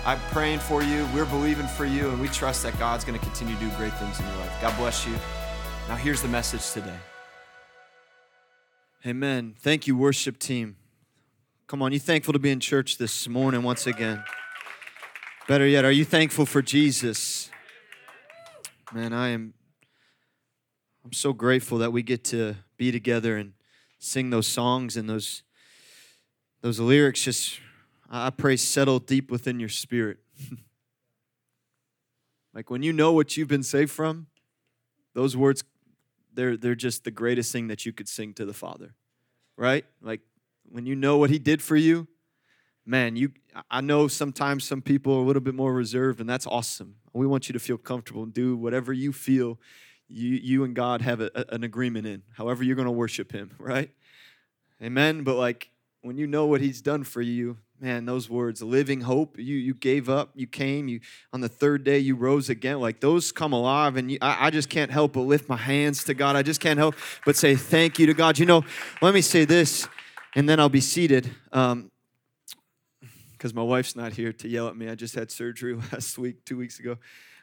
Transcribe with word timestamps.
I'm 0.07 0.21
praying 0.31 0.61
for 0.61 0.83
you, 0.83 1.07
we're 1.13 1.27
believing 1.27 1.67
for 1.67 1.85
you, 1.85 2.09
and 2.09 2.19
we 2.19 2.29
trust 2.29 2.63
that 2.63 2.79
God's 2.79 3.05
going 3.05 3.19
to 3.19 3.25
continue 3.25 3.57
to 3.57 3.61
do 3.61 3.69
great 3.77 3.93
things 3.95 4.19
in 4.19 4.25
your 4.25 4.37
life. 4.37 4.59
God 4.63 4.75
bless 4.79 5.07
you. 5.07 5.15
Now, 5.89 5.95
here's 5.95 6.21
the 6.21 6.27
message 6.27 6.73
today. 6.73 6.99
Amen. 9.07 9.55
Thank 9.61 9.87
you, 9.87 9.97
worship 9.97 10.37
team. 10.37 10.75
Come 11.69 11.81
on, 11.81 11.93
you 11.93 12.01
thankful 12.01 12.33
to 12.33 12.41
be 12.41 12.51
in 12.51 12.59
church 12.59 12.99
this 12.99 13.29
morning 13.29 13.63
once 13.63 13.87
again? 13.87 14.25
Better 15.47 15.65
yet, 15.65 15.85
are 15.85 15.93
you 15.93 16.05
thankful 16.05 16.45
for 16.45 16.61
Jesus? 16.61 17.53
Man, 18.93 19.13
I 19.13 19.29
am 19.29 19.55
I'm 21.05 21.13
so 21.13 21.33
grateful 21.33 21.79
that 21.79 21.93
we 21.93 22.03
get 22.03 22.25
to 22.25 22.57
be 22.77 22.91
together 22.91 23.37
and 23.37 23.53
sing 24.01 24.31
those 24.31 24.49
songs 24.49 24.97
and 24.97 25.09
those 25.09 25.45
those 26.63 26.81
lyrics 26.81 27.23
just 27.23 27.61
I 28.11 28.31
pray 28.31 28.57
settle 28.57 28.99
deep 28.99 29.31
within 29.31 29.61
your 29.61 29.69
spirit. 29.69 30.19
like 32.55 32.71
when 32.71 32.83
you 32.83 32.93
know 32.93 33.13
what 33.13 33.37
you've 33.37 33.47
been 33.47 33.63
saved 33.63 33.93
from, 33.93 34.27
those 35.15 35.37
words 35.37 35.63
they're 36.37 36.57
they're 36.57 36.75
just 36.75 37.05
the 37.05 37.11
greatest 37.11 37.53
thing 37.53 37.69
that 37.69 37.85
you 37.85 37.93
could 37.93 38.09
sing 38.09 38.35
to 38.35 38.45
the 38.45 38.55
Father. 38.55 38.95
Right? 39.57 39.85
Like 40.01 40.21
when 40.69 40.87
you 40.87 40.95
know 40.95 41.17
what 41.17 41.31
he 41.31 41.39
did 41.39 41.63
for 41.63 41.77
you, 41.77 42.07
man, 42.85 43.17
you 43.17 43.33
I 43.71 43.81
know 43.81 44.07
sometimes 44.07 44.65
some 44.65 44.83
people 44.83 45.15
are 45.15 45.21
a 45.21 45.25
little 45.25 45.43
bit 45.43 45.55
more 45.55 45.73
reserved, 45.73 46.21
and 46.21 46.29
that's 46.29 46.47
awesome. 46.47 46.97
We 47.13 47.27
want 47.27 47.49
you 47.49 47.55
to 47.55 47.59
feel 47.59 47.79
comfortable 47.79 48.23
and 48.23 48.33
do 48.33 48.57
whatever 48.57 48.93
you 48.93 49.13
feel 49.13 49.59
you, 50.09 50.31
you 50.37 50.65
and 50.65 50.75
God 50.75 51.03
have 51.03 51.21
a, 51.21 51.31
an 51.49 51.65
agreement 51.65 52.07
in, 52.07 52.23
however 52.35 52.63
you're 52.63 52.77
going 52.77 52.87
to 52.87 52.93
worship 52.93 53.33
him, 53.33 53.55
right? 53.59 53.91
Amen. 54.83 55.25
But 55.25 55.37
like 55.37 55.71
when 56.03 56.17
you 56.17 56.27
know 56.27 56.47
what 56.47 56.61
he's 56.61 56.81
done 56.81 57.05
for 57.05 57.21
you, 57.21 57.59
man, 57.81 58.07
those 58.07 58.29
words, 58.31 58.63
living 58.63 59.03
hope, 59.03 59.39
you 59.39 59.57
you 59.57 59.75
gave 59.75 60.09
up, 60.09 60.31
you 60.35 60.47
came, 60.47 60.89
you 60.89 61.01
on 61.33 61.41
the 61.41 61.49
third 61.49 61.85
day 61.85 61.99
you 61.99 62.15
rose 62.15 62.49
again. 62.49 62.81
Like 62.81 63.01
those 63.01 63.33
come 63.33 63.53
alive, 63.53 63.97
and 63.97 64.11
you, 64.11 64.19
I, 64.23 64.47
I 64.47 64.51
just 64.51 64.69
can't 64.69 64.91
help 64.91 65.13
but 65.15 65.23
lift 65.23 65.49
my 65.49 65.57
hands 65.57 66.05
to 66.05 66.15
God. 66.15 66.37
I 66.37 66.43
just 66.43 66.61
can't 66.61 66.79
help 66.79 66.95
but 67.25 67.37
say 67.37 67.55
thank 67.55 67.99
you 67.99 68.07
to 68.07 68.15
God. 68.15 68.39
You 68.39 68.47
know, 68.47 68.65
let 69.01 69.15
me 69.15 69.21
say 69.21 69.45
this 69.45 69.89
and 70.37 70.47
then 70.47 70.61
I'll 70.61 70.69
be 70.69 70.83
seated. 70.83 71.31
Um, 71.53 71.91
because 73.33 73.53
my 73.53 73.63
wife's 73.63 73.97
not 73.97 74.13
here 74.13 74.33
to 74.33 74.49
yell 74.49 74.69
at 74.69 74.77
me. 74.77 74.89
I 74.89 74.95
just 74.95 75.15
had 75.15 75.31
surgery 75.31 75.75
last 75.93 76.17
week, 76.17 76.45
two 76.45 76.57
weeks 76.57 76.79
ago. 76.79 76.97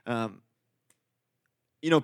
Um, 0.06 0.42
you 1.82 1.90
know, 1.90 2.04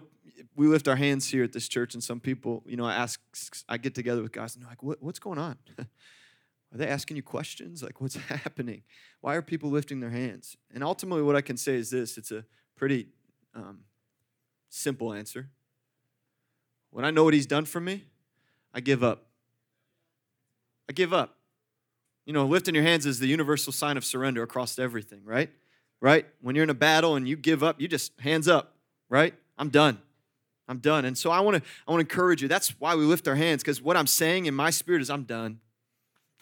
we 0.55 0.67
lift 0.67 0.87
our 0.87 0.95
hands 0.95 1.27
here 1.27 1.43
at 1.43 1.53
this 1.53 1.67
church, 1.67 1.93
and 1.93 2.03
some 2.03 2.19
people, 2.19 2.63
you 2.65 2.77
know, 2.77 2.85
I 2.85 2.93
ask, 2.93 3.19
I 3.67 3.77
get 3.77 3.95
together 3.95 4.21
with 4.21 4.31
guys, 4.31 4.55
and 4.55 4.63
they're 4.63 4.69
like, 4.69 4.83
what, 4.83 5.01
"What's 5.01 5.19
going 5.19 5.37
on? 5.37 5.57
Are 6.73 6.77
they 6.77 6.87
asking 6.87 7.17
you 7.17 7.23
questions? 7.23 7.81
Like, 7.81 7.99
what's 7.99 8.15
happening? 8.27 8.83
Why 9.21 9.35
are 9.35 9.41
people 9.41 9.69
lifting 9.69 9.99
their 9.99 10.11
hands?" 10.11 10.57
And 10.73 10.83
ultimately, 10.83 11.23
what 11.23 11.35
I 11.35 11.41
can 11.41 11.57
say 11.57 11.75
is 11.75 11.89
this: 11.89 12.17
it's 12.17 12.31
a 12.31 12.45
pretty 12.75 13.07
um, 13.55 13.81
simple 14.69 15.13
answer. 15.13 15.49
When 16.91 17.05
I 17.05 17.11
know 17.11 17.23
what 17.23 17.33
He's 17.33 17.45
done 17.47 17.65
for 17.65 17.79
me, 17.79 18.03
I 18.73 18.79
give 18.79 19.03
up. 19.03 19.25
I 20.89 20.93
give 20.93 21.13
up. 21.13 21.35
You 22.25 22.33
know, 22.33 22.45
lifting 22.45 22.75
your 22.75 22.83
hands 22.83 23.05
is 23.05 23.19
the 23.19 23.27
universal 23.27 23.73
sign 23.73 23.97
of 23.97 24.05
surrender 24.05 24.43
across 24.43 24.77
everything, 24.77 25.21
right? 25.23 25.49
Right? 26.01 26.27
When 26.41 26.55
you're 26.55 26.63
in 26.63 26.69
a 26.69 26.75
battle 26.75 27.15
and 27.15 27.27
you 27.27 27.35
give 27.35 27.63
up, 27.63 27.81
you 27.81 27.87
just 27.87 28.11
hands 28.19 28.47
up, 28.47 28.75
right? 29.09 29.33
I'm 29.57 29.69
done. 29.69 29.99
I'm 30.67 30.77
done. 30.77 31.05
And 31.05 31.17
so 31.17 31.31
I 31.31 31.39
want 31.39 31.57
to 31.57 31.69
I 31.87 31.91
want 31.91 32.07
to 32.07 32.13
encourage 32.13 32.41
you. 32.41 32.47
That's 32.47 32.79
why 32.79 32.95
we 32.95 33.03
lift 33.03 33.27
our 33.27 33.35
hands 33.35 33.63
cuz 33.63 33.81
what 33.81 33.97
I'm 33.97 34.07
saying 34.07 34.45
in 34.45 34.53
my 34.53 34.69
spirit 34.69 35.01
is 35.01 35.09
I'm 35.09 35.23
done. 35.23 35.59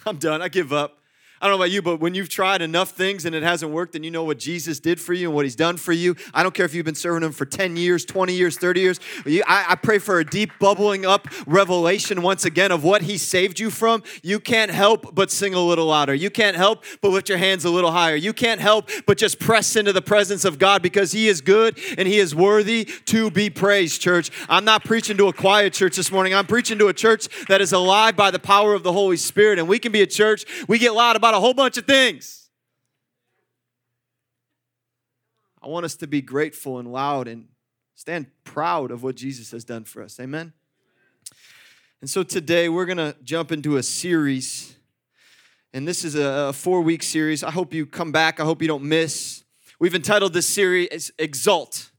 I'm 0.06 0.18
done. 0.18 0.42
I 0.42 0.48
give 0.48 0.72
up. 0.72 1.00
I 1.42 1.48
don't 1.48 1.58
know 1.58 1.64
about 1.64 1.72
you, 1.72 1.82
but 1.82 2.00
when 2.00 2.16
you've 2.16 2.30
tried 2.30 2.62
enough 2.62 2.92
things 2.92 3.26
and 3.26 3.36
it 3.36 3.44
hasn't 3.44 3.72
worked, 3.72 3.96
and 3.96 4.04
you 4.04 4.12
know 4.12 4.24
what 4.24 4.40
Jesus 4.40 4.80
did 4.80 5.00
for 5.00 5.14
you 5.14 5.28
and 5.28 5.36
what 5.36 5.46
He's 5.46 5.56
done 5.56 5.78
for 5.78 5.92
you. 5.92 6.16
I 6.34 6.44
don't 6.44 6.54
care 6.54 6.66
if 6.66 6.74
you've 6.74 6.86
been 6.86 6.96
serving 6.96 7.24
Him 7.24 7.32
for 7.32 7.46
10 7.46 7.76
years, 7.76 8.06
20 8.06 8.34
years, 8.34 8.58
30 8.58 8.80
years. 8.80 9.00
I, 9.26 9.66
I 9.70 9.76
pray 9.76 10.00
for 10.00 10.20
a 10.20 10.26
deep 10.26 10.52
bubbling 10.60 11.06
up 11.06 11.28
revelation 11.46 12.22
once 12.22 12.46
again 12.46 12.72
of 12.72 12.84
what 12.84 13.04
He 13.04 13.18
saved 13.18 13.60
you 13.60 13.70
from. 13.70 14.04
You 14.24 14.40
can't 14.40 14.72
help 14.72 15.14
but 15.14 15.32
sing 15.32 15.54
a 15.54 15.60
little 15.60 15.88
louder. 15.88 16.14
You 16.14 16.30
can't 16.30 16.56
help 16.56 16.84
but 17.02 17.10
lift 17.10 17.30
your 17.30 17.38
hands 17.38 17.66
a 17.66 17.70
little 17.70 17.92
higher. 17.92 18.16
You 18.16 18.34
can't 18.34 18.62
help 18.62 18.90
but 19.06 19.18
just 19.18 19.40
press 19.40 19.76
into 19.76 19.94
the 19.94 20.02
presence 20.02 20.46
of 20.46 20.58
God 20.58 20.82
because 20.82 21.12
He 21.12 21.28
is 21.28 21.42
good 21.42 21.78
and 21.98 22.08
He 22.08 22.20
is 22.20 22.34
worthy 22.34 22.86
to 23.06 23.30
be 23.30 23.50
praised, 23.50 24.02
church. 24.02 24.32
I'm 24.50 24.66
not 24.66 24.84
preaching 24.86 25.18
to 25.18 25.28
a 25.28 25.34
quiet 25.34 25.74
church 25.74 25.96
this 25.96 26.12
morning. 26.12 26.34
I'm 26.34 26.48
preaching 26.48 26.80
to 26.80 26.88
a 26.88 26.94
church 26.94 27.28
that 27.48 27.62
is 27.62 27.74
alive 27.74 28.16
by 28.16 28.32
the 28.32 28.40
power 28.40 28.74
of 28.74 28.84
the 28.84 28.94
Holy 28.94 29.18
Spirit. 29.18 29.60
And 29.60 29.68
we 29.68 29.80
can 29.80 29.92
be 29.92 30.02
a 30.02 30.08
church, 30.08 30.46
we 30.68 30.78
get 30.80 30.94
loud 30.94 31.16
about 31.16 31.27
about 31.28 31.38
a 31.38 31.42
whole 31.42 31.54
bunch 31.54 31.78
of 31.78 31.86
things. 31.86 32.50
I 35.62 35.68
want 35.68 35.84
us 35.84 35.96
to 35.96 36.08
be 36.08 36.22
grateful 36.22 36.80
and 36.80 36.90
loud 36.90 37.28
and 37.28 37.50
stand 37.96 38.28
proud 38.46 38.92
of 38.92 39.04
what 39.04 39.18
Jesus 39.18 39.52
has 39.52 39.66
done 39.66 39.84
for 39.84 40.02
us. 40.02 40.18
Amen. 40.22 40.54
And 42.00 42.10
so 42.10 42.24
today 42.24 42.70
we're 42.70 42.86
going 42.86 42.98
to 42.98 43.14
jump 43.26 43.52
into 43.52 43.76
a 43.76 43.84
series. 43.84 44.78
And 45.74 45.86
this 45.86 46.06
is 46.06 46.16
a 46.16 46.54
four 46.54 46.80
week 46.80 47.04
series. 47.04 47.44
I 47.44 47.52
hope 47.52 47.74
you 47.74 47.86
come 47.86 48.14
back. 48.14 48.40
I 48.40 48.46
hope 48.46 48.62
you 48.62 48.70
don't 48.70 48.86
miss. 48.86 49.44
We've 49.80 49.96
entitled 49.96 50.32
this 50.32 50.48
series 50.48 51.12
Exalt. 51.20 51.92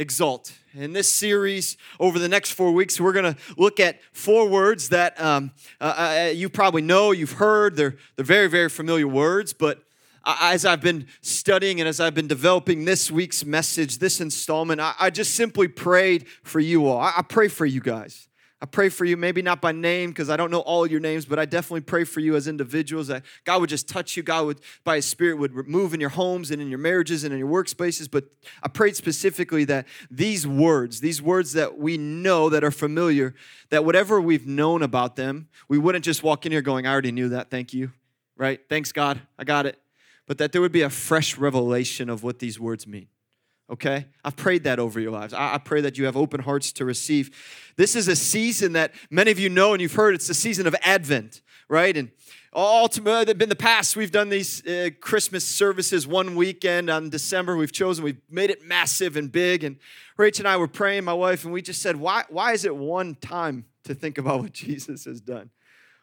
Exalt. 0.00 0.54
In 0.72 0.94
this 0.94 1.14
series, 1.14 1.76
over 1.98 2.18
the 2.18 2.28
next 2.28 2.52
four 2.52 2.72
weeks, 2.72 2.98
we're 2.98 3.12
going 3.12 3.34
to 3.34 3.40
look 3.58 3.78
at 3.78 4.00
four 4.12 4.48
words 4.48 4.88
that 4.88 5.20
um, 5.20 5.50
uh, 5.78 5.84
uh, 5.84 6.32
you 6.34 6.48
probably 6.48 6.80
know, 6.80 7.10
you've 7.10 7.32
heard. 7.32 7.76
They're, 7.76 7.96
they're 8.16 8.24
very, 8.24 8.48
very 8.48 8.70
familiar 8.70 9.06
words, 9.06 9.52
but 9.52 9.84
as 10.26 10.64
I've 10.64 10.80
been 10.80 11.06
studying 11.20 11.80
and 11.80 11.88
as 11.88 12.00
I've 12.00 12.14
been 12.14 12.28
developing 12.28 12.86
this 12.86 13.10
week's 13.10 13.44
message, 13.44 13.98
this 13.98 14.22
installment, 14.22 14.80
I, 14.80 14.94
I 14.98 15.10
just 15.10 15.34
simply 15.34 15.68
prayed 15.68 16.26
for 16.42 16.60
you 16.60 16.86
all. 16.86 16.98
I, 16.98 17.12
I 17.18 17.22
pray 17.22 17.48
for 17.48 17.66
you 17.66 17.82
guys. 17.82 18.26
I 18.62 18.66
pray 18.66 18.90
for 18.90 19.06
you, 19.06 19.16
maybe 19.16 19.40
not 19.40 19.62
by 19.62 19.72
name 19.72 20.10
because 20.10 20.28
I 20.28 20.36
don't 20.36 20.50
know 20.50 20.60
all 20.60 20.86
your 20.86 21.00
names, 21.00 21.24
but 21.24 21.38
I 21.38 21.46
definitely 21.46 21.80
pray 21.80 22.04
for 22.04 22.20
you 22.20 22.36
as 22.36 22.46
individuals 22.46 23.06
that 23.06 23.24
God 23.44 23.62
would 23.62 23.70
just 23.70 23.88
touch 23.88 24.18
you. 24.18 24.22
God 24.22 24.44
would, 24.46 24.60
by 24.84 24.96
His 24.96 25.06
Spirit, 25.06 25.38
would 25.38 25.54
move 25.66 25.94
in 25.94 26.00
your 26.00 26.10
homes 26.10 26.50
and 26.50 26.60
in 26.60 26.68
your 26.68 26.78
marriages 26.78 27.24
and 27.24 27.32
in 27.32 27.38
your 27.38 27.48
workspaces. 27.48 28.10
But 28.10 28.24
I 28.62 28.68
prayed 28.68 28.96
specifically 28.96 29.64
that 29.64 29.86
these 30.10 30.46
words, 30.46 31.00
these 31.00 31.22
words 31.22 31.54
that 31.54 31.78
we 31.78 31.96
know 31.96 32.50
that 32.50 32.62
are 32.62 32.70
familiar, 32.70 33.34
that 33.70 33.86
whatever 33.86 34.20
we've 34.20 34.46
known 34.46 34.82
about 34.82 35.16
them, 35.16 35.48
we 35.68 35.78
wouldn't 35.78 36.04
just 36.04 36.22
walk 36.22 36.44
in 36.44 36.52
here 36.52 36.62
going, 36.62 36.86
I 36.86 36.92
already 36.92 37.12
knew 37.12 37.30
that. 37.30 37.50
Thank 37.50 37.72
you. 37.72 37.92
Right? 38.36 38.60
Thanks, 38.68 38.92
God. 38.92 39.22
I 39.38 39.44
got 39.44 39.64
it. 39.64 39.78
But 40.26 40.36
that 40.36 40.52
there 40.52 40.60
would 40.60 40.72
be 40.72 40.82
a 40.82 40.90
fresh 40.90 41.38
revelation 41.38 42.10
of 42.10 42.22
what 42.22 42.40
these 42.40 42.60
words 42.60 42.86
mean 42.86 43.08
okay? 43.70 44.06
I've 44.24 44.36
prayed 44.36 44.64
that 44.64 44.78
over 44.78 45.00
your 45.00 45.12
lives. 45.12 45.32
I, 45.32 45.58
pray 45.58 45.80
that 45.82 45.96
you 45.96 46.04
have 46.06 46.16
open 46.16 46.40
hearts 46.40 46.72
to 46.72 46.84
receive. 46.84 47.72
This 47.76 47.94
is 47.94 48.08
a 48.08 48.16
season 48.16 48.72
that 48.72 48.92
many 49.10 49.30
of 49.30 49.38
you 49.38 49.48
know 49.48 49.72
and 49.72 49.80
you've 49.80 49.94
heard 49.94 50.14
it's 50.14 50.26
the 50.26 50.34
season 50.34 50.66
of 50.66 50.74
Advent, 50.82 51.40
right? 51.68 51.96
And 51.96 52.10
ultimately, 52.52 53.32
in 53.40 53.48
the 53.48 53.56
past, 53.56 53.96
we've 53.96 54.10
done 54.10 54.28
these 54.28 54.66
uh, 54.66 54.90
Christmas 55.00 55.46
services 55.46 56.06
one 56.06 56.34
weekend 56.34 56.90
on 56.90 57.10
December. 57.10 57.56
We've 57.56 57.72
chosen, 57.72 58.04
we've 58.04 58.20
made 58.28 58.50
it 58.50 58.64
massive 58.64 59.16
and 59.16 59.30
big. 59.30 59.62
And 59.62 59.76
Rach 60.18 60.38
and 60.38 60.48
I 60.48 60.56
were 60.56 60.68
praying, 60.68 61.04
my 61.04 61.14
wife, 61.14 61.44
and 61.44 61.52
we 61.52 61.62
just 61.62 61.80
said, 61.80 61.96
why, 61.96 62.24
why 62.28 62.52
is 62.52 62.64
it 62.64 62.74
one 62.74 63.14
time 63.14 63.66
to 63.84 63.94
think 63.94 64.18
about 64.18 64.40
what 64.40 64.52
Jesus 64.54 65.04
has 65.04 65.20
done? 65.20 65.50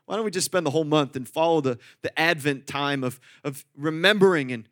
Why 0.05 0.15
don't 0.15 0.23
we 0.23 0.31
just 0.31 0.45
spend 0.45 0.65
the 0.65 0.71
whole 0.71 0.85
month 0.85 1.17
and 1.17 1.27
follow 1.27 1.59
the, 1.59 1.77
the 2.01 2.17
Advent 2.17 2.65
time 2.65 3.03
of, 3.03 3.19
of 3.43 3.65
remembering 3.75 4.53
and 4.53 4.69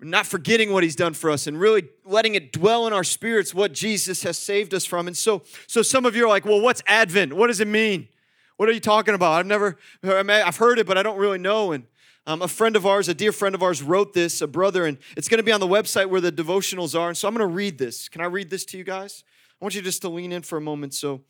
not 0.00 0.26
forgetting 0.26 0.72
what 0.72 0.82
he's 0.82 0.96
done 0.96 1.14
for 1.14 1.30
us 1.30 1.46
and 1.46 1.58
really 1.58 1.88
letting 2.04 2.34
it 2.34 2.52
dwell 2.52 2.86
in 2.86 2.92
our 2.92 3.04
spirits 3.04 3.54
what 3.54 3.72
Jesus 3.72 4.22
has 4.22 4.38
saved 4.38 4.72
us 4.74 4.84
from. 4.84 5.06
And 5.06 5.16
so, 5.16 5.42
so 5.66 5.82
some 5.82 6.06
of 6.06 6.14
you 6.14 6.24
are 6.24 6.28
like, 6.28 6.44
well, 6.44 6.60
what's 6.60 6.82
Advent? 6.86 7.32
What 7.32 7.48
does 7.48 7.60
it 7.60 7.68
mean? 7.68 8.08
What 8.56 8.68
are 8.68 8.72
you 8.72 8.80
talking 8.80 9.14
about? 9.14 9.32
I've 9.32 9.46
never, 9.46 9.76
I've 10.02 10.56
heard 10.56 10.78
it, 10.78 10.86
but 10.86 10.98
I 10.98 11.02
don't 11.02 11.18
really 11.18 11.38
know. 11.38 11.72
And 11.72 11.86
um, 12.26 12.42
a 12.42 12.48
friend 12.48 12.76
of 12.76 12.84
ours, 12.84 13.08
a 13.08 13.14
dear 13.14 13.32
friend 13.32 13.54
of 13.54 13.62
ours, 13.62 13.82
wrote 13.82 14.12
this, 14.12 14.40
a 14.40 14.46
brother, 14.46 14.84
and 14.84 14.98
it's 15.16 15.28
going 15.28 15.38
to 15.38 15.44
be 15.44 15.52
on 15.52 15.60
the 15.60 15.66
website 15.66 16.06
where 16.10 16.20
the 16.20 16.32
devotionals 16.32 16.98
are. 16.98 17.08
And 17.08 17.16
so 17.16 17.26
I'm 17.26 17.34
going 17.34 17.48
to 17.48 17.54
read 17.54 17.78
this. 17.78 18.08
Can 18.08 18.20
I 18.20 18.26
read 18.26 18.50
this 18.50 18.64
to 18.66 18.78
you 18.78 18.84
guys? 18.84 19.24
I 19.60 19.64
want 19.64 19.74
you 19.74 19.82
just 19.82 20.02
to 20.02 20.08
lean 20.08 20.32
in 20.32 20.42
for 20.42 20.58
a 20.58 20.60
moment. 20.60 20.94
So, 20.94 21.22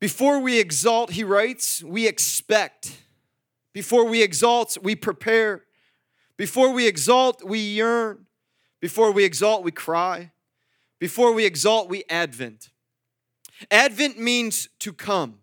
before 0.00 0.38
we 0.38 0.58
exalt, 0.58 1.10
he 1.10 1.24
writes, 1.24 1.82
we 1.82 2.06
expect. 2.08 2.96
Before 3.74 4.06
we 4.06 4.22
exalt, 4.22 4.78
we 4.82 4.94
prepare. 4.94 5.64
Before 6.40 6.72
we 6.72 6.86
exalt, 6.86 7.44
we 7.44 7.58
yearn. 7.58 8.24
Before 8.80 9.12
we 9.12 9.24
exalt, 9.24 9.62
we 9.62 9.72
cry. 9.72 10.30
Before 10.98 11.34
we 11.34 11.44
exalt, 11.44 11.90
we 11.90 12.02
advent. 12.08 12.70
Advent 13.70 14.18
means 14.18 14.66
to 14.78 14.94
come. 14.94 15.40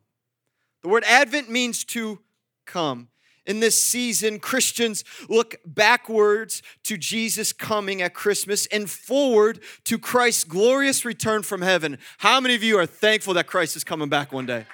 The 0.81 0.88
word 0.88 1.03
Advent 1.03 1.51
means 1.51 1.83
to 1.85 2.21
come. 2.65 3.09
In 3.45 3.59
this 3.59 3.79
season, 3.79 4.39
Christians 4.39 5.03
look 5.29 5.57
backwards 5.67 6.63
to 6.85 6.97
Jesus 6.97 7.53
coming 7.53 8.01
at 8.01 8.15
Christmas 8.15 8.65
and 8.71 8.89
forward 8.89 9.59
to 9.83 10.00
Christ's 10.00 10.45
glorious 10.45 11.05
return 11.05 11.43
from 11.43 11.61
heaven. 11.61 12.00
How 12.17 12.39
many 12.39 12.55
of 12.55 12.63
you 12.63 12.79
are 12.79 12.88
thankful 12.88 13.35
that 13.35 13.45
Christ 13.45 13.75
is 13.75 13.83
coming 13.83 14.09
back 14.09 14.33
one 14.33 14.47
day? 14.47 14.65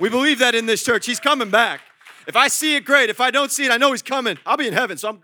We 0.00 0.08
believe 0.08 0.40
that 0.40 0.56
in 0.56 0.66
this 0.66 0.82
church. 0.82 1.06
He's 1.06 1.20
coming 1.20 1.50
back. 1.50 1.82
If 2.26 2.34
I 2.34 2.48
see 2.48 2.74
it, 2.74 2.84
great. 2.84 3.10
If 3.10 3.20
I 3.20 3.30
don't 3.30 3.52
see 3.52 3.64
it, 3.64 3.70
I 3.70 3.76
know 3.76 3.92
he's 3.92 4.02
coming. 4.02 4.38
I'll 4.44 4.56
be 4.56 4.66
in 4.66 4.72
heaven, 4.72 4.98
so 4.98 5.10
I'm 5.10 5.22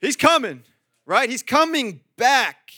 He's 0.00 0.16
coming, 0.16 0.62
right? 1.06 1.28
He's 1.28 1.42
coming 1.42 2.00
back. 2.16 2.70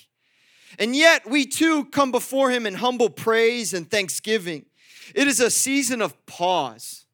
And 0.78 0.94
yet, 0.94 1.28
we 1.28 1.46
too 1.46 1.86
come 1.86 2.12
before 2.12 2.50
him 2.50 2.66
in 2.66 2.74
humble 2.74 3.10
praise 3.10 3.74
and 3.74 3.90
thanksgiving. 3.90 4.66
It 5.14 5.26
is 5.26 5.40
a 5.40 5.50
season 5.50 6.02
of 6.02 6.14
pause. 6.26 7.06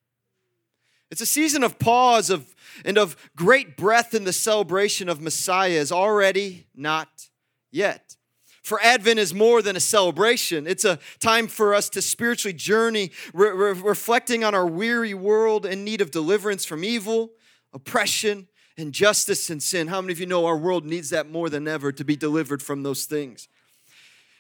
It's 1.11 1.21
a 1.21 1.27
season 1.27 1.63
of 1.63 1.79
pause 1.79 2.29
of, 2.29 2.55
and 2.85 2.99
of 2.99 3.17
great 3.37 3.77
breath 3.77 4.15
in 4.15 4.25
the 4.25 4.33
celebration 4.33 5.09
of 5.09 5.21
Messiah 5.21 5.71
is 5.71 5.93
already 5.93 6.67
not 6.75 7.29
yet. 7.71 8.17
For 8.63 8.81
Advent 8.83 9.19
is 9.19 9.35
more 9.35 9.61
than 9.61 9.77
a 9.77 9.81
celebration. 9.81 10.67
It's 10.67 10.85
a 10.85 10.99
time 11.21 11.49
for 11.49 11.75
us 11.75 11.91
to 11.91 12.03
spiritually 12.03 12.55
journey, 12.55 13.13
re- 13.35 13.51
re- 13.51 13.73
reflecting 13.73 14.43
on 14.43 14.55
our 14.55 14.67
weary 14.67 15.15
world 15.15 15.67
in 15.67 15.85
need 15.85 16.01
of 16.01 16.11
deliverance 16.11 16.65
from 16.65 16.83
evil, 16.83 17.33
oppression, 17.75 18.49
injustice, 18.77 19.51
and 19.51 19.63
sin. 19.63 19.89
How 19.89 20.01
many 20.01 20.13
of 20.13 20.21
you 20.21 20.27
know 20.27 20.47
our 20.47 20.57
world 20.57 20.85
needs 20.85 21.11
that 21.11 21.31
more 21.31 21.49
than 21.49 21.69
ever 21.69 21.93
to 21.93 22.05
be 22.05 22.17
delivered 22.17 22.63
from 22.63 22.83
those 22.83 23.05
things? 23.05 23.49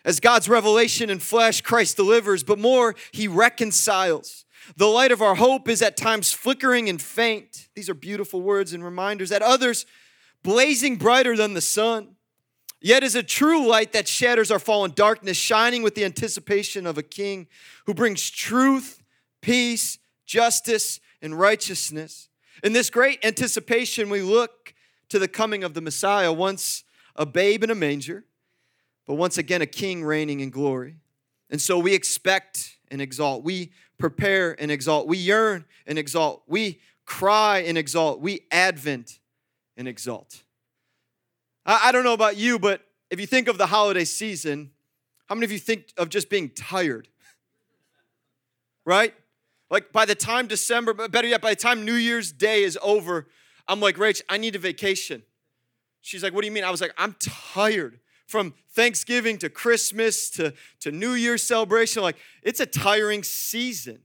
As 0.04 0.20
God's 0.20 0.48
revelation 0.48 1.08
in 1.08 1.19
flesh, 1.19 1.60
Christ 1.60 1.96
delivers, 1.96 2.42
but 2.42 2.58
more, 2.58 2.94
He 3.12 3.26
reconciles. 3.26 4.44
The 4.76 4.86
light 4.86 5.12
of 5.12 5.22
our 5.22 5.34
hope 5.34 5.69
is 5.69 5.82
at 5.82 5.96
times 5.96 6.32
flickering 6.32 6.88
and 6.88 7.00
faint. 7.00 7.69
These 7.75 7.88
are 7.88 7.94
beautiful 7.94 8.40
words 8.40 8.72
and 8.72 8.84
reminders. 8.84 9.31
At 9.32 9.42
others, 9.42 9.86
blazing 10.42 10.96
brighter 10.96 11.36
than 11.36 11.54
the 11.54 11.60
sun. 11.60 12.16
Yet 12.81 13.02
is 13.02 13.14
a 13.14 13.22
true 13.22 13.66
light 13.66 13.92
that 13.92 14.06
shatters 14.06 14.50
our 14.50 14.58
fallen 14.58 14.92
darkness, 14.94 15.38
shining 15.38 15.82
with 15.82 15.94
the 15.94 16.04
anticipation 16.04 16.86
of 16.86 16.98
a 16.98 17.02
king 17.02 17.46
who 17.86 17.94
brings 17.94 18.28
truth, 18.28 19.02
peace, 19.40 19.98
justice, 20.26 21.00
and 21.22 21.38
righteousness. 21.38 22.28
In 22.62 22.73
this 22.73 22.91
great 22.91 23.25
anticipation, 23.25 24.11
we 24.11 24.23
look 24.23 24.75
to 25.09 25.19
the 25.19 25.29
coming 25.29 25.65
of 25.65 25.75
the 25.75 25.81
Messiah, 25.81 26.33
once 26.33 26.85
a 27.17 27.27
babe 27.27 27.62
in 27.62 27.71
a 27.71 27.75
manger, 27.75 28.25
but 29.06 29.15
once 29.15 29.39
again 29.39 29.62
a 29.62 29.67
king 29.67 30.05
reigning 30.05 30.41
in 30.41 30.51
glory. 30.51 30.97
And 31.51 31.61
so 31.61 31.79
we 31.79 31.95
expect 31.95 32.79
and 32.91 33.01
exalt. 33.01 33.45
We 33.45 33.73
prepare 33.99 34.61
and 34.61 34.71
exalt. 34.71 35.06
We 35.06 35.19
yearn 35.19 35.65
and 35.87 35.99
exalt. 35.99 36.43
We 36.47 36.81
cry 37.05 37.59
and 37.59 37.77
exalt. 37.77 38.21
We 38.21 38.47
advent 38.51 39.19
and 39.77 39.87
exalt. 39.87 40.43
I, 41.67 41.93
don't 41.93 42.05
know 42.05 42.12
about 42.12 42.37
you, 42.37 42.59
but 42.59 42.83
if 43.11 43.19
you 43.19 43.27
think 43.27 43.49
of 43.49 43.56
the 43.56 43.67
holiday 43.67 44.05
season, 44.05 44.71
how 45.27 45.35
many 45.35 45.47
of 45.47 45.53
you 45.53 45.59
think 45.59 45.93
of 45.97 46.11
just 46.11 46.29
being 46.29 46.51
tired? 46.51 47.09
right? 48.85 49.15
Like 49.70 49.93
by 49.93 50.05
the 50.05 50.14
time 50.14 50.46
December, 50.46 50.93
better 50.93 51.28
yet, 51.28 51.40
by 51.40 51.50
the 51.50 51.56
time 51.56 51.84
New 51.84 51.94
Year's 51.94 52.32
Day 52.32 52.62
is 52.62 52.78
over, 52.82 53.26
I'm 53.66 53.81
like, 53.81 53.96
Rach, 53.96 54.20
I 54.28 54.37
need 54.37 54.55
a 54.56 54.58
vacation. 54.58 55.22
She's 56.00 56.22
like, 56.22 56.32
What 56.32 56.43
do 56.43 56.46
you 56.46 56.52
mean? 56.52 56.64
I 56.64 56.70
was 56.70 56.81
like, 56.81 56.93
I'm 56.99 57.16
tired 57.20 57.99
from 58.26 58.55
Thanksgiving 58.70 59.38
to 59.38 59.49
Christmas 59.49 60.31
to, 60.31 60.55
to 60.81 60.90
New 60.90 61.12
Year's 61.12 61.43
celebration. 61.43 62.02
Like, 62.02 62.16
it's 62.43 62.61
a 62.61 62.66
tiring 62.66 63.22
season. 63.22 64.00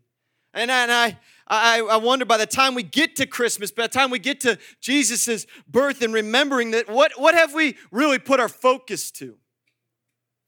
And, 0.53 0.69
and 0.71 0.91
I, 0.91 1.17
I, 1.47 1.81
I 1.81 1.97
wonder 1.97 2.25
by 2.25 2.37
the 2.37 2.45
time 2.45 2.75
we 2.75 2.83
get 2.83 3.15
to 3.17 3.25
Christmas, 3.25 3.71
by 3.71 3.83
the 3.83 3.89
time 3.89 4.11
we 4.11 4.19
get 4.19 4.41
to 4.41 4.57
Jesus' 4.81 5.45
birth 5.67 6.01
and 6.01 6.13
remembering 6.13 6.71
that, 6.71 6.89
what, 6.89 7.13
what 7.17 7.35
have 7.35 7.53
we 7.53 7.75
really 7.91 8.19
put 8.19 8.39
our 8.39 8.49
focus 8.49 9.11
to? 9.11 9.37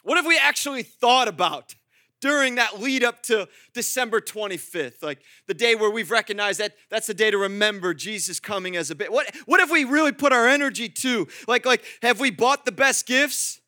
What 0.03 0.17
have 0.17 0.25
we 0.25 0.37
actually 0.37 0.83
thought 0.83 1.27
about? 1.27 1.75
During 2.21 2.55
that 2.55 2.79
lead 2.79 3.03
up 3.03 3.21
to 3.23 3.47
December 3.73 4.21
25th, 4.21 5.03
like 5.03 5.19
the 5.47 5.53
day 5.53 5.75
where 5.75 5.89
we've 5.89 6.11
recognized 6.11 6.59
that 6.59 6.75
that's 6.89 7.07
the 7.07 7.13
day 7.13 7.31
to 7.31 7.37
remember 7.37 7.93
Jesus 7.93 8.39
coming 8.39 8.77
as 8.77 8.91
a 8.91 8.95
bit. 8.95 9.11
What, 9.11 9.35
what 9.45 9.59
have 9.59 9.71
we 9.71 9.83
really 9.83 10.11
put 10.11 10.31
our 10.31 10.47
energy 10.47 10.87
to? 10.87 11.27
Like, 11.47 11.65
like, 11.65 11.83
have 12.01 12.19
we 12.19 12.29
bought 12.29 12.65
the 12.65 12.71
best 12.71 13.05
gifts? 13.07 13.59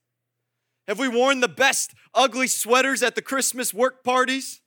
Have 0.87 0.99
we 0.99 1.07
worn 1.07 1.39
the 1.39 1.47
best 1.47 1.93
ugly 2.13 2.47
sweaters 2.47 3.03
at 3.03 3.15
the 3.15 3.21
Christmas 3.21 3.73
work 3.73 4.03
parties? 4.03 4.61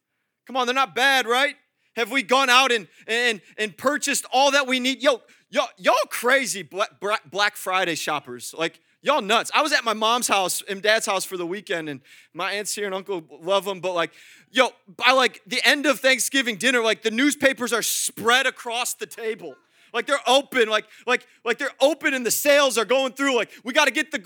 Come 0.47 0.57
on, 0.57 0.67
they're 0.67 0.75
not 0.75 0.95
bad, 0.95 1.27
right? 1.27 1.55
Have 1.95 2.11
we 2.11 2.23
gone 2.23 2.51
out 2.51 2.73
and 2.73 2.89
and 3.07 3.41
and 3.57 3.77
purchased 3.77 4.27
all 4.33 4.51
that 4.51 4.67
we 4.67 4.81
need? 4.81 5.03
Yo, 5.03 5.23
y'all, 5.49 5.69
y'all 5.79 5.95
crazy 6.11 6.63
Black, 6.63 6.91
Black 7.31 7.57
Friday 7.57 7.95
shoppers. 7.95 8.55
Like 8.57 8.81
y'all 9.07 9.23
nuts. 9.23 9.51
I 9.55 9.63
was 9.63 9.73
at 9.73 9.85
my 9.85 9.93
mom's 9.93 10.27
house 10.27 10.63
and 10.69 10.83
dad's 10.83 11.07
house 11.07 11.25
for 11.25 11.37
the 11.37 11.47
weekend, 11.47 11.89
and 11.89 12.01
my 12.35 12.53
aunts 12.53 12.75
here 12.75 12.87
and 12.87 12.95
uncle 12.95 13.23
love 13.41 13.65
them. 13.65 13.81
But 13.81 13.95
like, 13.95 14.13
yo, 14.51 14.71
by 14.97 15.13
like 15.13 15.41
the 15.47 15.61
end 15.65 15.87
of 15.87 16.01
Thanksgiving 16.01 16.57
dinner, 16.57 16.83
like 16.83 17.03
the 17.03 17.13
newspapers 17.13 17.73
are 17.73 17.83
spread 17.83 18.47
across 18.47 18.95
the 18.95 19.07
table. 19.07 19.55
Like 19.95 20.07
they're 20.07 20.19
open, 20.27 20.69
like 20.69 20.87
like 21.07 21.27
like 21.45 21.59
they're 21.59 21.71
open, 21.81 22.13
and 22.13 22.27
the 22.27 22.31
sales 22.31 22.77
are 22.77 22.85
going 22.85 23.13
through. 23.13 23.37
Like 23.37 23.51
we 23.65 23.73
got 23.73 23.87
to 23.87 23.93
get 23.93 24.11
the 24.11 24.19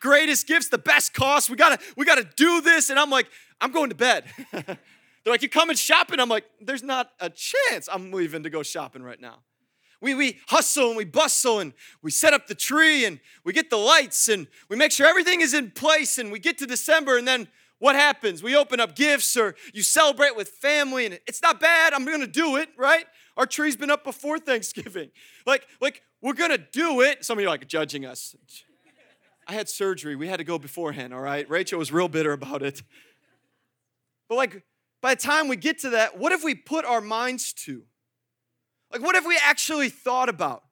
greatest 0.00 0.46
gifts, 0.48 0.70
the 0.70 0.78
best 0.78 1.12
cost. 1.12 1.50
We 1.50 1.56
gotta 1.56 1.78
we 1.96 2.06
gotta 2.06 2.26
do 2.36 2.62
this, 2.62 2.90
and 2.90 2.98
I'm 2.98 3.10
like, 3.10 3.28
I'm 3.60 3.70
going 3.70 3.90
to 3.90 3.94
bed. 3.94 4.24
they're 4.52 4.76
like, 5.26 5.42
you 5.42 5.50
coming 5.50 5.76
shopping? 5.76 6.18
I'm 6.18 6.30
like, 6.30 6.46
there's 6.60 6.82
not 6.82 7.10
a 7.20 7.30
chance 7.30 7.88
I'm 7.92 8.10
leaving 8.10 8.42
to 8.44 8.50
go 8.50 8.62
shopping 8.62 9.02
right 9.02 9.20
now. 9.20 9.40
We, 10.04 10.14
we 10.14 10.38
hustle 10.48 10.88
and 10.88 10.98
we 10.98 11.06
bustle 11.06 11.60
and 11.60 11.72
we 12.02 12.10
set 12.10 12.34
up 12.34 12.46
the 12.46 12.54
tree 12.54 13.06
and 13.06 13.18
we 13.42 13.54
get 13.54 13.70
the 13.70 13.78
lights 13.78 14.28
and 14.28 14.46
we 14.68 14.76
make 14.76 14.92
sure 14.92 15.06
everything 15.06 15.40
is 15.40 15.54
in 15.54 15.70
place 15.70 16.18
and 16.18 16.30
we 16.30 16.38
get 16.38 16.58
to 16.58 16.66
December 16.66 17.16
and 17.16 17.26
then 17.26 17.48
what 17.78 17.96
happens? 17.96 18.42
We 18.42 18.54
open 18.54 18.80
up 18.80 18.94
gifts 18.94 19.34
or 19.34 19.54
you 19.72 19.82
celebrate 19.82 20.36
with 20.36 20.50
family 20.50 21.06
and 21.06 21.18
it's 21.26 21.40
not 21.40 21.58
bad. 21.58 21.94
I'm 21.94 22.04
gonna 22.04 22.26
do 22.26 22.56
it, 22.56 22.68
right? 22.76 23.06
Our 23.38 23.46
tree's 23.46 23.76
been 23.76 23.90
up 23.90 24.04
before 24.04 24.38
Thanksgiving. 24.38 25.10
Like, 25.46 25.66
like 25.80 26.02
we're 26.22 26.34
gonna 26.34 26.56
do 26.58 27.02
it. 27.02 27.24
Some 27.24 27.38
of 27.38 27.42
you 27.42 27.48
are 27.48 27.50
like 27.50 27.66
judging 27.66 28.06
us. 28.06 28.34
I 29.46 29.52
had 29.52 29.68
surgery. 29.70 30.16
We 30.16 30.28
had 30.28 30.36
to 30.36 30.44
go 30.44 30.58
beforehand, 30.58 31.12
all 31.12 31.20
right? 31.20 31.48
Rachel 31.48 31.78
was 31.78 31.92
real 31.92 32.08
bitter 32.08 32.32
about 32.32 32.62
it. 32.62 32.82
But 34.28 34.36
like 34.36 34.64
by 35.02 35.14
the 35.14 35.20
time 35.20 35.48
we 35.48 35.56
get 35.56 35.78
to 35.80 35.90
that, 35.90 36.18
what 36.18 36.32
have 36.32 36.44
we 36.44 36.54
put 36.54 36.84
our 36.84 37.00
minds 37.00 37.52
to? 37.64 37.84
Like, 38.94 39.02
what 39.02 39.16
have 39.16 39.26
we 39.26 39.36
actually 39.44 39.88
thought 39.88 40.28
about? 40.28 40.62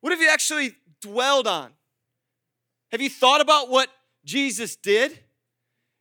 What 0.00 0.12
have 0.12 0.20
you 0.20 0.28
actually 0.28 0.74
dwelled 1.00 1.46
on? 1.46 1.70
Have 2.90 3.00
you 3.00 3.08
thought 3.08 3.40
about 3.40 3.68
what 3.70 3.88
Jesus 4.24 4.74
did 4.74 5.16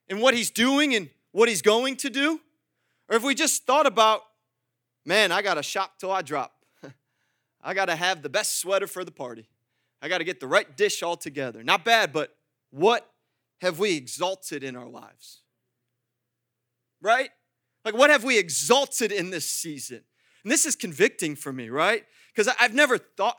and 0.10 0.20
what 0.20 0.34
he's 0.34 0.50
doing 0.50 0.96
and 0.96 1.10
what 1.32 1.48
he's 1.48 1.62
going 1.62 1.98
to 1.98 2.10
do? 2.10 2.42
Or 3.08 3.14
have 3.14 3.24
we 3.24 3.36
just 3.36 3.68
thought 3.68 3.86
about, 3.86 4.22
man, 5.06 5.32
I 5.32 5.44
got 5.44 5.56
to 5.56 5.64
shop 5.64 6.00
till 6.00 6.12
I 6.12 6.24
drop? 6.24 6.54
I 7.62 7.76
got 7.76 7.86
to 7.86 7.96
have 7.96 8.24
the 8.24 8.30
best 8.30 8.60
sweater 8.60 8.88
for 8.88 9.06
the 9.06 9.12
party. 9.12 9.48
I 10.02 10.10
got 10.10 10.18
to 10.18 10.24
get 10.24 10.40
the 10.40 10.48
right 10.48 10.76
dish 10.76 11.04
all 11.04 11.18
together. 11.18 11.64
Not 11.64 11.86
bad, 11.86 12.14
but 12.14 12.36
what 12.72 13.08
have 13.62 13.78
we 13.78 13.96
exalted 13.96 14.64
in 14.64 14.76
our 14.76 14.90
lives? 14.90 15.44
Right? 17.00 17.30
Like, 17.84 17.96
what 17.96 18.10
have 18.10 18.24
we 18.24 18.40
exalted 18.40 19.12
in 19.12 19.30
this 19.30 19.48
season? 19.48 20.02
And 20.46 20.52
this 20.52 20.68
is 20.68 20.76
convicting 20.76 21.36
for 21.36 21.52
me, 21.52 21.70
right? 21.70 22.04
Because 22.34 22.54
I've 22.60 22.74
never 22.74 23.00
thought, 23.00 23.36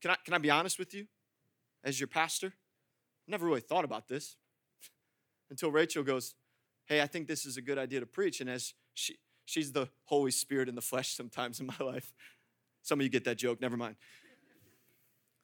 can 0.00 0.12
I, 0.12 0.16
can 0.24 0.32
I 0.32 0.38
be 0.38 0.48
honest 0.48 0.78
with 0.78 0.94
you 0.94 1.08
as 1.82 1.98
your 1.98 2.06
pastor? 2.06 2.46
I 3.26 3.30
never 3.32 3.44
really 3.44 3.60
thought 3.60 3.84
about 3.84 4.06
this 4.06 4.36
until 5.50 5.72
Rachel 5.72 6.04
goes, 6.04 6.34
Hey, 6.84 7.02
I 7.02 7.08
think 7.08 7.26
this 7.26 7.46
is 7.46 7.56
a 7.56 7.62
good 7.62 7.78
idea 7.78 7.98
to 7.98 8.06
preach. 8.06 8.40
And 8.40 8.48
as 8.48 8.74
she, 8.94 9.16
she's 9.44 9.72
the 9.72 9.88
Holy 10.04 10.30
Spirit 10.30 10.68
in 10.68 10.76
the 10.76 10.80
flesh 10.80 11.16
sometimes 11.16 11.58
in 11.58 11.66
my 11.66 11.74
life. 11.84 12.12
Some 12.82 13.00
of 13.00 13.04
you 13.04 13.10
get 13.10 13.24
that 13.24 13.38
joke, 13.38 13.60
never 13.60 13.76
mind. 13.76 13.96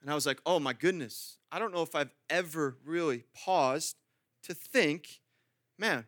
And 0.03 0.09
I 0.09 0.15
was 0.15 0.25
like, 0.25 0.41
oh 0.47 0.61
my 0.61 0.73
goodness, 0.73 1.39
I 1.51 1.59
don't 1.59 1.75
know 1.75 1.83
if 1.83 1.97
I've 1.97 2.15
ever 2.31 2.77
really 2.85 3.25
paused 3.35 3.97
to 4.45 4.55
think, 4.55 5.21
man, 5.77 6.07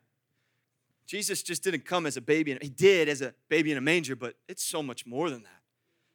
Jesus 1.07 1.43
just 1.43 1.63
didn't 1.63 1.85
come 1.85 2.07
as 2.07 2.17
a 2.17 2.21
baby. 2.21 2.57
He 2.61 2.69
did 2.69 3.09
as 3.09 3.21
a 3.21 3.35
baby 3.49 3.71
in 3.71 3.79
a 3.79 3.83
manger, 3.83 4.17
but 4.17 4.35
it's 4.49 4.65
so 4.65 4.83
much 4.83 5.07
more 5.07 5.29
than 5.29 5.43
that. 5.43 5.61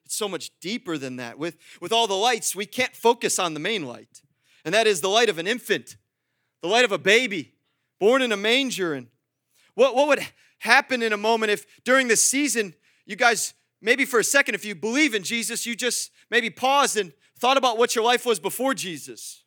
It's 0.06 0.16
so 0.16 0.28
much 0.28 0.52
deeper 0.60 0.98
than 0.98 1.18
that. 1.18 1.38
With, 1.38 1.58
with 1.80 1.92
all 1.92 2.08
the 2.08 2.16
lights, 2.16 2.56
we 2.56 2.66
can't 2.66 2.96
focus 2.96 3.38
on 3.38 3.54
the 3.54 3.60
main 3.60 3.86
light, 3.86 4.24
and 4.66 4.74
that 4.74 4.88
is 4.88 5.02
the 5.02 5.08
light 5.08 5.30
of 5.30 5.38
an 5.38 5.46
infant, 5.46 5.98
the 6.62 6.68
light 6.68 6.86
of 6.86 6.92
a 6.92 6.98
baby 6.98 7.54
born 8.00 8.22
in 8.22 8.32
a 8.32 8.38
manger. 8.38 8.94
And 8.94 9.08
what, 9.76 9.96
what 9.96 10.08
would 10.08 10.26
happen 10.60 11.04
in 11.04 11.14
a 11.14 11.18
moment 11.18 11.52
if 11.52 11.66
during 11.84 12.08
this 12.08 12.24
season, 12.24 12.74
you 13.06 13.16
guys, 13.16 13.54
maybe 13.82 14.06
for 14.06 14.20
a 14.20 14.24
second, 14.24 14.56
if 14.56 14.66
you 14.66 14.74
believe 14.74 15.14
in 15.14 15.22
Jesus, 15.22 15.66
you 15.68 15.76
just 15.76 16.12
maybe 16.32 16.50
paused 16.50 16.98
and 16.98 17.14
thought 17.38 17.58
about 17.58 17.78
what 17.78 17.96
your 17.96 18.04
life 18.04 18.26
was 18.26 18.40
before 18.40 18.74
Jesus? 18.74 19.44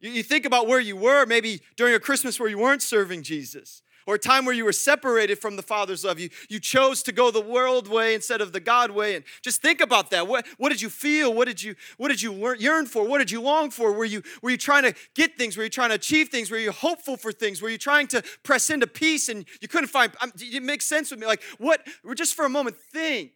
You, 0.00 0.10
you 0.10 0.22
think 0.22 0.44
about 0.44 0.66
where 0.66 0.80
you 0.80 0.96
were, 0.96 1.24
maybe 1.24 1.62
during 1.76 1.94
a 1.94 2.00
Christmas 2.00 2.38
where 2.38 2.50
you 2.50 2.58
weren't 2.58 2.82
serving 2.82 3.22
Jesus 3.22 3.82
or 4.06 4.14
a 4.16 4.18
time 4.18 4.44
where 4.44 4.54
you 4.54 4.64
were 4.64 4.72
separated 4.72 5.38
from 5.38 5.56
the 5.56 5.62
Father's 5.62 6.04
love. 6.04 6.18
You, 6.18 6.30
you 6.48 6.60
chose 6.60 7.02
to 7.04 7.12
go 7.12 7.30
the 7.30 7.40
world 7.40 7.88
way 7.88 8.14
instead 8.14 8.40
of 8.40 8.52
the 8.52 8.60
God 8.60 8.90
way. 8.90 9.14
And 9.14 9.24
just 9.42 9.62
think 9.62 9.80
about 9.80 10.10
that. 10.10 10.26
What, 10.26 10.46
what 10.58 10.70
did 10.70 10.80
you 10.80 10.90
feel? 10.90 11.32
What 11.32 11.46
did 11.46 11.62
you, 11.62 11.74
what 11.96 12.08
did 12.08 12.22
you 12.22 12.54
yearn 12.54 12.86
for? 12.86 13.06
What 13.06 13.18
did 13.18 13.30
you 13.30 13.40
long 13.40 13.70
for? 13.70 13.92
Were 13.92 14.04
you, 14.04 14.22
were 14.42 14.50
you 14.50 14.56
trying 14.56 14.84
to 14.84 14.94
get 15.14 15.36
things? 15.36 15.56
Were 15.56 15.64
you 15.64 15.70
trying 15.70 15.90
to 15.90 15.94
achieve 15.96 16.28
things? 16.28 16.50
Were 16.50 16.58
you 16.58 16.72
hopeful 16.72 17.16
for 17.16 17.32
things? 17.32 17.62
Were 17.62 17.68
you 17.68 17.78
trying 17.78 18.06
to 18.08 18.22
press 18.42 18.70
into 18.70 18.86
peace 18.86 19.28
and 19.28 19.44
you 19.60 19.68
couldn't 19.68 19.88
find, 19.88 20.12
um, 20.20 20.32
it 20.36 20.62
makes 20.62 20.86
sense 20.86 21.10
with 21.10 21.20
me. 21.20 21.26
Like, 21.26 21.42
what, 21.58 21.86
just 22.14 22.34
for 22.34 22.44
a 22.44 22.50
moment, 22.50 22.76
think, 22.76 23.32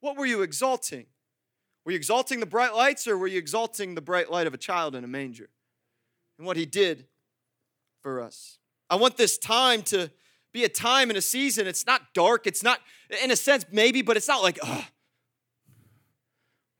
what 0.00 0.16
were 0.16 0.26
you 0.26 0.42
exalting? 0.42 1.06
Were 1.84 1.92
you 1.92 1.96
exalting 1.96 2.40
the 2.40 2.46
bright 2.46 2.74
lights 2.74 3.06
or 3.08 3.16
were 3.16 3.26
you 3.26 3.38
exalting 3.38 3.94
the 3.94 4.02
bright 4.02 4.30
light 4.30 4.46
of 4.46 4.54
a 4.54 4.58
child 4.58 4.94
in 4.94 5.04
a 5.04 5.08
manger 5.08 5.48
and 6.36 6.46
what 6.46 6.56
he 6.56 6.66
did 6.66 7.06
for 8.02 8.20
us? 8.20 8.58
I 8.90 8.96
want 8.96 9.16
this 9.16 9.38
time 9.38 9.82
to 9.84 10.10
be 10.52 10.64
a 10.64 10.68
time 10.68 11.10
and 11.10 11.16
a 11.16 11.22
season. 11.22 11.66
It's 11.66 11.86
not 11.86 12.14
dark. 12.14 12.46
It's 12.46 12.62
not, 12.62 12.80
in 13.22 13.30
a 13.30 13.36
sense, 13.36 13.66
maybe, 13.70 14.02
but 14.02 14.16
it's 14.16 14.28
not 14.28 14.42
like, 14.42 14.58
oh, 14.62 14.84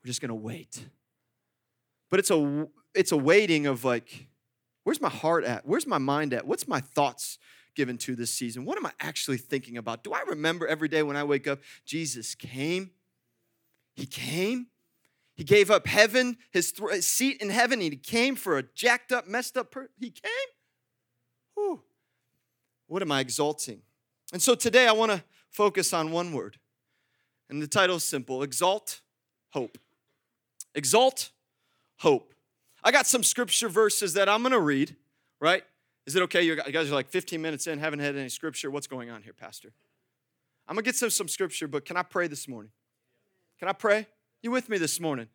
we're 0.03 0.07
just 0.07 0.21
gonna 0.21 0.35
wait. 0.35 0.85
But 2.09 2.19
it's 2.19 2.31
a 2.31 2.67
it's 2.95 3.11
a 3.11 3.17
waiting 3.17 3.67
of 3.67 3.83
like, 3.83 4.27
where's 4.83 5.01
my 5.01 5.09
heart 5.09 5.43
at? 5.43 5.65
Where's 5.65 5.85
my 5.85 5.97
mind 5.97 6.33
at? 6.33 6.47
What's 6.47 6.67
my 6.67 6.79
thoughts 6.79 7.37
given 7.75 7.97
to 7.99 8.15
this 8.15 8.31
season? 8.31 8.65
What 8.65 8.77
am 8.77 8.85
I 8.85 8.91
actually 8.99 9.37
thinking 9.37 9.77
about? 9.77 10.03
Do 10.03 10.13
I 10.13 10.21
remember 10.21 10.67
every 10.67 10.87
day 10.87 11.03
when 11.03 11.15
I 11.15 11.23
wake 11.23 11.47
up, 11.47 11.59
Jesus 11.85 12.33
came? 12.33 12.91
He 13.95 14.05
came. 14.05 14.67
He 15.35 15.43
gave 15.43 15.71
up 15.71 15.87
heaven, 15.87 16.37
his, 16.51 16.71
th- 16.73 16.91
his 16.91 17.07
seat 17.07 17.41
in 17.41 17.49
heaven. 17.49 17.79
and 17.81 17.93
He 17.93 17.97
came 17.97 18.35
for 18.35 18.57
a 18.57 18.63
jacked 18.63 19.11
up, 19.13 19.27
messed 19.27 19.57
up 19.57 19.71
person. 19.71 19.91
He 19.99 20.09
came. 20.09 20.31
What 22.89 23.03
am 23.03 23.11
I 23.11 23.19
exalting? 23.19 23.83
And 24.33 24.41
so 24.41 24.55
today 24.55 24.87
I 24.87 24.91
want 24.91 25.11
to 25.11 25.23
focus 25.51 25.93
on 25.93 26.11
one 26.11 26.33
word. 26.33 26.57
And 27.47 27.61
the 27.61 27.67
title 27.67 27.97
is 27.97 28.03
simple 28.03 28.41
Exalt 28.41 29.01
Hope. 29.51 29.77
Exalt 30.73 31.29
Hope. 31.97 32.33
I 32.83 32.91
got 32.91 33.05
some 33.05 33.23
scripture 33.23 33.69
verses 33.69 34.13
that 34.15 34.27
I'm 34.27 34.41
going 34.41 34.53
to 34.53 34.59
read, 34.59 34.95
right? 35.39 35.63
Is 36.07 36.15
it 36.15 36.23
okay? 36.23 36.41
You 36.41 36.55
guys 36.55 36.89
are 36.89 36.95
like 36.95 37.09
15 37.09 37.39
minutes 37.39 37.67
in, 37.67 37.77
haven't 37.77 37.99
had 37.99 38.15
any 38.15 38.29
scripture. 38.29 38.71
What's 38.71 38.87
going 38.87 39.11
on 39.11 39.21
here, 39.21 39.33
Pastor? 39.33 39.71
I'm 40.67 40.75
going 40.75 40.83
to 40.83 40.87
get 40.87 40.95
some, 40.95 41.11
some 41.11 41.27
scripture, 41.27 41.67
but 41.67 41.85
can 41.85 41.95
I 41.95 42.03
pray 42.03 42.27
this 42.27 42.47
morning? 42.47 42.71
Can 43.59 43.67
I 43.67 43.73
pray? 43.73 44.07
You 44.41 44.49
with 44.49 44.67
me 44.67 44.79
this 44.79 44.99
morning? 44.99 45.27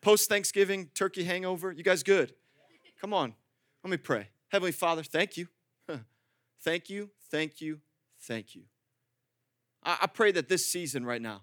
Post 0.00 0.28
Thanksgiving 0.28 0.90
turkey 0.94 1.22
hangover? 1.22 1.70
You 1.70 1.84
guys 1.84 2.02
good? 2.02 2.34
Come 3.00 3.14
on. 3.14 3.34
Let 3.84 3.90
me 3.90 3.96
pray. 3.96 4.28
Heavenly 4.48 4.72
Father, 4.72 5.04
thank 5.04 5.36
you. 5.36 5.46
Thank 6.62 6.90
you, 6.90 7.10
thank 7.30 7.60
you, 7.60 7.80
thank 8.20 8.54
you. 8.54 8.62
I, 9.84 9.98
I 10.02 10.06
pray 10.06 10.32
that 10.32 10.48
this 10.48 10.66
season 10.66 11.04
right 11.04 11.22
now, 11.22 11.42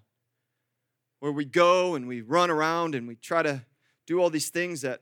where 1.20 1.32
we 1.32 1.44
go 1.44 1.94
and 1.94 2.06
we 2.06 2.20
run 2.20 2.50
around 2.50 2.94
and 2.94 3.08
we 3.08 3.14
try 3.14 3.42
to 3.42 3.64
do 4.06 4.20
all 4.20 4.28
these 4.28 4.50
things 4.50 4.82
that, 4.82 5.00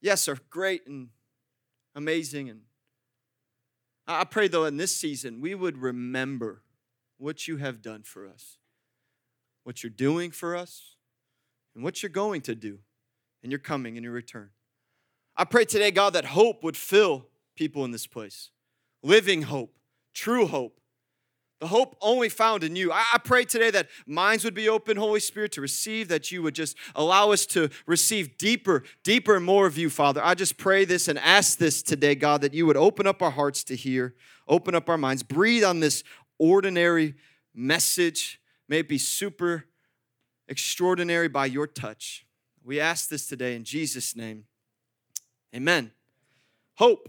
yes, 0.00 0.28
are 0.28 0.38
great 0.50 0.86
and 0.86 1.08
amazing. 1.96 2.48
And 2.48 2.60
I 4.06 4.24
pray, 4.24 4.48
though, 4.48 4.66
in 4.66 4.76
this 4.76 4.96
season, 4.96 5.40
we 5.40 5.54
would 5.54 5.78
remember 5.78 6.62
what 7.16 7.48
you 7.48 7.56
have 7.56 7.82
done 7.82 8.02
for 8.02 8.28
us, 8.28 8.58
what 9.64 9.82
you're 9.82 9.90
doing 9.90 10.30
for 10.30 10.54
us, 10.54 10.94
and 11.74 11.82
what 11.82 12.02
you're 12.02 12.10
going 12.10 12.42
to 12.42 12.54
do 12.54 12.78
in 13.42 13.50
your 13.50 13.60
coming 13.60 13.96
and 13.96 14.04
your 14.04 14.12
return. 14.12 14.50
I 15.36 15.44
pray 15.44 15.64
today, 15.64 15.90
God, 15.90 16.12
that 16.12 16.26
hope 16.26 16.62
would 16.62 16.76
fill 16.76 17.26
people 17.56 17.84
in 17.84 17.90
this 17.90 18.06
place 18.06 18.50
living 19.04 19.42
hope, 19.42 19.76
true 20.12 20.46
hope, 20.46 20.80
the 21.60 21.68
hope 21.68 21.96
only 22.00 22.28
found 22.28 22.64
in 22.64 22.74
you. 22.74 22.90
I, 22.92 23.16
pray 23.22 23.44
today 23.44 23.70
that 23.70 23.88
minds 24.06 24.44
would 24.44 24.54
be 24.54 24.68
open, 24.68 24.96
Holy 24.96 25.20
Spirit, 25.20 25.52
to 25.52 25.60
receive, 25.60 26.08
that 26.08 26.32
you 26.32 26.42
would 26.42 26.54
just 26.54 26.76
allow 26.94 27.30
us 27.30 27.46
to 27.46 27.70
receive 27.86 28.36
deeper, 28.36 28.82
deeper 29.02 29.36
and 29.36 29.44
more 29.46 29.66
of 29.66 29.78
you, 29.78 29.88
Father. 29.88 30.20
I 30.22 30.34
just 30.34 30.58
pray 30.58 30.84
this 30.84 31.06
and 31.06 31.18
ask 31.18 31.58
this 31.58 31.82
today, 31.82 32.16
God, 32.16 32.40
that 32.40 32.52
you 32.52 32.66
would 32.66 32.76
open 32.76 33.06
up 33.06 33.22
our 33.22 33.30
hearts 33.30 33.62
to 33.64 33.76
hear, 33.76 34.14
open 34.48 34.74
up 34.74 34.88
our 34.90 34.98
minds, 34.98 35.22
breathe 35.22 35.64
on 35.64 35.80
this 35.80 36.02
ordinary 36.38 37.14
message. 37.54 38.40
May 38.68 38.80
it 38.80 38.88
be 38.88 38.98
super 38.98 39.64
extraordinary 40.48 41.28
by 41.28 41.46
your 41.46 41.66
touch. 41.66 42.26
We 42.64 42.80
ask 42.80 43.08
this 43.08 43.26
today 43.26 43.54
in 43.54 43.64
Jesus' 43.64 44.16
name. 44.16 44.44
Amen. 45.54 45.92
Hope. 46.74 47.08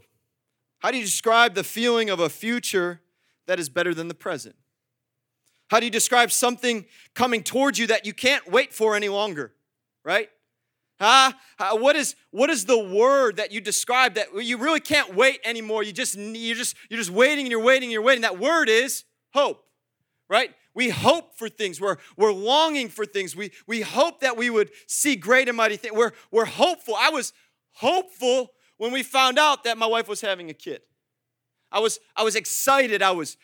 How 0.79 0.91
do 0.91 0.97
you 0.97 1.03
describe 1.03 1.55
the 1.55 1.63
feeling 1.63 2.09
of 2.09 2.19
a 2.19 2.29
future 2.29 3.01
that 3.47 3.59
is 3.59 3.69
better 3.69 3.93
than 3.93 4.07
the 4.07 4.13
present? 4.13 4.55
How 5.69 5.79
do 5.79 5.85
you 5.85 5.91
describe 5.91 6.31
something 6.31 6.85
coming 7.13 7.41
towards 7.41 7.79
you 7.79 7.87
that 7.87 8.05
you 8.05 8.13
can't 8.13 8.49
wait 8.51 8.73
for 8.73 8.95
any 8.95 9.09
longer? 9.09 9.53
Right? 10.03 10.29
Huh? 10.99 11.33
What 11.73 11.95
is 11.95 12.15
what 12.31 12.49
is 12.49 12.65
the 12.65 12.77
word 12.77 13.37
that 13.37 13.51
you 13.51 13.59
describe 13.59 14.13
that 14.13 14.27
you 14.43 14.57
really 14.57 14.79
can't 14.79 15.15
wait 15.15 15.39
anymore? 15.43 15.83
You 15.83 15.91
just 15.91 16.15
you're 16.15 16.55
just 16.55 16.75
you're 16.89 16.99
just 16.99 17.09
waiting 17.09 17.45
and 17.45 17.51
you're 17.51 17.63
waiting 17.63 17.87
and 17.87 17.91
you're 17.91 18.01
waiting. 18.01 18.21
That 18.21 18.39
word 18.39 18.69
is 18.69 19.03
hope. 19.33 19.65
Right? 20.29 20.51
We 20.75 20.89
hope 20.89 21.37
for 21.37 21.47
things. 21.47 21.79
We're, 21.79 21.97
we're 22.17 22.33
longing 22.33 22.89
for 22.89 23.05
things. 23.05 23.35
We, 23.35 23.51
we 23.65 23.81
hope 23.81 24.19
that 24.19 24.35
we 24.35 24.49
would 24.49 24.71
see 24.87 25.15
great 25.15 25.47
and 25.47 25.55
mighty 25.55 25.77
things. 25.77 25.95
We're, 25.95 26.11
we're 26.31 26.45
hopeful. 26.45 26.95
I 26.99 27.09
was 27.09 27.31
hopeful 27.71 28.51
when 28.77 28.91
we 28.91 29.03
found 29.03 29.39
out 29.39 29.63
that 29.63 29.77
my 29.77 29.85
wife 29.85 30.07
was 30.07 30.21
having 30.21 30.49
a 30.49 30.53
kid. 30.53 30.81
I 31.71 31.79
was, 31.79 31.99
I 32.15 32.23
was 32.23 32.35
excited. 32.35 33.01
I 33.01 33.11
was 33.11 33.37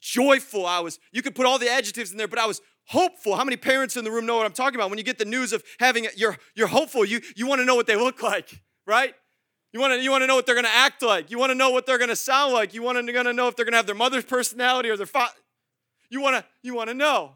joyful. 0.00 0.66
I 0.66 0.80
was, 0.80 0.98
you 1.12 1.22
could 1.22 1.34
put 1.34 1.46
all 1.46 1.58
the 1.58 1.70
adjectives 1.70 2.12
in 2.12 2.18
there, 2.18 2.28
but 2.28 2.38
I 2.38 2.46
was 2.46 2.60
hopeful. 2.86 3.36
How 3.36 3.44
many 3.44 3.56
parents 3.56 3.96
in 3.96 4.04
the 4.04 4.10
room 4.10 4.26
know 4.26 4.36
what 4.36 4.46
I'm 4.46 4.52
talking 4.52 4.76
about? 4.76 4.90
When 4.90 4.98
you 4.98 5.04
get 5.04 5.18
the 5.18 5.24
news 5.24 5.52
of 5.52 5.62
having, 5.78 6.06
you're, 6.16 6.36
you're 6.54 6.68
hopeful. 6.68 7.04
You, 7.04 7.20
you 7.36 7.46
want 7.46 7.60
to 7.60 7.64
know 7.64 7.74
what 7.74 7.86
they 7.86 7.96
look 7.96 8.22
like, 8.22 8.62
right? 8.86 9.14
You 9.74 9.80
want 9.80 9.92
to 9.92 10.00
you 10.00 10.12
want 10.12 10.22
to 10.22 10.28
know 10.28 10.36
what 10.36 10.46
they're 10.46 10.54
going 10.54 10.66
to 10.66 10.74
act 10.74 11.02
like. 11.02 11.32
You 11.32 11.38
want 11.38 11.50
to 11.50 11.56
know 11.56 11.70
what 11.70 11.84
they're 11.84 11.98
going 11.98 12.08
to 12.08 12.16
sound 12.16 12.52
like. 12.52 12.74
You 12.74 12.82
want 12.82 12.96
to 13.04 13.12
going 13.12 13.26
to 13.26 13.32
know 13.32 13.48
if 13.48 13.56
they're 13.56 13.64
going 13.64 13.72
to 13.72 13.76
have 13.76 13.86
their 13.86 13.96
mother's 13.96 14.24
personality 14.24 14.88
or 14.88 14.96
their 14.96 15.04
father. 15.04 15.34
You 16.08 16.20
want 16.20 16.36
to 16.36 16.44
you 16.62 16.76
want 16.76 16.90
to 16.90 16.94
know. 16.94 17.32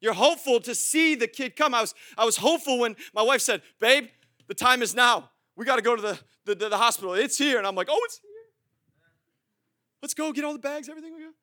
You're 0.00 0.12
hopeful 0.12 0.60
to 0.60 0.74
see 0.74 1.16
the 1.16 1.26
kid 1.26 1.56
come. 1.56 1.74
I 1.74 1.80
was 1.80 1.92
I 2.16 2.24
was 2.24 2.36
hopeful 2.36 2.78
when 2.78 2.94
my 3.12 3.22
wife 3.22 3.40
said, 3.40 3.60
"Babe, 3.80 4.06
the 4.46 4.54
time 4.54 4.82
is 4.82 4.94
now 4.94 5.30
we 5.56 5.64
got 5.64 5.76
to 5.76 5.82
go 5.82 5.94
to 5.94 6.02
the, 6.02 6.18
the, 6.44 6.54
the, 6.54 6.68
the, 6.70 6.76
hospital. 6.76 7.14
It's 7.14 7.38
here. 7.38 7.58
And 7.58 7.66
I'm 7.66 7.74
like, 7.74 7.88
oh, 7.90 8.00
it's 8.04 8.18
here. 8.18 8.30
Let's 10.02 10.14
go 10.14 10.32
get 10.32 10.44
all 10.44 10.52
the 10.52 10.58
bags, 10.58 10.88
everything 10.88 11.14
we 11.14 11.22
got. 11.22 11.34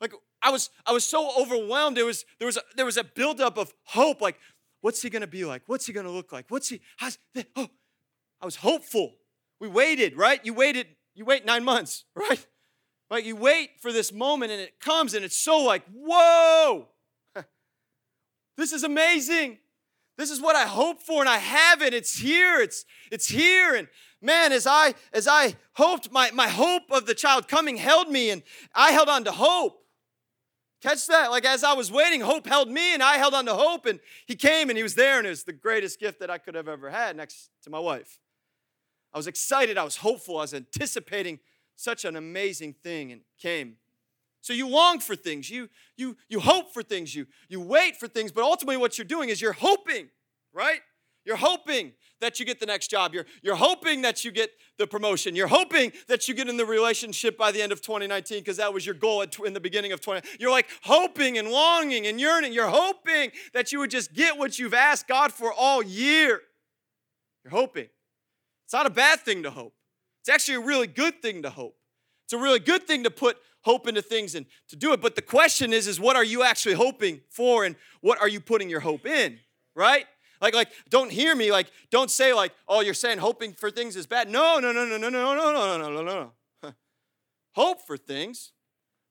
Like 0.00 0.12
I 0.42 0.50
was, 0.50 0.70
I 0.86 0.92
was 0.92 1.04
so 1.04 1.30
overwhelmed. 1.40 1.96
There 1.96 2.06
was, 2.06 2.24
there 2.38 2.46
was, 2.46 2.56
a, 2.56 2.62
there 2.74 2.86
was 2.86 2.96
a 2.96 3.04
buildup 3.04 3.58
of 3.58 3.72
hope. 3.84 4.20
Like, 4.20 4.38
what's 4.80 5.02
he 5.02 5.10
gonna 5.10 5.26
be 5.26 5.44
like? 5.44 5.62
What's 5.66 5.86
he 5.86 5.92
gonna 5.92 6.10
look 6.10 6.32
like? 6.32 6.46
What's 6.48 6.68
he? 6.68 6.80
How's, 6.96 7.18
oh, 7.54 7.68
I 8.40 8.44
was 8.44 8.56
hopeful. 8.56 9.16
We 9.60 9.68
waited, 9.68 10.16
right? 10.16 10.40
You 10.44 10.54
waited. 10.54 10.86
You 11.14 11.26
wait 11.26 11.44
nine 11.44 11.64
months, 11.64 12.04
right? 12.14 12.44
Like 13.10 13.24
you 13.24 13.36
wait 13.36 13.80
for 13.80 13.92
this 13.92 14.12
moment, 14.12 14.52
and 14.52 14.60
it 14.60 14.80
comes, 14.80 15.14
and 15.14 15.24
it's 15.24 15.36
so 15.36 15.58
like, 15.58 15.82
whoa, 15.92 16.88
this 18.56 18.72
is 18.72 18.84
amazing. 18.84 19.58
This 20.20 20.30
is 20.30 20.40
what 20.40 20.54
I 20.54 20.66
hope 20.66 21.00
for, 21.00 21.22
and 21.22 21.28
I 21.28 21.38
have 21.38 21.80
it. 21.80 21.94
It's 21.94 22.18
here. 22.18 22.60
It's 22.60 22.84
it's 23.10 23.26
here. 23.26 23.74
And 23.74 23.88
man, 24.20 24.52
as 24.52 24.66
I 24.66 24.94
as 25.14 25.26
I 25.26 25.54
hoped, 25.72 26.12
my, 26.12 26.30
my 26.32 26.48
hope 26.48 26.82
of 26.90 27.06
the 27.06 27.14
child 27.14 27.48
coming 27.48 27.78
held 27.78 28.10
me, 28.10 28.30
and 28.30 28.42
I 28.74 28.92
held 28.92 29.08
on 29.08 29.24
to 29.24 29.32
hope. 29.32 29.82
Catch 30.82 31.06
that? 31.06 31.30
Like 31.30 31.46
as 31.46 31.64
I 31.64 31.72
was 31.72 31.90
waiting, 31.90 32.20
hope 32.20 32.46
held 32.46 32.70
me, 32.70 32.92
and 32.92 33.02
I 33.02 33.16
held 33.16 33.32
on 33.32 33.46
to 33.46 33.54
hope, 33.54 33.86
and 33.86 33.98
he 34.26 34.34
came 34.34 34.68
and 34.68 34.76
he 34.76 34.82
was 34.82 34.94
there, 34.94 35.16
and 35.16 35.26
it 35.26 35.30
was 35.30 35.44
the 35.44 35.52
greatest 35.54 35.98
gift 35.98 36.20
that 36.20 36.30
I 36.30 36.36
could 36.36 36.54
have 36.54 36.68
ever 36.68 36.90
had 36.90 37.16
next 37.16 37.48
to 37.62 37.70
my 37.70 37.78
wife. 37.78 38.18
I 39.14 39.18
was 39.18 39.26
excited, 39.26 39.78
I 39.78 39.84
was 39.84 39.96
hopeful, 39.96 40.38
I 40.38 40.42
was 40.42 40.54
anticipating 40.54 41.38
such 41.76 42.04
an 42.04 42.14
amazing 42.16 42.74
thing, 42.82 43.10
and 43.10 43.22
came. 43.38 43.76
So 44.40 44.52
you 44.52 44.68
long 44.68 45.00
for 45.00 45.14
things, 45.14 45.50
you 45.50 45.68
you 45.96 46.16
you 46.28 46.40
hope 46.40 46.72
for 46.72 46.82
things, 46.82 47.14
you 47.14 47.26
you 47.48 47.60
wait 47.60 47.96
for 47.96 48.08
things, 48.08 48.32
but 48.32 48.42
ultimately 48.42 48.76
what 48.76 48.96
you're 48.96 49.04
doing 49.04 49.28
is 49.28 49.40
you're 49.40 49.52
hoping, 49.52 50.08
right? 50.52 50.80
You're 51.24 51.36
hoping 51.36 51.92
that 52.20 52.38
you 52.38 52.46
get 52.46 52.60
the 52.60 52.66
next 52.66 52.88
job. 52.88 53.14
You're, 53.14 53.26
you're 53.42 53.56
hoping 53.56 54.02
that 54.02 54.24
you 54.24 54.30
get 54.30 54.50
the 54.78 54.86
promotion. 54.86 55.36
You're 55.36 55.48
hoping 55.48 55.92
that 56.08 56.28
you 56.28 56.34
get 56.34 56.48
in 56.48 56.56
the 56.56 56.64
relationship 56.64 57.36
by 57.36 57.52
the 57.52 57.60
end 57.60 57.72
of 57.72 57.82
2019 57.82 58.38
because 58.38 58.56
that 58.56 58.72
was 58.72 58.86
your 58.86 58.94
goal 58.94 59.22
at, 59.22 59.38
in 59.40 59.52
the 59.52 59.60
beginning 59.60 59.92
of 59.92 60.00
20. 60.00 60.26
You're 60.38 60.50
like 60.50 60.66
hoping 60.82 61.38
and 61.38 61.50
longing 61.50 62.06
and 62.06 62.20
yearning. 62.20 62.52
You're 62.52 62.68
hoping 62.68 63.32
that 63.52 63.72
you 63.72 63.80
would 63.80 63.90
just 63.90 64.14
get 64.14 64.38
what 64.38 64.58
you've 64.58 64.74
asked 64.74 65.08
God 65.08 65.32
for 65.32 65.52
all 65.52 65.82
year. 65.82 66.40
You're 67.44 67.52
hoping. 67.52 67.88
It's 68.64 68.72
not 68.72 68.86
a 68.86 68.90
bad 68.90 69.20
thing 69.20 69.42
to 69.42 69.50
hope. 69.50 69.74
It's 70.20 70.28
actually 70.28 70.56
a 70.56 70.66
really 70.66 70.86
good 70.86 71.20
thing 71.20 71.42
to 71.42 71.50
hope. 71.50 71.76
It's 72.24 72.32
a 72.32 72.38
really 72.38 72.60
good 72.60 72.86
thing 72.86 73.04
to 73.04 73.10
put 73.10 73.36
hope 73.62 73.86
into 73.86 74.02
things 74.02 74.34
and 74.34 74.46
to 74.68 74.76
do 74.76 74.92
it. 74.92 75.00
But 75.00 75.14
the 75.16 75.22
question 75.22 75.72
is, 75.72 75.86
is 75.86 76.00
what 76.00 76.16
are 76.16 76.24
you 76.24 76.42
actually 76.42 76.74
hoping 76.74 77.20
for 77.28 77.64
and 77.64 77.76
what 78.00 78.20
are 78.20 78.28
you 78.28 78.40
putting 78.40 78.70
your 78.70 78.80
hope 78.80 79.06
in? 79.06 79.38
Right? 79.74 80.06
Like, 80.40 80.54
like, 80.54 80.72
don't 80.88 81.12
hear 81.12 81.34
me. 81.36 81.52
Like, 81.52 81.70
don't 81.90 82.10
say 82.10 82.32
like, 82.32 82.52
oh, 82.66 82.80
you're 82.80 82.94
saying 82.94 83.18
hoping 83.18 83.52
for 83.52 83.70
things 83.70 83.96
is 83.96 84.06
bad. 84.06 84.30
No, 84.30 84.58
no, 84.58 84.72
no, 84.72 84.84
no, 84.84 84.96
no, 84.96 85.08
no, 85.08 85.34
no, 85.34 85.34
no, 85.34 85.52
no, 85.52 85.78
no, 85.78 85.90
no, 85.90 86.02
no, 86.02 86.32
no. 86.62 86.72
Hope 87.54 87.86
for 87.86 87.96
things. 87.96 88.52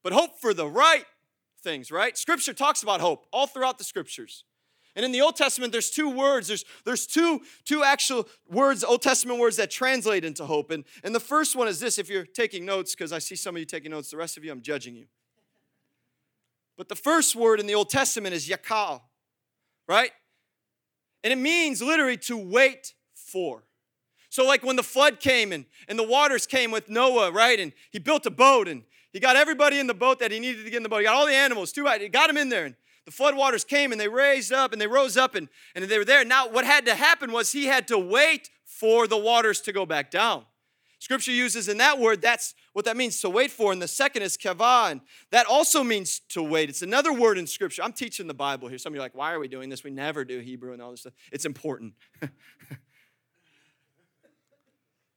but 0.04 0.14
hope 0.14 0.40
for 0.40 0.54
the 0.54 0.68
right 0.68 1.06
things, 1.62 1.92
right? 1.92 2.18
Scripture 2.18 2.54
talks 2.54 2.84
about 2.84 3.02
hope 3.02 3.26
all 3.32 3.48
throughout 3.48 3.78
the 3.78 3.84
scriptures. 3.84 4.46
And 4.96 5.06
in 5.06 5.12
the 5.12 5.22
Old 5.22 5.36
Testament, 5.36 5.72
there's 5.72 5.92
two 5.92 6.10
words. 6.10 6.48
There's, 6.48 6.66
there's 6.84 7.06
two, 7.06 7.42
two 7.64 7.84
actual 7.84 8.28
words, 8.50 8.84
Old 8.84 9.02
Testament 9.02 9.40
words 9.40 9.58
that 9.58 9.70
translate 9.70 10.26
into 10.26 10.46
hope. 10.46 10.72
And, 10.72 10.84
and 11.04 11.14
the 11.14 11.20
first 11.20 11.56
one 11.56 11.68
is 11.68 11.80
this 11.80 11.98
if 11.98 12.10
you're 12.10 12.26
taking 12.26 12.66
notes, 12.66 12.96
because 12.96 13.14
I 13.14 13.20
see 13.20 13.36
some 13.36 13.56
of 13.56 13.60
you 13.60 13.66
taking 13.66 13.92
notes, 13.92 14.12
the 14.12 14.18
rest 14.18 14.38
of 14.38 14.44
you, 14.44 14.52
I'm 14.52 14.62
judging 14.62 14.96
you. 14.96 15.06
But 16.78 16.90
the 16.90 16.96
first 16.96 17.36
word 17.36 17.60
in 17.60 17.68
the 17.68 17.76
Old 17.76 17.90
Testament 17.90 18.34
is 18.34 18.48
yakal, 18.48 19.02
right? 19.88 20.12
And 21.24 21.34
it 21.34 21.38
means 21.38 21.82
literally 21.82 22.18
to 22.18 22.38
wait 22.38 22.94
for. 23.14 23.64
So, 24.30 24.46
like 24.46 24.64
when 24.64 24.76
the 24.76 24.84
flood 24.84 25.20
came 25.20 25.52
and, 25.52 25.66
and 25.88 25.98
the 25.98 26.08
waters 26.08 26.46
came 26.46 26.72
with 26.72 26.88
Noah, 26.88 27.32
right? 27.32 27.60
And 27.60 27.74
he 27.92 28.00
built 28.00 28.26
a 28.26 28.32
boat 28.32 28.68
and 28.68 28.84
he 29.12 29.20
got 29.20 29.36
everybody 29.36 29.80
in 29.80 29.88
the 29.88 29.94
boat 29.94 30.20
that 30.20 30.32
he 30.32 30.40
needed 30.40 30.64
to 30.64 30.70
get 30.70 30.78
in 30.78 30.84
the 30.84 30.90
boat. 30.90 31.00
He 31.00 31.06
got 31.06 31.16
all 31.16 31.26
the 31.26 31.34
animals, 31.34 31.72
too. 31.72 31.86
He 32.00 32.10
got 32.10 32.28
them 32.28 32.38
in 32.38 32.50
there. 32.50 32.66
And 32.66 32.76
the 33.10 33.16
flood 33.16 33.36
waters 33.36 33.64
came 33.64 33.92
and 33.92 34.00
they 34.00 34.08
raised 34.08 34.54
up 34.54 34.72
and 34.72 34.80
they 34.80 34.86
rose 34.86 35.18
up 35.18 35.34
and, 35.34 35.50
and 35.74 35.84
they 35.86 35.98
were 35.98 36.06
there. 36.06 36.24
Now, 36.24 36.48
what 36.48 36.64
had 36.64 36.86
to 36.86 36.94
happen 36.94 37.32
was 37.32 37.52
he 37.52 37.66
had 37.66 37.88
to 37.88 37.98
wait 37.98 38.52
for 38.66 39.08
the 39.08 39.18
waters 39.18 39.62
to 39.62 39.74
go 39.74 39.84
back 39.84 40.12
down. 40.12 40.46
Scripture 41.00 41.32
uses 41.32 41.68
in 41.68 41.78
that 41.78 41.98
word, 41.98 42.22
that's 42.22 42.54
what 42.74 42.86
that 42.86 42.96
means 42.96 43.20
to 43.22 43.30
wait 43.30 43.50
for. 43.50 43.72
And 43.72 43.82
the 43.82 43.88
second 43.88 44.22
is 44.22 44.38
kavah, 44.38 44.92
and 44.92 45.02
that 45.32 45.48
also 45.48 45.84
means 45.84 46.20
to 46.30 46.44
wait. 46.44 46.70
It's 46.70 46.84
another 46.84 47.12
word 47.12 47.40
in 47.40 47.48
Scripture. 47.48 47.82
I'm 47.82 47.94
teaching 47.94 48.28
the 48.28 48.36
Bible 48.36 48.68
here. 48.68 48.78
Some 48.78 48.94
of 48.94 48.96
you 48.96 49.02
are 49.02 49.06
like, 49.06 49.16
why 49.16 49.34
are 49.34 49.40
we 49.40 49.48
doing 49.48 49.70
this? 49.70 49.84
We 49.84 49.90
never 49.90 50.24
do 50.24 50.38
Hebrew 50.38 50.74
and 50.74 50.80
all 50.80 50.92
this 50.92 51.00
stuff. 51.02 51.14
It's 51.32 51.46
important. 51.46 51.96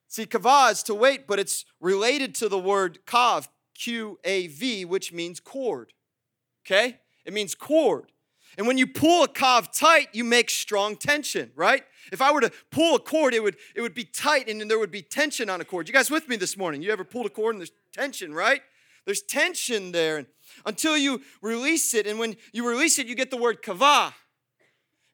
See, 0.09 0.25
kavah 0.25 0.73
is 0.73 0.83
to 0.85 0.95
wait, 0.95 1.27
but 1.27 1.39
it's 1.39 1.67
related 1.79 2.35
to 2.37 2.49
the 2.49 2.59
word 2.59 3.01
kav, 3.07 3.49
Q 3.75 4.19
A 4.25 4.47
V, 4.47 4.87
which 4.87 5.13
means 5.13 5.41
cord. 5.41 5.93
Okay? 6.65 7.01
It 7.25 7.33
means 7.33 7.55
cord. 7.55 8.13
And 8.59 8.67
when 8.67 8.77
you 8.77 8.87
pull 8.87 9.25
a 9.25 9.29
kav 9.29 9.73
tight, 9.73 10.09
you 10.13 10.25
make 10.25 10.51
strong 10.51 10.97
tension, 10.97 11.51
right? 11.55 11.85
If 12.13 12.21
I 12.21 12.33
were 12.33 12.43
to 12.43 12.53
pull 12.71 12.97
a 12.97 12.99
cord, 12.99 13.33
it 13.33 13.43
would, 13.43 13.57
it 13.75 13.81
would 13.81 13.95
be 13.95 14.05
tight 14.05 14.49
and 14.49 14.71
there 14.71 14.79
would 14.79 14.91
be 14.91 15.03
tension 15.03 15.49
on 15.49 15.61
a 15.61 15.65
cord. 15.65 15.89
You 15.89 15.95
guys 15.95 16.11
with 16.11 16.29
me 16.29 16.37
this 16.37 16.57
morning? 16.57 16.83
You 16.83 16.91
ever 16.91 17.05
pulled 17.05 17.27
a 17.27 17.31
cord 17.31 17.55
and 17.55 17.61
there's 17.61 17.73
tension, 17.93 18.35
right? 18.35 18.61
There's 19.05 19.23
tension 19.23 19.93
there 19.93 20.27
until 20.67 20.97
you 20.97 21.23
release 21.41 21.95
it. 21.95 22.07
And 22.07 22.19
when 22.19 22.37
you 22.53 22.69
release 22.69 22.99
it, 22.99 23.07
you 23.07 23.15
get 23.15 23.31
the 23.31 23.37
word 23.37 23.63
kavah. 23.63 24.13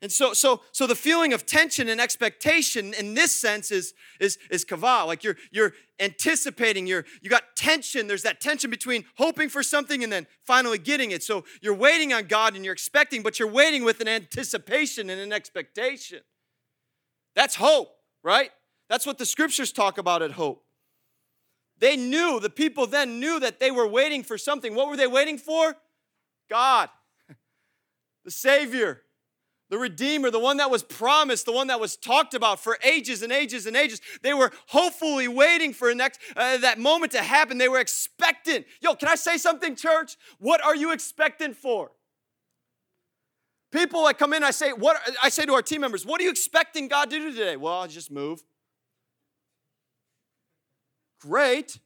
And 0.00 0.12
so, 0.12 0.33
so, 0.33 0.61
so 0.71 0.87
the 0.87 0.95
feeling 0.95 1.33
of 1.33 1.45
tension 1.45 1.88
and 1.88 2.00
expectation 2.00 2.95
in 2.95 3.14
this 3.14 3.35
sense 3.35 3.73
is, 3.73 3.95
is, 4.21 4.38
is 4.49 4.64
kavah. 4.64 5.05
Like 5.07 5.25
you're, 5.25 5.37
you're 5.50 5.73
anticipating, 5.99 6.87
you're, 6.87 7.05
you 7.21 7.28
got 7.28 7.57
tension. 7.57 8.07
There's 8.07 8.23
that 8.23 8.40
tension 8.40 8.71
between 8.71 9.05
hoping 9.17 9.49
for 9.49 9.64
something 9.64 10.05
and 10.05 10.12
then 10.12 10.28
finally 10.45 10.78
getting 10.78 11.11
it. 11.11 11.25
So 11.25 11.45
you're 11.61 11.75
waiting 11.75 12.12
on 12.12 12.26
God 12.26 12.55
and 12.55 12.64
you're 12.64 12.75
expecting, 12.75 13.23
but 13.23 13.40
you're 13.40 13.50
waiting 13.50 13.83
with 13.83 14.00
an 14.00 14.07
anticipation 14.07 15.11
and 15.11 15.21
an 15.21 15.33
expectation. 15.33 16.21
That's 17.35 17.57
hope, 17.57 17.90
right? 18.23 18.50
That's 18.88 19.05
what 19.05 19.19
the 19.19 19.26
scriptures 19.26 19.73
talk 19.73 19.99
about 19.99 20.23
at 20.23 20.33
hope. 20.33 20.64
They 21.81 21.97
knew, 21.97 22.38
the 22.40 22.50
people 22.50 22.87
then 22.87 23.19
knew 23.19 23.40
that 23.40 23.59
they 23.59 23.73
were 23.73 23.87
waiting 23.87 24.23
for 24.23 24.38
something. 24.38 24.76
What 24.76 24.88
were 24.88 24.97
they 24.97 25.07
waiting 25.09 25.38
for? 25.38 25.76
God, 26.49 26.88
the 28.25 28.31
Savior 28.31 29.02
the 29.70 29.78
Redeemer, 29.78 30.30
the 30.30 30.38
one 30.38 30.56
that 30.58 30.70
was 30.70 30.82
promised, 30.82 31.44
the 31.46 31.52
one 31.52 31.66
that 31.66 31.78
was 31.78 31.96
talked 31.96 32.34
about 32.34 32.58
for 32.60 32.78
ages 32.82 33.22
and 33.22 33.32
ages 33.32 33.66
and 33.66 33.76
ages. 33.76 34.00
They 34.22 34.32
were 34.32 34.50
hopefully 34.68 35.28
waiting 35.28 35.72
for 35.72 35.94
next, 35.94 36.20
uh, 36.37 36.58
that 36.58 36.78
moment 36.78 37.12
to 37.12 37.22
happen. 37.22 37.58
They 37.58 37.68
were 37.68 37.80
expectant. 37.80 38.66
Yo, 38.80 38.94
can 38.94 39.08
I 39.08 39.14
say 39.14 39.37
something, 39.37 39.76
church? 39.76 40.16
What 40.38 40.64
are 40.64 40.74
you 40.74 40.92
expectant 40.92 41.57
for? 41.57 41.90
People 43.70 44.07
that 44.07 44.18
come 44.18 44.33
in, 44.33 44.42
I 44.42 44.50
say, 44.50 44.72
what 44.72 44.98
I 45.22 45.28
say 45.28 45.44
to 45.44 45.52
our 45.52 45.62
team 45.62 45.83
members, 45.83 46.07
what 46.07 46.20
are 46.20 46.24
you 46.24 46.31
expecting 46.31 46.88
God 46.88 47.11
to 47.11 47.18
do 47.18 47.31
today? 47.31 47.57
Well, 47.57 47.74
I'll 47.74 47.88
just 47.88 48.11
move. 48.11 48.42
Great. 51.20 51.78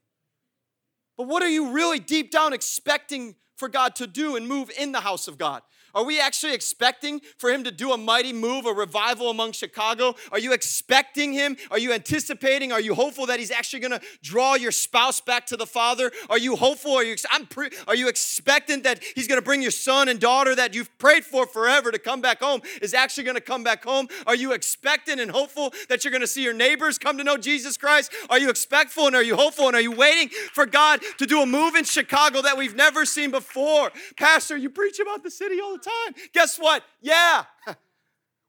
But 1.16 1.26
what 1.26 1.42
are 1.42 1.48
you 1.48 1.72
really 1.72 1.98
deep 1.98 2.30
down 2.30 2.52
expecting 2.52 3.34
for 3.56 3.68
God 3.68 3.96
to 3.96 4.06
do 4.06 4.36
and 4.36 4.46
move 4.46 4.70
in 4.78 4.92
the 4.92 5.00
house 5.00 5.26
of 5.26 5.38
God? 5.38 5.62
Are 5.94 6.04
we 6.04 6.20
actually 6.20 6.54
expecting 6.54 7.20
for 7.36 7.50
him 7.50 7.64
to 7.64 7.70
do 7.70 7.92
a 7.92 7.98
mighty 7.98 8.32
move, 8.32 8.66
a 8.66 8.72
revival 8.72 9.30
among 9.30 9.52
Chicago? 9.52 10.14
Are 10.30 10.38
you 10.38 10.52
expecting 10.52 11.32
him? 11.32 11.56
Are 11.70 11.78
you 11.78 11.92
anticipating? 11.92 12.72
Are 12.72 12.80
you 12.80 12.94
hopeful 12.94 13.26
that 13.26 13.38
he's 13.38 13.50
actually 13.50 13.80
going 13.80 13.98
to 13.98 14.00
draw 14.22 14.54
your 14.54 14.72
spouse 14.72 15.20
back 15.20 15.46
to 15.46 15.56
the 15.56 15.66
Father? 15.66 16.10
Are 16.30 16.38
you 16.38 16.56
hopeful? 16.56 16.92
Are 16.92 17.04
you 17.04 17.16
I'm 17.30 17.46
pre, 17.46 17.70
are 17.86 17.94
you 17.94 18.08
expectant 18.08 18.84
that 18.84 19.02
he's 19.14 19.28
going 19.28 19.40
to 19.40 19.44
bring 19.44 19.62
your 19.62 19.70
son 19.70 20.08
and 20.08 20.18
daughter 20.18 20.54
that 20.54 20.74
you've 20.74 20.96
prayed 20.98 21.24
for 21.24 21.46
forever 21.46 21.90
to 21.90 21.98
come 21.98 22.20
back 22.20 22.40
home 22.40 22.62
is 22.80 22.94
actually 22.94 23.24
going 23.24 23.36
to 23.36 23.42
come 23.42 23.62
back 23.62 23.84
home? 23.84 24.08
Are 24.26 24.34
you 24.34 24.52
expectant 24.52 25.20
and 25.20 25.30
hopeful 25.30 25.72
that 25.88 26.04
you're 26.04 26.10
going 26.10 26.22
to 26.22 26.26
see 26.26 26.42
your 26.42 26.54
neighbors 26.54 26.98
come 26.98 27.18
to 27.18 27.24
know 27.24 27.36
Jesus 27.36 27.76
Christ? 27.76 28.12
Are 28.30 28.38
you 28.38 28.48
expectful 28.48 29.06
and 29.06 29.16
are 29.16 29.22
you 29.22 29.36
hopeful 29.36 29.66
and 29.66 29.76
are 29.76 29.80
you 29.80 29.92
waiting 29.92 30.28
for 30.52 30.66
God 30.66 31.00
to 31.18 31.26
do 31.26 31.42
a 31.42 31.46
move 31.46 31.74
in 31.74 31.84
Chicago 31.84 32.42
that 32.42 32.56
we've 32.56 32.74
never 32.76 33.04
seen 33.04 33.30
before? 33.30 33.90
Pastor, 34.16 34.56
you 34.56 34.70
preach 34.70 34.98
about 34.98 35.22
the 35.22 35.30
city 35.30 35.60
all 35.60 35.72
the 35.72 35.81
time. 35.82 36.14
Guess 36.32 36.58
what? 36.58 36.82
Yeah. 37.00 37.44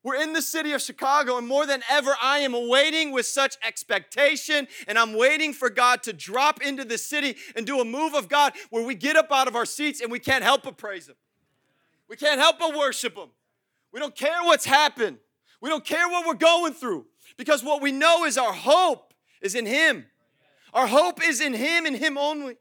We're 0.04 0.22
in 0.22 0.34
the 0.34 0.42
city 0.42 0.74
of 0.74 0.82
Chicago, 0.82 1.38
and 1.38 1.48
more 1.48 1.66
than 1.66 1.82
ever, 1.90 2.12
I 2.22 2.40
am 2.40 2.68
waiting 2.68 3.14
with 3.14 3.26
such 3.26 3.56
expectation, 3.66 4.68
and 4.86 5.00
I'm 5.00 5.14
waiting 5.14 5.54
for 5.54 5.70
God 5.70 6.04
to 6.04 6.12
drop 6.12 6.62
into 6.62 6.84
the 6.84 6.98
city 6.98 7.38
and 7.56 7.66
do 7.66 7.80
a 7.80 7.86
move 7.86 8.14
of 8.14 8.28
God 8.28 8.52
where 8.70 8.86
we 8.86 8.96
get 8.96 9.16
up 9.16 9.32
out 9.32 9.48
of 9.48 9.56
our 9.56 9.66
seats 9.66 10.02
and 10.02 10.12
we 10.12 10.20
can't 10.20 10.44
help 10.44 10.64
but 10.64 10.76
praise 10.76 11.08
Him. 11.08 11.16
We 12.10 12.18
can't 12.18 12.40
help 12.40 12.60
but 12.60 12.76
worship 12.76 13.16
Him. 13.16 13.30
We 13.94 14.02
don't 14.02 14.16
care 14.16 14.44
what's 14.44 14.66
happened, 14.66 15.20
we 15.62 15.70
don't 15.70 15.86
care 15.86 16.10
what 16.10 16.28
we're 16.28 16.34
going 16.34 16.74
through, 16.74 17.06
because 17.38 17.64
what 17.64 17.82
we 17.82 17.94
know 17.94 18.26
is 18.26 18.38
our 18.38 18.54
hope 18.54 19.14
is 19.42 19.56
in 19.56 19.66
Him. 19.66 20.06
Our 20.74 20.88
hope 20.88 21.26
is 21.26 21.40
in 21.40 21.54
Him 21.54 21.86
and 21.86 21.96
Him 21.96 22.18
only. 22.18 22.58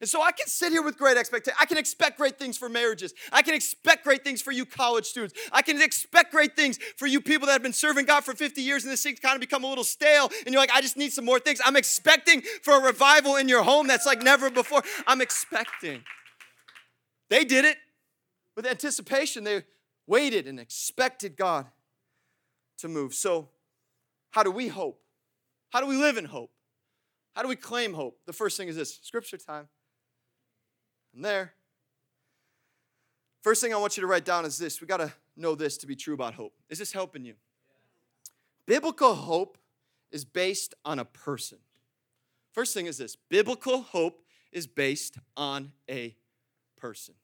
And 0.00 0.08
so 0.08 0.22
I 0.22 0.30
can 0.32 0.46
sit 0.46 0.72
here 0.72 0.82
with 0.82 0.98
great 0.98 1.16
expectation. 1.16 1.56
I 1.60 1.66
can 1.66 1.78
expect 1.78 2.18
great 2.18 2.38
things 2.38 2.58
for 2.58 2.68
marriages. 2.68 3.14
I 3.32 3.42
can 3.42 3.54
expect 3.54 4.04
great 4.04 4.24
things 4.24 4.42
for 4.42 4.52
you 4.52 4.66
college 4.66 5.06
students. 5.06 5.34
I 5.52 5.62
can 5.62 5.80
expect 5.80 6.32
great 6.32 6.54
things 6.54 6.78
for 6.96 7.06
you 7.06 7.20
people 7.20 7.46
that 7.46 7.52
have 7.52 7.62
been 7.62 7.72
serving 7.72 8.04
God 8.04 8.24
for 8.24 8.34
50 8.34 8.60
years 8.60 8.84
and 8.84 8.92
this 8.92 9.02
thing's 9.02 9.20
kind 9.20 9.34
of 9.34 9.40
become 9.40 9.64
a 9.64 9.68
little 9.68 9.84
stale 9.84 10.30
and 10.44 10.52
you're 10.52 10.60
like, 10.60 10.72
I 10.72 10.80
just 10.80 10.96
need 10.96 11.12
some 11.12 11.24
more 11.24 11.40
things. 11.40 11.60
I'm 11.64 11.76
expecting 11.76 12.42
for 12.62 12.78
a 12.78 12.84
revival 12.84 13.36
in 13.36 13.48
your 13.48 13.62
home 13.62 13.86
that's 13.86 14.06
like 14.06 14.22
never 14.22 14.50
before. 14.50 14.82
I'm 15.06 15.20
expecting. 15.20 16.02
They 17.30 17.44
did 17.44 17.64
it 17.64 17.78
with 18.54 18.66
anticipation. 18.66 19.44
They 19.44 19.64
waited 20.06 20.46
and 20.46 20.60
expected 20.60 21.36
God 21.36 21.66
to 22.78 22.88
move. 22.88 23.14
So, 23.14 23.48
how 24.30 24.42
do 24.42 24.50
we 24.50 24.68
hope? 24.68 25.00
How 25.70 25.80
do 25.80 25.86
we 25.86 25.96
live 25.96 26.16
in 26.16 26.26
hope? 26.26 26.50
How 27.34 27.42
do 27.42 27.48
we 27.48 27.56
claim 27.56 27.94
hope? 27.94 28.18
The 28.26 28.32
first 28.32 28.56
thing 28.56 28.68
is 28.68 28.76
this 28.76 28.98
scripture 29.02 29.36
time. 29.36 29.68
There. 31.16 31.54
First 33.42 33.62
thing 33.62 33.72
I 33.72 33.78
want 33.78 33.96
you 33.96 34.02
to 34.02 34.06
write 34.06 34.24
down 34.24 34.44
is 34.44 34.58
this 34.58 34.80
we 34.80 34.86
got 34.86 34.98
to 34.98 35.12
know 35.36 35.54
this 35.54 35.78
to 35.78 35.86
be 35.86 35.96
true 35.96 36.14
about 36.14 36.34
hope. 36.34 36.52
Is 36.68 36.78
this 36.78 36.92
helping 36.92 37.24
you? 37.24 37.34
Biblical 38.66 39.14
hope 39.14 39.56
is 40.10 40.24
based 40.24 40.74
on 40.84 40.98
a 40.98 41.04
person. 41.04 41.58
First 42.52 42.74
thing 42.74 42.86
is 42.86 42.98
this 42.98 43.16
biblical 43.16 43.82
hope 43.82 44.22
is 44.52 44.66
based 44.66 45.16
on 45.36 45.72
a 45.88 46.14
person. 46.76 47.14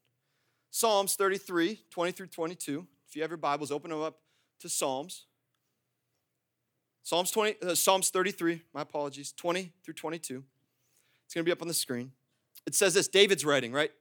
Psalms 0.71 1.15
33, 1.15 1.79
20 1.89 2.11
through 2.11 2.27
22. 2.27 2.87
If 3.07 3.15
you 3.15 3.21
have 3.21 3.31
your 3.31 3.37
Bibles, 3.37 3.71
open 3.71 3.91
them 3.91 4.01
up 4.01 4.19
to 4.59 4.69
Psalms. 4.69 5.25
Psalms 7.03 7.31
20, 7.31 7.55
uh, 7.61 7.75
Psalms 7.75 8.09
33, 8.09 8.61
my 8.73 8.81
apologies, 8.81 9.33
20 9.33 9.71
through 9.83 9.93
22. 9.93 10.43
It's 11.25 11.33
going 11.33 11.43
to 11.43 11.47
be 11.47 11.51
up 11.51 11.61
on 11.61 11.67
the 11.67 11.73
screen. 11.73 12.11
It 12.65 12.75
says 12.75 12.93
this 12.93 13.07
David's 13.07 13.45
writing, 13.45 13.71
right? 13.71 13.91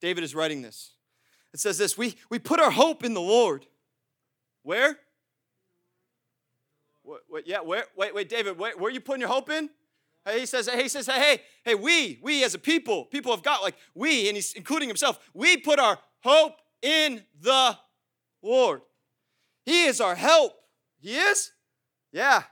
David 0.00 0.24
is 0.24 0.34
writing 0.34 0.62
this. 0.62 0.94
It 1.52 1.60
says 1.60 1.78
this 1.78 1.96
we, 1.98 2.16
we 2.30 2.38
put 2.38 2.60
our 2.60 2.70
hope 2.70 3.04
in 3.04 3.14
the 3.14 3.20
Lord. 3.20 3.66
Where? 4.62 4.98
What, 7.02 7.20
what, 7.28 7.46
yeah, 7.46 7.60
where? 7.60 7.84
Wait, 7.96 8.14
wait, 8.14 8.28
David, 8.28 8.58
where, 8.58 8.76
where 8.76 8.90
are 8.90 8.94
you 8.94 9.00
putting 9.00 9.20
your 9.20 9.30
hope 9.30 9.50
in? 9.50 9.70
Hey, 10.24 10.40
he 10.40 10.46
says, 10.46 10.68
hey, 10.68 10.82
he 10.82 10.88
says, 10.88 11.06
hey, 11.06 11.18
hey, 11.18 11.40
hey, 11.64 11.74
we, 11.74 12.18
we 12.22 12.44
as 12.44 12.54
a 12.54 12.58
people, 12.58 13.06
people 13.06 13.32
of 13.32 13.42
God, 13.42 13.62
like 13.62 13.74
we, 13.94 14.28
and 14.28 14.36
he's 14.36 14.52
including 14.52 14.88
himself, 14.88 15.18
we 15.32 15.56
put 15.56 15.78
our 15.78 15.98
hope 16.22 16.56
in 16.82 17.22
the 17.40 17.76
Lord. 18.42 18.82
He 19.64 19.84
is 19.84 20.00
our 20.00 20.14
help. 20.14 20.52
He 21.00 21.16
is? 21.16 21.52
Yeah. 22.12 22.42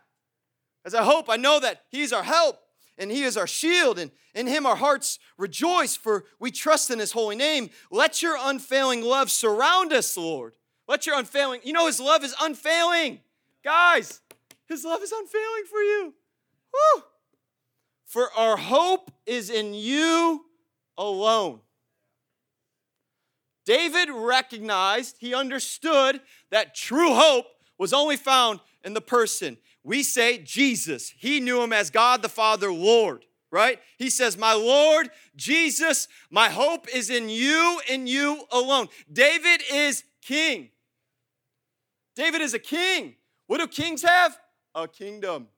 As 0.84 0.94
I 0.94 1.02
hope, 1.02 1.28
I 1.28 1.36
know 1.36 1.60
that 1.60 1.82
He's 1.90 2.12
our 2.12 2.22
help 2.22 2.58
and 2.98 3.10
He 3.10 3.22
is 3.22 3.36
our 3.36 3.46
shield, 3.46 3.98
and 3.98 4.10
in 4.34 4.46
Him 4.46 4.66
our 4.66 4.76
hearts 4.76 5.18
rejoice, 5.36 5.96
for 5.96 6.24
we 6.38 6.50
trust 6.50 6.90
in 6.90 6.98
His 6.98 7.12
holy 7.12 7.36
name. 7.36 7.70
Let 7.90 8.22
your 8.22 8.36
unfailing 8.38 9.02
love 9.02 9.30
surround 9.30 9.92
us, 9.92 10.16
Lord. 10.16 10.54
Let 10.86 11.06
your 11.06 11.18
unfailing, 11.18 11.60
you 11.64 11.72
know, 11.72 11.86
His 11.86 12.00
love 12.00 12.24
is 12.24 12.34
unfailing. 12.40 13.20
Guys, 13.62 14.20
His 14.66 14.84
love 14.84 15.02
is 15.02 15.12
unfailing 15.12 15.64
for 15.70 15.80
you. 15.80 16.14
Woo! 16.72 17.02
For 18.04 18.32
our 18.36 18.56
hope 18.56 19.10
is 19.26 19.50
in 19.50 19.74
you 19.74 20.46
alone. 20.96 21.60
David 23.68 24.08
recognized, 24.10 25.16
he 25.20 25.34
understood 25.34 26.22
that 26.50 26.74
true 26.74 27.12
hope 27.12 27.44
was 27.76 27.92
only 27.92 28.16
found 28.16 28.60
in 28.82 28.94
the 28.94 29.00
person. 29.02 29.58
We 29.84 30.02
say 30.02 30.38
Jesus. 30.38 31.12
He 31.16 31.40
knew 31.40 31.62
him 31.62 31.72
as 31.72 31.90
God 31.90 32.22
the 32.22 32.28
Father, 32.28 32.72
Lord, 32.72 33.24
right? 33.50 33.80
He 33.96 34.10
says, 34.10 34.36
My 34.36 34.52
Lord, 34.52 35.10
Jesus, 35.36 36.08
my 36.30 36.48
hope 36.48 36.86
is 36.94 37.10
in 37.10 37.28
you 37.28 37.80
and 37.90 38.08
you 38.08 38.42
alone. 38.50 38.88
David 39.12 39.62
is 39.72 40.04
king. 40.22 40.70
David 42.16 42.40
is 42.40 42.54
a 42.54 42.58
king. 42.58 43.14
What 43.46 43.58
do 43.58 43.66
kings 43.66 44.02
have? 44.02 44.38
A 44.74 44.88
kingdom. 44.88 45.48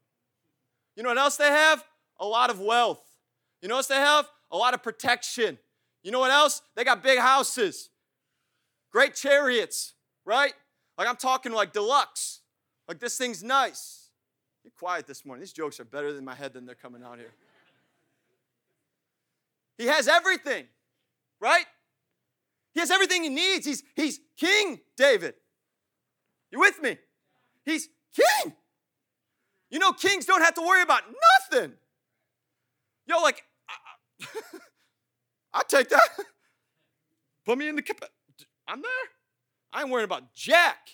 You 0.97 1.03
know 1.03 1.09
what 1.09 1.19
else 1.19 1.37
they 1.37 1.49
have? 1.49 1.83
A 2.19 2.27
lot 2.27 2.51
of 2.51 2.61
wealth. 2.61 3.03
You 3.63 3.69
know 3.69 3.75
what 3.75 3.81
else 3.81 3.87
they 3.89 3.95
have? 3.97 4.29
A 4.51 4.57
lot 4.57 4.75
of 4.75 4.83
protection. 4.83 5.59
You 6.03 6.11
know 6.11 6.21
what 6.21 6.31
else? 6.31 6.63
They 6.77 6.85
got 6.85 7.03
big 7.03 7.19
houses 7.19 7.91
great 8.91 9.15
chariots, 9.15 9.95
right? 10.25 10.53
Like 10.99 11.09
I'm 11.09 11.17
talking 11.17 11.53
like 11.53 11.73
deluxe. 11.73 12.41
Like 12.89 12.99
this 12.99 13.17
thing's 13.17 13.43
nice. 13.43 14.00
You're 14.65 14.73
quiet 14.79 15.07
this 15.07 15.25
morning. 15.25 15.41
These 15.41 15.53
jokes 15.53 15.81
are 15.81 15.85
better 15.85 16.09
in 16.09 16.25
my 16.25 16.35
head 16.35 16.53
than 16.53 16.67
they're 16.67 16.75
coming 16.75 17.03
out 17.03 17.19
here. 17.19 17.33
He 19.79 19.87
has 19.87 20.09
everything, 20.09 20.67
right? 21.41 21.65
He 22.75 22.81
has 22.81 22.91
everything 22.91 23.23
he 23.23 23.31
needs. 23.31 23.67
He's, 23.67 23.83
he's 23.97 24.21
King 24.37 24.81
David. 24.97 25.35
You 26.51 26.61
with 26.61 26.83
me? 26.83 26.99
He's 27.65 27.89
king. 28.15 28.55
You 29.71 29.79
know, 29.79 29.93
kings 29.93 30.27
don't 30.27 30.43
have 30.43 30.55
to 30.55 30.63
worry 30.63 30.83
about 30.83 31.03
nothing. 31.51 31.73
Yo, 33.07 33.21
like, 33.21 33.45
I, 35.55 35.59
will 35.59 35.65
take 35.69 35.89
that. 35.91 36.09
Put 37.47 37.57
me 37.57 37.69
in 37.69 37.77
the 37.77 37.83
I'm 38.69 38.83
there. 38.83 38.91
I 39.73 39.83
ain't 39.83 39.91
worrying 39.91 40.05
about 40.05 40.35
Jack. 40.35 40.91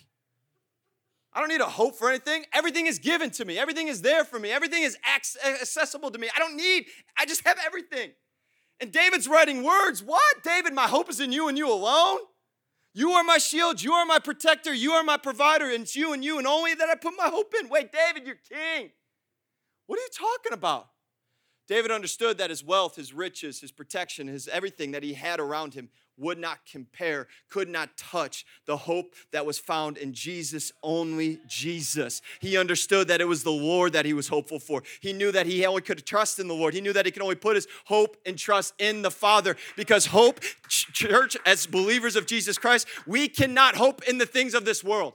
I 1.36 1.40
don't 1.40 1.50
need 1.50 1.60
a 1.60 1.66
hope 1.66 1.96
for 1.96 2.08
anything. 2.08 2.46
Everything 2.54 2.86
is 2.86 2.98
given 2.98 3.30
to 3.32 3.44
me. 3.44 3.58
Everything 3.58 3.88
is 3.88 4.00
there 4.00 4.24
for 4.24 4.38
me. 4.38 4.50
Everything 4.50 4.84
is 4.84 4.96
accessible 5.44 6.10
to 6.10 6.18
me. 6.18 6.30
I 6.34 6.38
don't 6.38 6.56
need, 6.56 6.86
I 7.18 7.26
just 7.26 7.46
have 7.46 7.58
everything. 7.64 8.12
And 8.80 8.90
David's 8.90 9.28
writing 9.28 9.62
words. 9.62 10.02
What? 10.02 10.42
David, 10.42 10.72
my 10.72 10.86
hope 10.86 11.10
is 11.10 11.20
in 11.20 11.32
you 11.32 11.48
and 11.48 11.58
you 11.58 11.70
alone. 11.70 12.20
You 12.94 13.10
are 13.10 13.22
my 13.22 13.36
shield. 13.36 13.82
You 13.82 13.92
are 13.92 14.06
my 14.06 14.18
protector. 14.18 14.72
You 14.72 14.92
are 14.92 15.02
my 15.02 15.18
provider. 15.18 15.66
And 15.66 15.82
it's 15.82 15.94
you 15.94 16.14
and 16.14 16.24
you 16.24 16.38
and 16.38 16.46
only 16.46 16.72
that 16.72 16.88
I 16.88 16.94
put 16.94 17.12
my 17.18 17.28
hope 17.28 17.52
in. 17.60 17.68
Wait, 17.68 17.92
David, 17.92 18.26
you're 18.26 18.36
king. 18.36 18.92
What 19.86 19.98
are 19.98 20.02
you 20.02 20.08
talking 20.18 20.54
about? 20.54 20.88
David 21.68 21.90
understood 21.90 22.38
that 22.38 22.48
his 22.48 22.64
wealth, 22.64 22.96
his 22.96 23.12
riches, 23.12 23.60
his 23.60 23.72
protection, 23.72 24.26
his 24.26 24.48
everything 24.48 24.92
that 24.92 25.02
he 25.02 25.12
had 25.12 25.38
around 25.38 25.74
him 25.74 25.90
would 26.18 26.38
not 26.38 26.58
compare, 26.70 27.26
could 27.48 27.68
not 27.68 27.96
touch 27.96 28.46
the 28.66 28.76
hope 28.76 29.14
that 29.32 29.44
was 29.44 29.58
found 29.58 29.98
in 29.98 30.12
Jesus, 30.12 30.72
only 30.82 31.38
Jesus. 31.46 32.22
He 32.40 32.56
understood 32.56 33.08
that 33.08 33.20
it 33.20 33.28
was 33.28 33.42
the 33.42 33.50
Lord 33.50 33.92
that 33.92 34.06
he 34.06 34.14
was 34.14 34.28
hopeful 34.28 34.58
for. 34.58 34.82
He 35.00 35.12
knew 35.12 35.30
that 35.32 35.46
he 35.46 35.64
only 35.66 35.82
could 35.82 36.04
trust 36.06 36.38
in 36.38 36.48
the 36.48 36.54
Lord. 36.54 36.74
He 36.74 36.80
knew 36.80 36.92
that 36.92 37.06
he 37.06 37.12
could 37.12 37.22
only 37.22 37.34
put 37.34 37.56
his 37.56 37.68
hope 37.84 38.16
and 38.24 38.38
trust 38.38 38.74
in 38.78 39.02
the 39.02 39.10
Father 39.10 39.56
because 39.76 40.06
hope, 40.06 40.40
church, 40.68 41.36
as 41.44 41.66
believers 41.66 42.16
of 42.16 42.26
Jesus 42.26 42.58
Christ, 42.58 42.86
we 43.06 43.28
cannot 43.28 43.76
hope 43.76 44.02
in 44.08 44.18
the 44.18 44.26
things 44.26 44.54
of 44.54 44.64
this 44.64 44.82
world. 44.82 45.14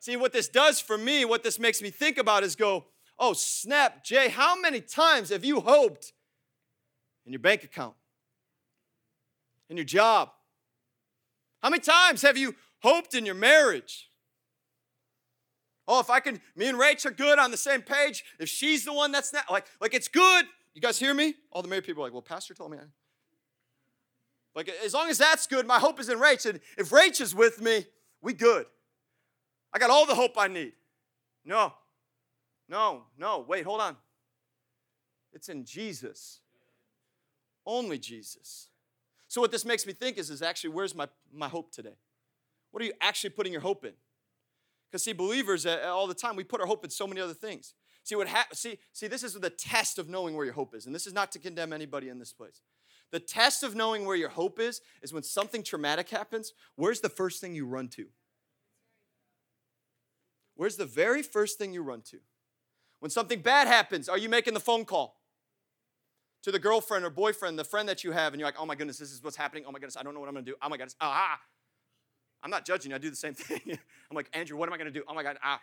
See, 0.00 0.16
what 0.16 0.32
this 0.32 0.48
does 0.48 0.80
for 0.80 0.98
me, 0.98 1.24
what 1.24 1.42
this 1.42 1.58
makes 1.58 1.80
me 1.80 1.90
think 1.90 2.18
about 2.18 2.42
is 2.42 2.56
go, 2.56 2.84
oh, 3.18 3.32
snap, 3.32 4.04
Jay, 4.04 4.28
how 4.28 4.60
many 4.60 4.80
times 4.80 5.30
have 5.30 5.44
you 5.44 5.60
hoped 5.60 6.12
in 7.24 7.32
your 7.32 7.40
bank 7.40 7.64
account? 7.64 7.94
In 9.68 9.76
your 9.76 9.84
job? 9.84 10.30
How 11.62 11.70
many 11.70 11.80
times 11.80 12.22
have 12.22 12.36
you 12.36 12.54
hoped 12.82 13.14
in 13.14 13.24
your 13.24 13.34
marriage? 13.34 14.08
Oh, 15.86 16.00
if 16.00 16.10
I 16.10 16.20
can, 16.20 16.40
me 16.56 16.66
and 16.66 16.78
Rach 16.78 17.04
are 17.04 17.10
good 17.10 17.38
on 17.38 17.50
the 17.50 17.56
same 17.56 17.82
page. 17.82 18.24
If 18.38 18.48
she's 18.48 18.84
the 18.84 18.92
one 18.92 19.12
that's 19.12 19.32
not, 19.32 19.50
like, 19.50 19.66
like 19.80 19.94
it's 19.94 20.08
good. 20.08 20.46
You 20.74 20.80
guys 20.80 20.98
hear 20.98 21.14
me? 21.14 21.34
All 21.52 21.62
the 21.62 21.68
married 21.68 21.84
people 21.84 22.02
are 22.02 22.06
like, 22.06 22.12
well, 22.12 22.22
Pastor 22.22 22.54
told 22.54 22.70
me. 22.70 22.78
I... 22.78 22.82
Like, 24.54 24.70
as 24.84 24.94
long 24.94 25.10
as 25.10 25.18
that's 25.18 25.46
good, 25.46 25.66
my 25.66 25.78
hope 25.78 26.00
is 26.00 26.08
in 26.08 26.18
Rach. 26.18 26.48
And 26.48 26.60
if 26.78 26.90
Rach 26.90 27.20
is 27.20 27.34
with 27.34 27.60
me, 27.60 27.86
we 28.22 28.32
good. 28.32 28.66
I 29.72 29.78
got 29.78 29.90
all 29.90 30.06
the 30.06 30.14
hope 30.14 30.38
I 30.38 30.48
need. 30.48 30.72
No, 31.44 31.74
no, 32.68 33.02
no. 33.18 33.44
Wait, 33.46 33.64
hold 33.64 33.80
on. 33.80 33.96
It's 35.32 35.48
in 35.48 35.64
Jesus. 35.64 36.40
Only 37.66 37.98
Jesus. 37.98 38.68
So, 39.34 39.40
what 39.40 39.50
this 39.50 39.64
makes 39.64 39.84
me 39.84 39.92
think 39.92 40.16
is, 40.16 40.30
is 40.30 40.42
actually, 40.42 40.70
where's 40.70 40.94
my, 40.94 41.08
my 41.32 41.48
hope 41.48 41.72
today? 41.72 41.96
What 42.70 42.80
are 42.84 42.86
you 42.86 42.92
actually 43.00 43.30
putting 43.30 43.50
your 43.50 43.62
hope 43.62 43.84
in? 43.84 43.90
Because, 44.88 45.02
see, 45.02 45.12
believers, 45.12 45.66
uh, 45.66 45.80
all 45.86 46.06
the 46.06 46.14
time, 46.14 46.36
we 46.36 46.44
put 46.44 46.60
our 46.60 46.68
hope 46.68 46.84
in 46.84 46.90
so 46.90 47.04
many 47.04 47.20
other 47.20 47.34
things. 47.34 47.74
See, 48.04 48.14
what 48.14 48.28
ha- 48.28 48.46
see, 48.52 48.78
see, 48.92 49.08
this 49.08 49.24
is 49.24 49.34
the 49.34 49.50
test 49.50 49.98
of 49.98 50.08
knowing 50.08 50.36
where 50.36 50.44
your 50.44 50.54
hope 50.54 50.72
is. 50.72 50.86
And 50.86 50.94
this 50.94 51.04
is 51.04 51.12
not 51.12 51.32
to 51.32 51.40
condemn 51.40 51.72
anybody 51.72 52.10
in 52.10 52.20
this 52.20 52.32
place. 52.32 52.62
The 53.10 53.18
test 53.18 53.64
of 53.64 53.74
knowing 53.74 54.04
where 54.04 54.14
your 54.14 54.28
hope 54.28 54.60
is 54.60 54.80
is 55.02 55.12
when 55.12 55.24
something 55.24 55.64
traumatic 55.64 56.10
happens, 56.10 56.52
where's 56.76 57.00
the 57.00 57.08
first 57.08 57.40
thing 57.40 57.56
you 57.56 57.66
run 57.66 57.88
to? 57.88 58.06
Where's 60.54 60.76
the 60.76 60.86
very 60.86 61.24
first 61.24 61.58
thing 61.58 61.72
you 61.72 61.82
run 61.82 62.02
to? 62.02 62.20
When 63.00 63.10
something 63.10 63.40
bad 63.40 63.66
happens, 63.66 64.08
are 64.08 64.16
you 64.16 64.28
making 64.28 64.54
the 64.54 64.60
phone 64.60 64.84
call? 64.84 65.16
To 66.44 66.52
the 66.52 66.58
girlfriend 66.58 67.06
or 67.06 67.10
boyfriend, 67.10 67.58
the 67.58 67.64
friend 67.64 67.88
that 67.88 68.04
you 68.04 68.12
have, 68.12 68.34
and 68.34 68.40
you're 68.40 68.46
like, 68.46 68.60
oh 68.60 68.66
my 68.66 68.74
goodness, 68.74 68.98
this 68.98 69.10
is 69.10 69.22
what's 69.22 69.36
happening. 69.36 69.64
Oh 69.66 69.72
my 69.72 69.78
goodness, 69.78 69.96
I 69.96 70.02
don't 70.02 70.12
know 70.12 70.20
what 70.20 70.28
I'm 70.28 70.34
gonna 70.34 70.44
do. 70.44 70.54
Oh 70.62 70.68
my 70.68 70.76
goodness, 70.76 70.94
ah. 71.00 71.40
I'm 72.42 72.50
not 72.50 72.66
judging 72.66 72.90
you, 72.90 72.96
I 72.96 72.98
do 72.98 73.08
the 73.08 73.16
same 73.16 73.32
thing. 73.34 73.62
I'm 73.66 74.14
like, 74.14 74.28
Andrew, 74.34 74.58
what 74.58 74.68
am 74.68 74.74
I 74.74 74.78
gonna 74.78 74.90
do? 74.90 75.02
Oh 75.08 75.14
my 75.14 75.22
God, 75.22 75.38
ah. 75.42 75.60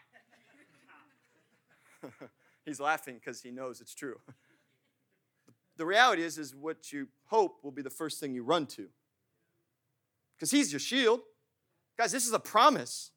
He's 2.66 2.80
laughing 2.80 3.16
because 3.16 3.42
he 3.42 3.52
knows 3.52 3.80
it's 3.80 3.94
true. 3.94 4.20
the 5.78 5.86
reality 5.86 6.24
is, 6.24 6.40
is 6.40 6.56
what 6.56 6.92
you 6.92 7.08
hope 7.26 7.64
will 7.64 7.72
be 7.72 7.84
the 7.84 7.90
first 7.90 8.20
thing 8.20 8.34
you 8.34 8.44
run 8.44 8.66
to. 8.68 8.88
Because 10.36 10.52
he's 10.52 10.72
your 10.72 10.80
shield. 10.80 11.22
Guys, 11.98 12.12
this 12.12 12.26
is 12.26 12.34
a 12.34 12.40
promise. 12.40 13.12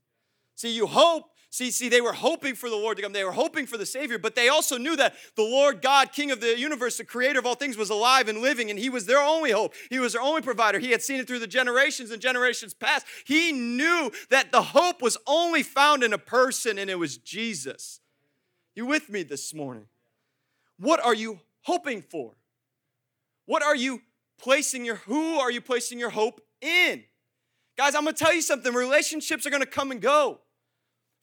See, 0.54 0.70
you 0.74 0.86
hope 0.86 1.33
See, 1.54 1.70
see, 1.70 1.88
they 1.88 2.00
were 2.00 2.14
hoping 2.14 2.56
for 2.56 2.68
the 2.68 2.74
Lord 2.74 2.96
to 2.96 3.02
come. 3.04 3.12
They 3.12 3.22
were 3.22 3.30
hoping 3.30 3.66
for 3.66 3.78
the 3.78 3.86
Savior, 3.86 4.18
but 4.18 4.34
they 4.34 4.48
also 4.48 4.76
knew 4.76 4.96
that 4.96 5.14
the 5.36 5.44
Lord 5.44 5.82
God, 5.82 6.10
King 6.10 6.32
of 6.32 6.40
the 6.40 6.58
universe, 6.58 6.96
the 6.96 7.04
creator 7.04 7.38
of 7.38 7.46
all 7.46 7.54
things, 7.54 7.76
was 7.76 7.90
alive 7.90 8.26
and 8.26 8.42
living, 8.42 8.70
and 8.70 8.78
He 8.78 8.90
was 8.90 9.06
their 9.06 9.20
only 9.20 9.52
hope. 9.52 9.72
He 9.88 10.00
was 10.00 10.14
their 10.14 10.20
only 10.20 10.42
provider. 10.42 10.80
He 10.80 10.90
had 10.90 11.00
seen 11.00 11.20
it 11.20 11.28
through 11.28 11.38
the 11.38 11.46
generations 11.46 12.10
and 12.10 12.20
generations 12.20 12.74
past. 12.74 13.06
He 13.24 13.52
knew 13.52 14.10
that 14.30 14.50
the 14.50 14.62
hope 14.62 15.00
was 15.00 15.16
only 15.28 15.62
found 15.62 16.02
in 16.02 16.12
a 16.12 16.18
person, 16.18 16.76
and 16.76 16.90
it 16.90 16.98
was 16.98 17.18
Jesus. 17.18 18.00
You 18.74 18.86
with 18.86 19.08
me 19.08 19.22
this 19.22 19.54
morning? 19.54 19.86
What 20.80 20.98
are 21.04 21.14
you 21.14 21.38
hoping 21.62 22.02
for? 22.02 22.32
What 23.46 23.62
are 23.62 23.76
you 23.76 24.02
placing 24.38 24.84
your 24.84 24.96
who 24.96 25.38
are 25.38 25.52
you 25.52 25.60
placing 25.60 26.00
your 26.00 26.10
hope 26.10 26.40
in? 26.60 27.04
Guys, 27.78 27.94
I'm 27.94 28.02
going 28.02 28.16
to 28.16 28.24
tell 28.24 28.34
you 28.34 28.42
something. 28.42 28.74
Relationships 28.74 29.46
are 29.46 29.50
going 29.50 29.62
to 29.62 29.68
come 29.68 29.92
and 29.92 30.00
go. 30.00 30.40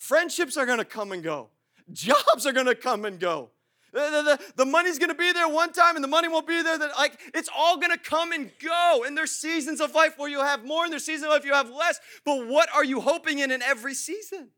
Friendships 0.02 0.58
are 0.58 0.66
gonna 0.66 0.84
come 0.84 1.12
and 1.12 1.22
go. 1.22 1.50
Jobs 1.92 2.48
are 2.48 2.52
gonna 2.52 2.74
come 2.74 3.06
and 3.06 3.20
go. 3.20 3.52
The, 3.94 4.00
the, 4.00 4.22
the, 4.24 4.54
the 4.64 4.66
money's 4.66 4.98
gonna 4.98 5.14
be 5.14 5.32
there 5.32 5.48
one 5.48 5.72
time 5.74 5.96
and 5.96 6.04
the 6.04 6.08
money 6.08 6.28
won't 6.28 6.48
be 6.48 6.60
there. 6.64 6.76
That 6.76 6.98
like 6.98 7.20
it's 7.36 7.50
all 7.56 7.78
gonna 7.78 8.00
come 8.00 8.32
and 8.32 8.50
go. 8.60 9.04
And 9.06 9.16
there's 9.16 9.30
seasons 9.30 9.80
of 9.80 9.94
life 9.94 10.18
where 10.18 10.28
you 10.28 10.40
have 10.40 10.66
more, 10.66 10.86
and 10.86 10.92
there's 10.92 11.06
seasons 11.06 11.26
of 11.26 11.30
life 11.30 11.46
you 11.46 11.54
have 11.54 11.70
less. 11.70 12.00
But 12.26 12.48
what 12.48 12.68
are 12.74 12.84
you 12.84 13.00
hoping 13.00 13.38
in 13.38 13.52
in 13.52 13.62
every 13.62 13.94
season? 13.94 14.50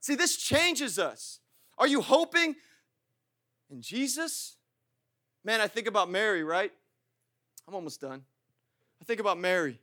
See, 0.00 0.16
this 0.16 0.36
changes 0.36 0.98
us. 0.98 1.38
Are 1.78 1.86
you 1.86 2.00
hoping 2.00 2.56
in 3.70 3.80
Jesus? 3.80 4.56
Man, 5.44 5.60
I 5.60 5.68
think 5.68 5.86
about 5.86 6.10
Mary, 6.10 6.42
right? 6.42 6.72
I'm 7.68 7.76
almost 7.76 8.00
done. 8.00 8.24
I 9.00 9.04
think 9.04 9.20
about 9.20 9.38
Mary. 9.38 9.78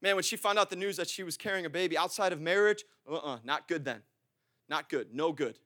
Man, 0.00 0.14
when 0.14 0.22
she 0.22 0.36
found 0.36 0.58
out 0.58 0.70
the 0.70 0.76
news 0.76 0.96
that 0.96 1.08
she 1.08 1.22
was 1.22 1.36
carrying 1.36 1.66
a 1.66 1.70
baby 1.70 1.98
outside 1.98 2.32
of 2.32 2.40
marriage, 2.40 2.84
uh 3.08 3.14
uh-uh, 3.14 3.34
uh 3.34 3.38
not 3.44 3.68
good 3.68 3.84
then. 3.84 4.02
Not 4.68 4.88
good, 4.88 5.14
no 5.14 5.32
good. 5.32 5.58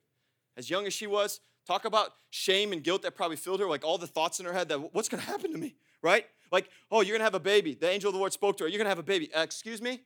As 0.57 0.69
young 0.69 0.87
as 0.87 0.93
she 0.93 1.07
was, 1.07 1.39
talk 1.67 1.85
about 1.85 2.13
shame 2.29 2.73
and 2.73 2.83
guilt 2.83 3.01
that 3.03 3.15
probably 3.15 3.37
filled 3.37 3.59
her, 3.59 3.67
like 3.67 3.83
all 3.83 3.97
the 3.97 4.07
thoughts 4.07 4.39
in 4.39 4.45
her 4.45 4.53
head 4.53 4.69
that 4.69 4.93
what's 4.93 5.09
gonna 5.09 5.23
happen 5.23 5.51
to 5.51 5.57
me, 5.57 5.75
right? 6.01 6.25
Like, 6.51 6.69
oh, 6.91 7.01
you're 7.01 7.15
gonna 7.15 7.23
have 7.23 7.35
a 7.35 7.39
baby. 7.39 7.75
The 7.75 7.89
angel 7.89 8.09
of 8.09 8.13
the 8.13 8.19
Lord 8.19 8.33
spoke 8.33 8.57
to 8.57 8.63
her, 8.63 8.69
you're 8.69 8.77
gonna 8.77 8.89
have 8.89 8.99
a 8.99 9.03
baby. 9.03 9.33
Uh, 9.33 9.41
excuse 9.41 9.81
me? 9.81 10.01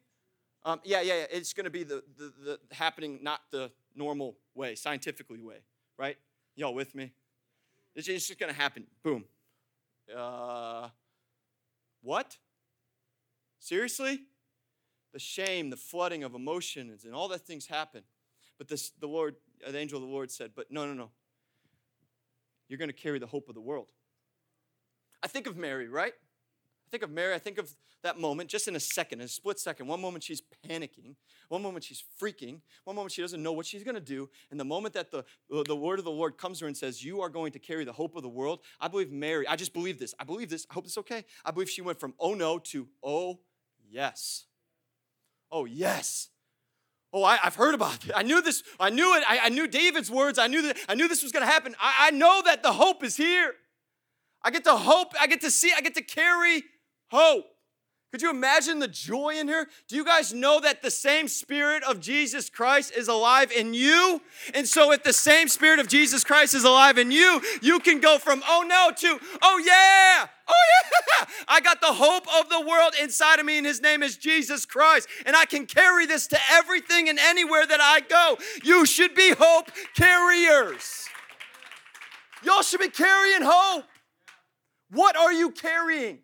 Um, 0.66 0.82
yeah, 0.84 1.02
yeah, 1.02 1.20
yeah, 1.20 1.26
it's 1.32 1.54
gonna 1.54 1.70
be 1.70 1.84
the, 1.84 2.04
the, 2.18 2.34
the 2.44 2.76
happening 2.76 3.20
not 3.22 3.42
the 3.52 3.72
normal 3.96 4.38
way, 4.56 4.76
scientifically 4.76 5.42
way, 5.42 5.58
right? 5.98 6.18
Y'all 6.56 6.74
with 6.74 6.96
me? 6.96 7.12
It's 7.96 8.08
just 8.08 8.38
gonna 8.40 8.54
happen. 8.54 8.86
Boom. 9.04 9.26
Uh, 10.16 10.90
what? 12.02 12.38
Seriously? 13.60 14.22
The 15.14 15.20
shame, 15.20 15.70
the 15.70 15.78
flooding 15.78 16.24
of 16.24 16.34
emotions, 16.36 17.06
and 17.06 17.14
all 17.14 17.28
that 17.30 17.42
things 17.42 17.68
happen. 17.68 18.04
But 18.58 18.68
this, 18.68 18.92
the 19.00 19.08
Lord, 19.08 19.36
uh, 19.66 19.72
the 19.72 19.78
angel 19.78 19.98
of 19.98 20.08
the 20.08 20.14
Lord 20.14 20.32
said, 20.32 20.52
But 20.56 20.72
no, 20.72 20.86
no, 20.86 20.94
no. 20.94 21.12
You're 22.68 22.80
going 22.80 22.90
to 22.90 22.96
carry 22.96 23.20
the 23.20 23.28
hope 23.28 23.48
of 23.48 23.56
the 23.56 23.62
world. 23.62 23.92
I 25.24 25.28
think 25.28 25.48
of 25.48 25.58
Mary, 25.58 25.88
right? 25.88 26.14
I 26.14 26.90
think 26.90 27.04
of 27.04 27.12
Mary, 27.12 27.34
I 27.34 27.40
think 27.40 27.58
of 27.58 27.74
that 28.04 28.20
moment 28.20 28.50
just 28.50 28.68
in 28.68 28.76
a 28.76 28.80
second, 28.80 29.20
in 29.20 29.26
a 29.26 29.28
split 29.28 29.60
second. 29.60 29.88
One 29.88 30.00
moment 30.00 30.24
she's 30.24 30.42
panicking, 30.66 31.16
one 31.50 31.62
moment 31.62 31.84
she's 31.84 32.04
freaking, 32.22 32.62
one 32.86 32.96
moment 32.96 33.12
she 33.12 33.22
doesn't 33.22 33.42
know 33.42 33.52
what 33.52 33.66
she's 33.66 33.84
gonna 33.84 34.00
do. 34.00 34.30
And 34.52 34.60
the 34.60 34.66
moment 34.66 34.94
that 34.94 35.12
the, 35.12 35.26
uh, 35.54 35.64
the 35.68 35.76
word 35.76 36.00
of 36.00 36.06
the 36.06 36.12
Lord 36.12 36.38
comes 36.38 36.60
to 36.60 36.66
her 36.66 36.68
and 36.68 36.78
says, 36.78 37.04
You 37.04 37.22
are 37.22 37.30
going 37.30 37.52
to 37.54 37.60
carry 37.60 37.84
the 37.84 37.92
hope 37.92 38.16
of 38.16 38.24
the 38.24 38.30
world, 38.30 38.60
I 38.80 38.88
believe 38.88 39.12
Mary, 39.12 39.48
I 39.48 39.56
just 39.56 39.74
believe 39.74 40.00
this. 40.00 40.14
I 40.20 40.24
believe 40.24 40.50
this. 40.50 40.66
I 40.70 40.76
hope 40.76 40.86
it's 40.86 40.98
okay. 41.00 41.26
I 41.44 41.52
believe 41.52 41.70
she 41.70 41.82
went 41.82 42.00
from 42.00 42.14
oh 42.20 42.34
no 42.34 42.60
to 42.60 42.88
oh 43.04 43.40
yes. 43.90 44.46
Oh 45.52 45.66
yes. 45.66 46.30
Oh, 47.14 47.24
I, 47.24 47.38
have 47.38 47.56
heard 47.56 47.74
about 47.74 48.06
it. 48.06 48.12
I 48.14 48.22
knew 48.22 48.42
this. 48.42 48.64
I 48.80 48.90
knew 48.90 49.16
it. 49.16 49.24
I, 49.28 49.40
I, 49.44 49.50
knew 49.50 49.68
David's 49.68 50.12
words. 50.12 50.38
I 50.38 50.48
knew 50.48 50.62
that. 50.64 50.78
I 50.90 50.96
knew 50.96 51.08
this 51.08 51.24
was 51.24 51.32
going 51.32 51.46
to 51.46 51.52
happen. 51.52 51.74
I, 51.80 52.08
I 52.08 52.12
know 52.12 52.42
that 52.44 52.64
the 52.64 52.74
hope 52.74 53.04
is 53.04 53.16
here. 53.16 53.54
I 54.44 54.52
get 54.52 54.66
to 54.66 54.76
hope. 54.76 55.14
I 55.20 55.28
get 55.28 55.42
to 55.42 55.52
see. 55.52 55.72
I 55.76 55.82
get 55.82 55.96
to 55.96 56.02
carry 56.02 56.64
hope. 57.10 57.46
Could 58.12 58.22
you 58.22 58.30
imagine 58.30 58.80
the 58.80 58.88
joy 58.88 59.36
in 59.38 59.50
her? 59.50 59.68
Do 59.90 59.98
you 59.98 60.06
guys 60.06 60.34
know 60.34 60.62
that 60.62 60.82
the 60.82 60.90
same 60.90 61.28
Spirit 61.28 61.84
of 61.84 62.00
Jesus 62.00 62.50
Christ 62.50 62.94
is 62.96 63.10
alive 63.10 63.52
in 63.52 63.74
you? 63.74 64.22
And 64.54 64.66
so, 64.66 64.94
if 64.94 65.04
the 65.04 65.12
same 65.12 65.50
Spirit 65.50 65.80
of 65.80 65.90
Jesus 65.90 66.24
Christ 66.24 66.54
is 66.54 66.64
alive 66.64 66.98
in 66.98 67.12
you, 67.12 67.42
you 67.62 67.80
can 67.80 68.00
go 68.00 68.18
from 68.18 68.42
oh 68.48 68.64
no 68.66 68.92
to 68.96 69.20
oh 69.42 69.62
yeah, 69.66 70.28
oh 70.48 70.54
yeah. 70.54 71.28
I 71.50 71.60
got 71.60 71.82
the 71.82 71.88
hope 71.88 72.26
of 72.40 72.50
the 72.50 72.62
world 72.62 72.94
inside 73.02 73.40
of 73.40 73.46
me, 73.46 73.58
and 73.58 73.68
His 73.68 73.82
name 73.82 74.02
is 74.02 74.16
Jesus 74.16 74.66
Christ. 74.66 75.10
And 75.26 75.36
I 75.36 75.44
can 75.44 75.66
carry 75.66 76.06
this 76.06 76.28
to 76.28 76.40
everything 76.52 77.10
and 77.10 77.20
anywhere 77.20 77.68
that 77.68 77.82
I 77.82 78.00
go. 78.00 78.38
You 78.64 78.86
should 78.86 79.16
be 79.16 79.34
hope 79.38 79.70
carriers. 79.96 81.08
Y'all 82.42 82.62
should 82.62 82.80
be 82.80 82.90
carrying 82.90 83.42
hope. 83.44 83.84
What 84.92 85.18
are 85.18 85.34
you 85.34 85.52
carrying? 85.52 86.20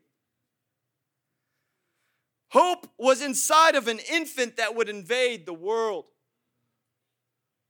Hope 2.53 2.85
was 2.99 3.23
inside 3.23 3.73
of 3.73 3.87
an 3.87 3.97
infant 4.11 4.57
that 4.57 4.75
would 4.75 4.87
invade 4.87 5.47
the 5.47 5.53
world. 5.55 6.05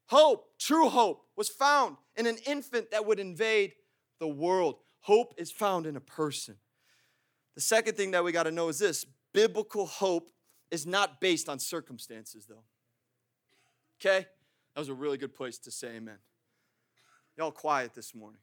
Hope, 0.08 0.60
true 0.60 0.90
hope, 0.90 1.26
was 1.38 1.48
found 1.48 1.96
in 2.18 2.28
an 2.28 2.36
infant 2.46 2.92
that 2.92 3.06
would 3.06 3.18
invade 3.18 3.76
the 4.20 4.28
world. 4.28 4.76
Hope 5.00 5.36
is 5.38 5.54
found 5.54 5.86
in 5.86 5.96
a 5.96 6.02
person. 6.02 6.58
The 7.56 7.62
second 7.62 7.96
thing 7.96 8.12
that 8.12 8.26
we 8.26 8.34
got 8.34 8.44
to 8.44 8.52
know 8.52 8.68
is 8.68 8.78
this 8.78 9.06
biblical 9.34 9.86
hope 9.86 10.34
is 10.70 10.86
not 10.86 11.22
based 11.22 11.48
on 11.48 11.60
circumstances, 11.60 12.46
though. 12.46 12.66
Okay? 14.02 14.28
That 14.76 14.82
was 14.82 14.90
a 14.90 14.94
really 14.94 15.18
good 15.18 15.34
place 15.34 15.58
to 15.60 15.72
say 15.72 15.96
amen. 15.96 16.18
Y'all 17.38 17.52
quiet 17.52 17.94
this 17.94 18.14
morning. 18.14 18.42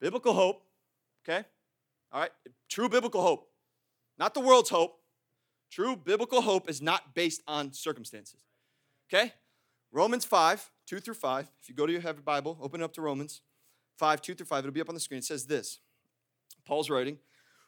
Biblical 0.00 0.32
hope, 0.32 0.64
okay? 1.24 1.46
All 2.10 2.22
right? 2.22 2.32
True 2.68 2.88
biblical 2.88 3.22
hope, 3.22 3.48
not 4.18 4.34
the 4.34 4.40
world's 4.40 4.68
hope, 4.68 4.98
True 5.72 5.96
biblical 5.96 6.42
hope 6.42 6.68
is 6.68 6.82
not 6.82 7.14
based 7.14 7.40
on 7.48 7.72
circumstances. 7.72 8.40
Okay? 9.08 9.32
Romans 9.90 10.22
5, 10.26 10.70
2 10.86 11.00
through 11.00 11.14
5. 11.14 11.50
If 11.62 11.68
you 11.70 11.74
go 11.74 11.86
to 11.86 11.92
your 11.92 12.02
have 12.02 12.22
Bible, 12.22 12.58
open 12.60 12.82
it 12.82 12.84
up 12.84 12.92
to 12.94 13.00
Romans 13.00 13.40
5, 13.96 14.20
2 14.20 14.34
through 14.34 14.46
5. 14.46 14.58
It'll 14.58 14.70
be 14.70 14.82
up 14.82 14.90
on 14.90 14.94
the 14.94 15.00
screen. 15.00 15.18
It 15.18 15.24
says 15.24 15.46
this 15.46 15.78
Paul's 16.66 16.90
writing, 16.90 17.18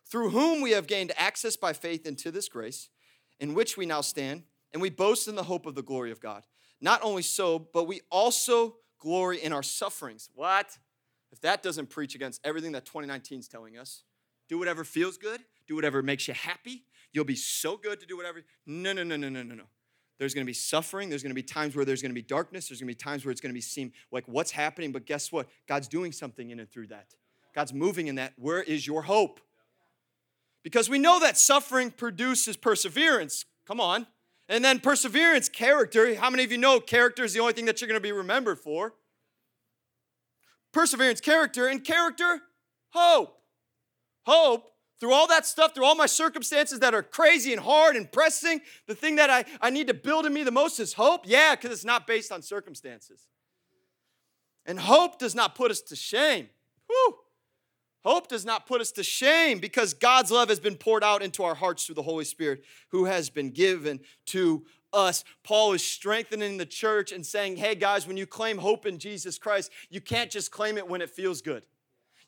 through 0.04 0.30
whom 0.30 0.60
we 0.60 0.72
have 0.72 0.86
gained 0.86 1.12
access 1.16 1.56
by 1.56 1.72
faith 1.72 2.04
into 2.04 2.30
this 2.30 2.46
grace, 2.46 2.90
in 3.40 3.54
which 3.54 3.78
we 3.78 3.86
now 3.86 4.02
stand, 4.02 4.42
and 4.74 4.82
we 4.82 4.90
boast 4.90 5.26
in 5.26 5.34
the 5.34 5.44
hope 5.44 5.64
of 5.64 5.74
the 5.74 5.82
glory 5.82 6.10
of 6.10 6.20
God. 6.20 6.44
Not 6.82 7.00
only 7.02 7.22
so, 7.22 7.58
but 7.58 7.84
we 7.84 8.02
also 8.10 8.76
glory 8.98 9.42
in 9.42 9.54
our 9.54 9.62
sufferings. 9.62 10.28
What? 10.34 10.76
If 11.32 11.40
that 11.40 11.62
doesn't 11.62 11.88
preach 11.88 12.14
against 12.14 12.42
everything 12.44 12.72
that 12.72 12.84
2019 12.84 13.40
is 13.40 13.48
telling 13.48 13.78
us, 13.78 14.02
do 14.46 14.58
whatever 14.58 14.84
feels 14.84 15.16
good, 15.16 15.40
do 15.66 15.74
whatever 15.74 16.02
makes 16.02 16.28
you 16.28 16.34
happy, 16.34 16.84
You'll 17.14 17.24
be 17.24 17.36
so 17.36 17.76
good 17.76 18.00
to 18.00 18.06
do 18.06 18.16
whatever. 18.16 18.42
No, 18.66 18.92
no, 18.92 19.04
no, 19.04 19.16
no, 19.16 19.28
no, 19.28 19.42
no, 19.44 19.54
no. 19.54 19.64
There's 20.18 20.34
going 20.34 20.44
to 20.44 20.50
be 20.50 20.52
suffering. 20.52 21.08
There's 21.08 21.22
going 21.22 21.30
to 21.30 21.34
be 21.34 21.44
times 21.44 21.76
where 21.76 21.84
there's 21.84 22.02
going 22.02 22.10
to 22.10 22.14
be 22.14 22.22
darkness. 22.22 22.68
There's 22.68 22.80
going 22.80 22.88
to 22.88 22.94
be 22.94 22.98
times 22.98 23.24
where 23.24 23.30
it's 23.30 23.40
going 23.40 23.50
to 23.50 23.54
be 23.54 23.60
seem 23.60 23.92
like 24.10 24.24
what's 24.26 24.50
happening. 24.50 24.90
But 24.90 25.06
guess 25.06 25.30
what? 25.30 25.48
God's 25.68 25.86
doing 25.86 26.10
something 26.10 26.50
in 26.50 26.58
and 26.58 26.70
through 26.70 26.88
that. 26.88 27.14
God's 27.54 27.72
moving 27.72 28.08
in 28.08 28.16
that. 28.16 28.32
Where 28.36 28.62
is 28.62 28.86
your 28.86 29.02
hope? 29.02 29.40
Because 30.64 30.90
we 30.90 30.98
know 30.98 31.20
that 31.20 31.38
suffering 31.38 31.92
produces 31.92 32.56
perseverance. 32.56 33.44
Come 33.64 33.80
on. 33.80 34.08
And 34.48 34.64
then 34.64 34.80
perseverance, 34.80 35.48
character. 35.48 36.16
How 36.16 36.30
many 36.30 36.42
of 36.42 36.50
you 36.50 36.58
know 36.58 36.80
character 36.80 37.22
is 37.22 37.32
the 37.32 37.40
only 37.40 37.52
thing 37.52 37.64
that 37.66 37.80
you're 37.80 37.88
going 37.88 38.00
to 38.00 38.02
be 38.02 38.12
remembered 38.12 38.58
for? 38.58 38.94
Perseverance, 40.72 41.20
character, 41.20 41.68
and 41.68 41.84
character, 41.84 42.40
hope. 42.90 43.38
Hope 44.26 44.73
through 45.00 45.12
all 45.12 45.26
that 45.28 45.46
stuff, 45.46 45.74
through 45.74 45.84
all 45.84 45.94
my 45.94 46.06
circumstances 46.06 46.80
that 46.80 46.94
are 46.94 47.02
crazy 47.02 47.52
and 47.52 47.60
hard 47.60 47.96
and 47.96 48.10
pressing, 48.10 48.60
the 48.86 48.94
thing 48.94 49.16
that 49.16 49.30
I, 49.30 49.44
I 49.60 49.70
need 49.70 49.88
to 49.88 49.94
build 49.94 50.26
in 50.26 50.32
me 50.32 50.44
the 50.44 50.50
most 50.50 50.80
is 50.80 50.94
hope. 50.94 51.22
Yeah, 51.24 51.54
because 51.54 51.72
it's 51.72 51.84
not 51.84 52.06
based 52.06 52.32
on 52.32 52.42
circumstances. 52.42 53.26
And 54.66 54.78
hope 54.78 55.18
does 55.18 55.34
not 55.34 55.54
put 55.54 55.70
us 55.70 55.80
to 55.82 55.96
shame. 55.96 56.48
Whew. 56.86 57.16
Hope 58.04 58.28
does 58.28 58.44
not 58.44 58.66
put 58.66 58.80
us 58.80 58.92
to 58.92 59.02
shame 59.02 59.58
because 59.58 59.94
God's 59.94 60.30
love 60.30 60.50
has 60.50 60.60
been 60.60 60.76
poured 60.76 61.02
out 61.02 61.22
into 61.22 61.42
our 61.42 61.54
hearts 61.54 61.86
through 61.86 61.94
the 61.94 62.02
Holy 62.02 62.24
Spirit 62.24 62.62
who 62.88 63.06
has 63.06 63.30
been 63.30 63.50
given 63.50 64.00
to 64.26 64.64
us. 64.92 65.24
Paul 65.42 65.72
is 65.72 65.84
strengthening 65.84 66.58
the 66.58 66.66
church 66.66 67.12
and 67.12 67.24
saying, 67.24 67.56
hey 67.56 67.74
guys, 67.74 68.06
when 68.06 68.18
you 68.18 68.26
claim 68.26 68.58
hope 68.58 68.84
in 68.86 68.98
Jesus 68.98 69.38
Christ, 69.38 69.70
you 69.88 70.00
can't 70.00 70.30
just 70.30 70.50
claim 70.50 70.76
it 70.76 70.88
when 70.88 71.00
it 71.00 71.10
feels 71.10 71.40
good. 71.40 71.62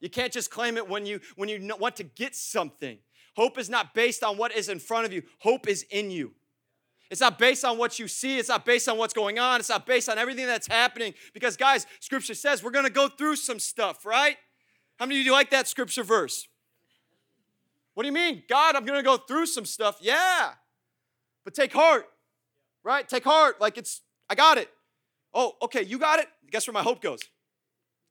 You 0.00 0.10
can't 0.10 0.32
just 0.32 0.50
claim 0.50 0.76
it 0.76 0.88
when 0.88 1.06
you 1.06 1.20
when 1.36 1.48
you 1.48 1.74
want 1.78 1.96
to 1.96 2.04
get 2.04 2.34
something. 2.34 2.98
Hope 3.34 3.58
is 3.58 3.68
not 3.68 3.94
based 3.94 4.22
on 4.22 4.38
what 4.38 4.54
is 4.54 4.68
in 4.68 4.78
front 4.78 5.06
of 5.06 5.12
you. 5.12 5.22
Hope 5.40 5.68
is 5.68 5.84
in 5.90 6.10
you. 6.10 6.32
It's 7.10 7.20
not 7.20 7.38
based 7.38 7.64
on 7.64 7.78
what 7.78 7.98
you 7.98 8.08
see. 8.08 8.38
It's 8.38 8.48
not 8.48 8.64
based 8.64 8.88
on 8.88 8.98
what's 8.98 9.14
going 9.14 9.38
on. 9.38 9.60
It's 9.60 9.68
not 9.68 9.86
based 9.86 10.08
on 10.08 10.18
everything 10.18 10.46
that's 10.46 10.66
happening. 10.66 11.14
Because, 11.34 11.56
guys, 11.56 11.86
scripture 12.00 12.34
says 12.34 12.64
we're 12.64 12.72
going 12.72 12.86
to 12.86 12.90
go 12.90 13.08
through 13.08 13.36
some 13.36 13.60
stuff, 13.60 14.04
right? 14.04 14.36
How 14.98 15.06
many 15.06 15.20
of 15.20 15.26
you 15.26 15.32
like 15.32 15.50
that 15.50 15.68
scripture 15.68 16.02
verse? 16.02 16.48
What 17.94 18.02
do 18.02 18.08
you 18.08 18.12
mean? 18.12 18.42
God, 18.48 18.74
I'm 18.74 18.84
going 18.84 18.98
to 18.98 19.04
go 19.04 19.16
through 19.16 19.46
some 19.46 19.64
stuff. 19.64 19.98
Yeah. 20.00 20.50
But 21.44 21.54
take 21.54 21.72
heart, 21.72 22.06
right? 22.82 23.08
Take 23.08 23.24
heart. 23.24 23.60
Like 23.60 23.78
it's, 23.78 24.00
I 24.28 24.34
got 24.34 24.58
it. 24.58 24.68
Oh, 25.32 25.52
okay, 25.62 25.82
you 25.82 25.98
got 25.98 26.18
it. 26.18 26.26
Guess 26.50 26.66
where 26.66 26.72
my 26.72 26.82
hope 26.82 27.00
goes? 27.00 27.20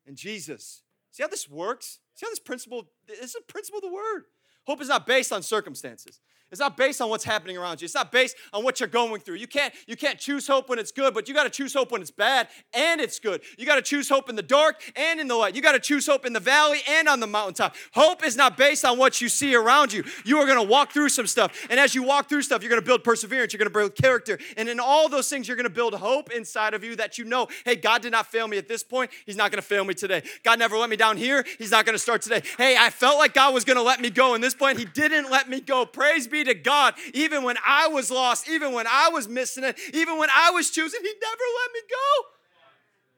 In 0.06 0.15
Jesus. 0.15 0.84
See 1.15 1.23
how 1.23 1.30
this 1.30 1.49
works? 1.49 1.99
See 2.15 2.25
how 2.25 2.30
this 2.30 2.39
principle, 2.39 2.89
this 3.08 3.19
is 3.21 3.38
a 3.39 3.43
principle 3.49 3.78
of 3.78 3.84
the 3.84 3.93
word. 3.93 4.25
Hope 4.67 4.82
is 4.82 4.89
not 4.89 5.08
based 5.08 5.32
on 5.32 5.43
circumstances. 5.43 6.19
It's 6.56 6.62
not 6.62 6.78
based 6.78 7.02
on 7.02 7.10
what's 7.10 7.26
happening 7.26 7.58
around 7.58 7.82
you. 7.82 7.86
It's 7.86 7.96
not 7.96 8.13
based 8.13 8.38
on 8.54 8.63
what 8.63 8.80
you're 8.80 8.88
going 8.88 9.20
through. 9.20 9.36
You 9.36 9.48
can't, 9.48 9.74
you 9.88 9.98
can't 9.98 10.18
choose 10.18 10.48
hope 10.48 10.70
when 10.70 10.80
it's 10.80 10.94
good, 10.94 11.13
but 11.13 11.28
you 11.28 11.34
got 11.34 11.44
to 11.44 11.50
choose 11.50 11.74
hope 11.74 11.91
when 11.91 12.02
it's 12.02 12.12
bad 12.12 12.48
and 12.74 13.02
it's 13.02 13.20
good. 13.20 13.41
You 13.58 13.65
got 13.65 13.76
to 13.76 13.82
choose 13.82 14.08
hope 14.08 14.30
in 14.30 14.38
the 14.38 14.41
dark 14.41 14.82
and 14.96 15.20
in 15.20 15.28
the 15.28 15.36
light. 15.36 15.54
You 15.54 15.62
got 15.62 15.74
to 15.74 15.82
choose 15.82 16.08
hope 16.08 16.26
in 16.26 16.32
the 16.32 16.39
valley 16.39 16.80
and 16.89 17.10
on 17.10 17.20
the 17.20 17.28
mountaintop. 17.28 17.76
Hope 17.91 18.24
is 18.24 18.38
not 18.38 18.56
based 18.56 18.86
on 18.86 18.98
what 18.98 19.20
you 19.20 19.28
see 19.28 19.54
around 19.54 19.91
you. 19.91 20.06
You 20.24 20.38
are 20.38 20.46
going 20.46 20.58
to 20.58 20.63
walk 20.63 20.94
through 20.94 21.10
some 21.10 21.28
stuff. 21.28 21.68
And 21.70 21.78
as 21.78 21.94
you 21.94 22.04
walk 22.04 22.30
through 22.30 22.44
stuff, 22.44 22.63
you're 22.63 22.70
going 22.70 22.82
to 22.82 22.86
build 22.86 23.04
perseverance. 23.04 23.52
You're 23.52 23.58
going 23.58 23.70
to 23.70 23.78
build 23.78 23.96
character. 23.96 24.39
And 24.56 24.70
in 24.70 24.80
all 24.80 25.10
those 25.10 25.28
things, 25.28 25.46
you're 25.50 25.58
going 25.58 25.65
to 25.65 25.70
build 25.70 25.94
hope 25.94 26.32
inside 26.32 26.74
of 26.74 26.86
you 26.86 26.96
that 26.96 27.18
you 27.18 27.26
know, 27.26 27.50
hey, 27.65 27.76
God 27.76 28.02
did 28.02 28.13
not 28.13 28.28
fail 28.28 28.48
me 28.48 28.58
at 28.58 28.70
this 28.70 28.82
point. 28.82 29.12
He's 29.26 29.36
not 29.36 29.52
going 29.52 29.62
to 29.62 29.68
fail 29.68 29.84
me 29.84 29.94
today. 29.94 30.24
God 30.44 30.58
never 30.58 30.78
let 30.78 30.89
me 30.89 30.96
down 30.96 31.18
here. 31.18 31.46
He's 31.58 31.72
not 31.72 31.86
going 31.86 31.96
to 31.96 32.00
start 32.00 32.22
today. 32.22 32.44
Hey, 32.58 32.78
I 32.80 32.91
felt 32.91 33.18
like 33.18 33.34
God 33.34 33.54
was 33.54 33.65
going 33.65 33.76
to 33.76 33.84
let 33.84 34.00
me 34.00 34.10
go 34.10 34.36
in 34.36 34.39
this 34.39 34.54
point. 34.54 34.80
He 34.80 34.86
didn't 34.86 35.30
let 35.30 35.50
me 35.50 35.60
go. 35.60 35.86
Praise 35.86 36.28
be 36.28 36.44
to 36.45 36.53
God 36.53 36.95
even 37.13 37.43
when 37.43 37.58
I 37.65 37.88
was 37.88 38.10
lost, 38.10 38.49
even 38.49 38.73
when 38.73 38.88
I 38.88 39.10
was 39.10 39.27
missing 39.27 39.63
it, 39.63 39.79
even 39.93 40.17
when 40.17 40.29
I 40.34 40.51
was 40.51 40.69
choosing, 40.69 41.01
He 41.01 41.13
never 41.21 41.43
let 41.63 41.73
me 41.73 41.79
go. 41.89 42.27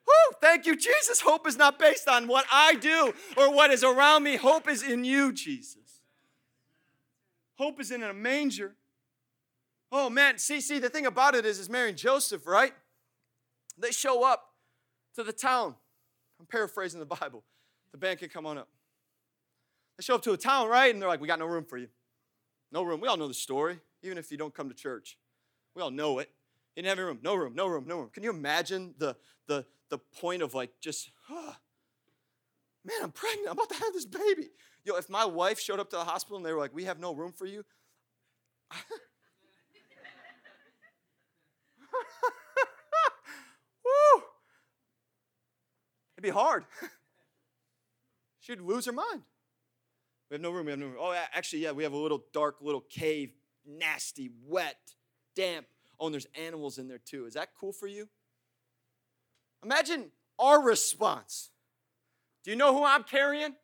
Whew, 0.06 0.38
thank 0.42 0.66
you, 0.66 0.76
Jesus. 0.76 1.20
Hope 1.20 1.48
is 1.48 1.58
not 1.58 1.78
based 1.78 2.08
on 2.08 2.28
what 2.28 2.46
I 2.52 2.76
do 2.76 3.14
or 3.36 3.54
what 3.54 3.72
is 3.72 3.84
around 3.84 4.24
me. 4.24 4.38
Hope 4.38 4.70
is 4.70 4.82
in 4.82 5.04
you, 5.04 5.34
Jesus. 5.34 6.02
Hope 7.58 7.82
is 7.82 7.92
in 7.92 8.04
a 8.04 8.14
manger. 8.14 8.76
Oh 9.92 10.10
man, 10.10 10.38
see, 10.38 10.62
see, 10.62 10.80
the 10.80 10.90
thing 10.90 11.06
about 11.06 11.36
it 11.36 11.46
is, 11.46 11.60
is 11.60 11.70
Mary 11.70 11.90
and 11.90 11.98
Joseph, 11.98 12.46
right? 12.48 12.74
They 13.78 13.92
show 13.92 14.24
up 14.24 14.54
to 15.16 15.24
the 15.24 15.34
town. 15.34 15.76
I'm 16.40 16.46
paraphrasing 16.46 17.00
the 17.00 17.06
Bible. 17.06 17.44
The 17.92 17.98
band 17.98 18.20
can 18.20 18.30
come 18.30 18.46
on 18.46 18.58
up. 18.58 18.68
They 19.98 20.04
show 20.04 20.16
up 20.16 20.22
to 20.24 20.34
a 20.34 20.38
town, 20.38 20.70
right? 20.70 20.94
And 20.94 21.02
they're 21.02 21.10
like, 21.10 21.22
we 21.22 21.28
got 21.28 21.40
no 21.40 21.46
room 21.46 21.66
for 21.66 21.78
you. 21.78 21.88
No 22.72 22.84
room. 22.84 23.00
We 23.00 23.08
all 23.08 23.18
know 23.18 23.28
the 23.28 23.34
story, 23.34 23.80
even 24.04 24.18
if 24.18 24.32
you 24.32 24.38
don't 24.38 24.54
come 24.54 24.70
to 24.70 24.76
church. 24.76 25.18
We 25.76 25.82
all 25.82 25.92
know 25.92 26.20
it. 26.20 26.30
He 26.76 26.82
didn't 26.82 26.90
have 26.90 27.00
any 27.00 27.08
room. 27.08 27.20
No 27.24 27.36
room, 27.36 27.56
no 27.56 27.68
room, 27.68 27.86
no 27.88 28.00
room. 28.00 28.10
Can 28.14 28.24
you 28.24 28.30
imagine 28.30 28.94
the, 28.98 29.16
the, 29.48 29.66
the 29.90 29.98
point 29.98 30.42
of 30.42 30.54
like 30.54 30.72
just, 30.80 31.10
oh, 31.30 31.56
man, 32.86 32.98
I'm 33.02 33.12
pregnant. 33.12 33.48
I'm 33.50 33.54
about 33.54 33.70
to 33.70 33.76
have 33.76 33.94
this 33.94 34.06
baby. 34.06 34.50
Yo, 34.84 34.96
if 34.96 35.10
my 35.10 35.26
wife 35.26 35.60
showed 35.60 35.80
up 35.80 35.90
to 35.90 35.96
the 35.96 36.04
hospital 36.04 36.38
and 36.38 36.46
they 36.46 36.54
were 36.54 36.60
like, 36.60 36.74
we 36.74 36.86
have 36.86 37.00
no 37.00 37.14
room 37.14 37.32
for 37.32 37.46
you, 37.46 37.64
Woo! 43.86 44.24
It'd 46.16 46.24
be 46.24 46.30
hard. 46.30 46.66
She'd 48.40 48.62
lose 48.62 48.86
her 48.86 48.92
mind. 48.92 49.24
We 50.30 50.36
have 50.36 50.42
no 50.42 50.52
room. 50.52 50.66
We 50.66 50.72
have 50.72 50.80
no 50.80 50.88
room. 50.88 50.98
Oh, 51.00 51.16
actually, 51.34 51.64
yeah, 51.64 51.72
we 51.72 51.84
have 51.84 51.94
a 51.94 51.98
little 51.98 52.24
dark 52.34 52.58
little 52.62 52.82
cave, 52.82 53.32
nasty, 53.66 54.32
wet, 54.46 54.78
damp. 55.36 55.66
Oh, 56.00 56.08
and 56.08 56.14
there's 56.14 56.28
animals 56.36 56.78
in 56.78 56.88
there 56.88 57.00
too. 57.00 57.26
Is 57.26 57.34
that 57.36 57.50
cool 57.60 57.72
for 57.72 57.88
you? 57.88 58.08
Imagine 59.64 60.12
our 60.38 60.62
response. 60.62 61.50
Do 62.44 62.52
you 62.52 62.58
know 62.58 62.74
who 62.74 62.84
I'm 62.84 63.04
carrying? 63.04 63.56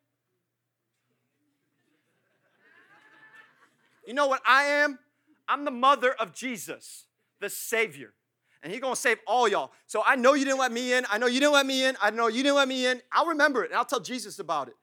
You 4.05 4.13
know 4.13 4.27
what 4.27 4.41
I 4.45 4.63
am? 4.63 4.99
I'm 5.47 5.65
the 5.65 5.71
mother 5.71 6.11
of 6.13 6.33
Jesus, 6.33 7.05
the 7.39 7.49
Savior. 7.49 8.13
And 8.61 8.71
He's 8.71 8.81
gonna 8.81 8.95
save 8.95 9.19
all 9.27 9.47
y'all. 9.47 9.71
So 9.87 10.01
I 10.05 10.15
know 10.15 10.33
you 10.33 10.45
didn't 10.45 10.59
let 10.59 10.71
me 10.71 10.93
in. 10.93 11.05
I 11.09 11.17
know 11.17 11.27
you 11.27 11.39
didn't 11.39 11.53
let 11.53 11.65
me 11.65 11.85
in. 11.85 11.95
I 12.01 12.09
know 12.09 12.27
you 12.27 12.43
didn't 12.43 12.55
let 12.55 12.67
me 12.67 12.85
in. 12.85 13.01
I'll 13.11 13.27
remember 13.27 13.63
it 13.63 13.71
and 13.71 13.77
I'll 13.77 13.85
tell 13.85 13.99
Jesus 13.99 14.39
about 14.39 14.69
it. 14.69 14.75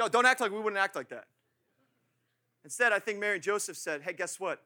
Yo, 0.00 0.08
don't 0.08 0.24
act 0.24 0.40
like 0.40 0.50
we 0.50 0.58
wouldn't 0.58 0.80
act 0.80 0.96
like 0.96 1.10
that. 1.10 1.26
Instead, 2.64 2.90
I 2.90 2.98
think 2.98 3.18
Mary 3.18 3.34
and 3.34 3.42
Joseph 3.42 3.76
said, 3.76 4.00
hey, 4.00 4.14
guess 4.14 4.40
what? 4.40 4.62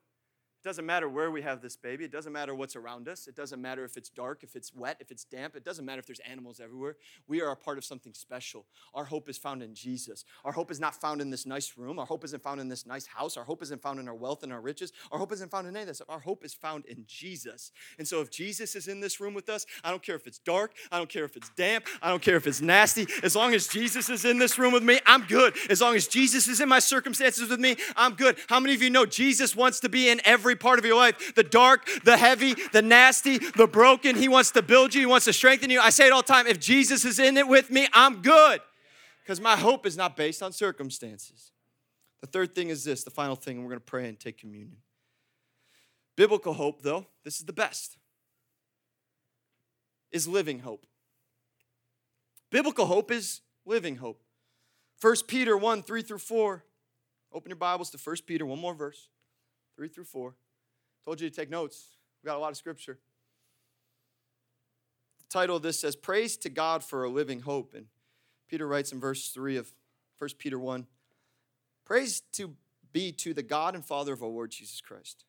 It 0.64 0.68
doesn't 0.68 0.86
matter 0.86 1.10
where 1.10 1.30
we 1.30 1.42
have 1.42 1.60
this 1.60 1.76
baby. 1.76 2.06
It 2.06 2.10
doesn't 2.10 2.32
matter 2.32 2.54
what's 2.54 2.74
around 2.74 3.06
us. 3.06 3.26
It 3.26 3.36
doesn't 3.36 3.60
matter 3.60 3.84
if 3.84 3.98
it's 3.98 4.08
dark, 4.08 4.42
if 4.42 4.56
it's 4.56 4.74
wet, 4.74 4.96
if 4.98 5.10
it's 5.10 5.24
damp. 5.24 5.56
It 5.56 5.62
doesn't 5.62 5.84
matter 5.84 5.98
if 5.98 6.06
there's 6.06 6.20
animals 6.20 6.58
everywhere. 6.58 6.96
We 7.28 7.42
are 7.42 7.50
a 7.50 7.56
part 7.56 7.76
of 7.76 7.84
something 7.84 8.14
special. 8.14 8.64
Our 8.94 9.04
hope 9.04 9.28
is 9.28 9.36
found 9.36 9.62
in 9.62 9.74
Jesus. 9.74 10.24
Our 10.42 10.52
hope 10.52 10.70
is 10.70 10.80
not 10.80 10.98
found 10.98 11.20
in 11.20 11.28
this 11.28 11.44
nice 11.44 11.76
room. 11.76 11.98
Our 11.98 12.06
hope 12.06 12.24
isn't 12.24 12.42
found 12.42 12.62
in 12.62 12.68
this 12.70 12.86
nice 12.86 13.04
house. 13.04 13.36
Our 13.36 13.44
hope 13.44 13.62
isn't 13.62 13.82
found 13.82 14.00
in 14.00 14.08
our 14.08 14.14
wealth 14.14 14.42
and 14.42 14.54
our 14.54 14.60
riches. 14.62 14.90
Our 15.12 15.18
hope 15.18 15.32
isn't 15.32 15.50
found 15.50 15.66
in 15.66 15.76
any 15.76 15.82
of 15.82 15.88
this. 15.88 16.00
Our 16.08 16.20
hope 16.20 16.46
is 16.46 16.54
found 16.54 16.86
in 16.86 17.04
Jesus. 17.06 17.70
And 17.98 18.08
so 18.08 18.22
if 18.22 18.30
Jesus 18.30 18.74
is 18.74 18.88
in 18.88 19.00
this 19.00 19.20
room 19.20 19.34
with 19.34 19.50
us, 19.50 19.66
I 19.84 19.90
don't 19.90 20.02
care 20.02 20.16
if 20.16 20.26
it's 20.26 20.38
dark. 20.38 20.72
I 20.90 20.96
don't 20.96 21.10
care 21.10 21.26
if 21.26 21.36
it's 21.36 21.50
damp. 21.58 21.88
I 22.00 22.08
don't 22.08 22.22
care 22.22 22.36
if 22.36 22.46
it's 22.46 22.62
nasty. 22.62 23.06
As 23.22 23.36
long 23.36 23.52
as 23.52 23.68
Jesus 23.68 24.08
is 24.08 24.24
in 24.24 24.38
this 24.38 24.58
room 24.58 24.72
with 24.72 24.82
me, 24.82 24.98
I'm 25.04 25.26
good. 25.26 25.58
As 25.68 25.82
long 25.82 25.94
as 25.94 26.08
Jesus 26.08 26.48
is 26.48 26.62
in 26.62 26.70
my 26.70 26.78
circumstances 26.78 27.50
with 27.50 27.60
me, 27.60 27.76
I'm 27.96 28.14
good. 28.14 28.38
How 28.48 28.60
many 28.60 28.72
of 28.72 28.80
you 28.80 28.88
know 28.88 29.04
Jesus 29.04 29.54
wants 29.54 29.78
to 29.80 29.90
be 29.90 30.08
in 30.08 30.22
every 30.24 30.53
part 30.56 30.78
of 30.78 30.84
your 30.84 30.96
life? 30.96 31.34
the 31.34 31.42
dark, 31.42 31.88
the 32.04 32.16
heavy, 32.16 32.54
the 32.72 32.82
nasty, 32.82 33.38
the 33.38 33.66
broken. 33.66 34.16
He 34.16 34.28
wants 34.28 34.50
to 34.52 34.62
build 34.62 34.94
you, 34.94 35.00
He 35.00 35.06
wants 35.06 35.26
to 35.26 35.32
strengthen 35.32 35.70
you. 35.70 35.80
I 35.80 35.90
say 35.90 36.06
it 36.06 36.12
all 36.12 36.22
the 36.22 36.32
time 36.32 36.46
if 36.46 36.60
Jesus 36.60 37.04
is 37.04 37.18
in 37.18 37.36
it 37.36 37.48
with 37.48 37.70
me, 37.70 37.88
I'm 37.92 38.22
good 38.22 38.60
because 39.22 39.40
my 39.40 39.56
hope 39.56 39.86
is 39.86 39.96
not 39.96 40.16
based 40.16 40.42
on 40.42 40.52
circumstances. 40.52 41.52
The 42.20 42.26
third 42.26 42.54
thing 42.54 42.68
is 42.68 42.84
this 42.84 43.04
the 43.04 43.10
final 43.10 43.36
thing, 43.36 43.62
we're 43.62 43.68
going 43.68 43.80
to 43.80 43.84
pray 43.84 44.08
and 44.08 44.18
take 44.18 44.38
communion. 44.38 44.78
Biblical 46.16 46.54
hope, 46.54 46.82
though, 46.82 47.06
this 47.24 47.38
is 47.38 47.44
the 47.44 47.52
best, 47.52 47.96
is 50.12 50.28
living 50.28 50.60
hope. 50.60 50.86
Biblical 52.50 52.86
hope 52.86 53.10
is 53.10 53.40
living 53.66 53.96
hope. 53.96 54.22
1 55.00 55.16
Peter 55.26 55.56
1 55.56 55.82
3 55.82 56.02
through 56.02 56.18
4. 56.18 56.64
Open 57.32 57.50
your 57.50 57.56
Bibles 57.56 57.90
to 57.90 57.98
1 57.98 58.16
Peter, 58.26 58.46
one 58.46 58.60
more 58.60 58.74
verse, 58.74 59.08
3 59.76 59.88
through 59.88 60.04
4. 60.04 60.36
Told 61.04 61.20
you 61.20 61.28
to 61.28 61.34
take 61.34 61.50
notes. 61.50 61.88
We 62.22 62.28
got 62.28 62.36
a 62.36 62.40
lot 62.40 62.50
of 62.50 62.56
scripture. 62.56 62.98
The 65.18 65.24
title 65.28 65.56
of 65.56 65.62
this 65.62 65.78
says, 65.78 65.96
Praise 65.96 66.36
to 66.38 66.48
God 66.48 66.82
for 66.82 67.04
a 67.04 67.08
living 67.08 67.40
hope. 67.40 67.74
And 67.74 67.86
Peter 68.48 68.66
writes 68.66 68.92
in 68.92 69.00
verse 69.00 69.28
3 69.28 69.56
of 69.56 69.72
1 70.18 70.30
Peter 70.38 70.58
1 70.58 70.86
Praise 71.84 72.22
to 72.32 72.54
be 72.92 73.12
to 73.12 73.34
the 73.34 73.42
God 73.42 73.74
and 73.74 73.84
Father 73.84 74.12
of 74.12 74.22
our 74.22 74.28
Lord 74.28 74.50
Jesus 74.50 74.80
Christ. 74.80 75.24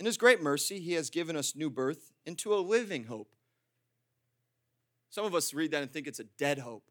In 0.00 0.06
his 0.06 0.16
great 0.16 0.42
mercy, 0.42 0.80
he 0.80 0.94
has 0.94 1.10
given 1.10 1.36
us 1.36 1.54
new 1.54 1.70
birth 1.70 2.12
into 2.24 2.54
a 2.54 2.56
living 2.56 3.04
hope. 3.04 3.34
Some 5.10 5.24
of 5.24 5.34
us 5.34 5.54
read 5.54 5.70
that 5.70 5.82
and 5.82 5.92
think 5.92 6.06
it's 6.06 6.18
a 6.18 6.24
dead 6.24 6.58
hope 6.58 6.90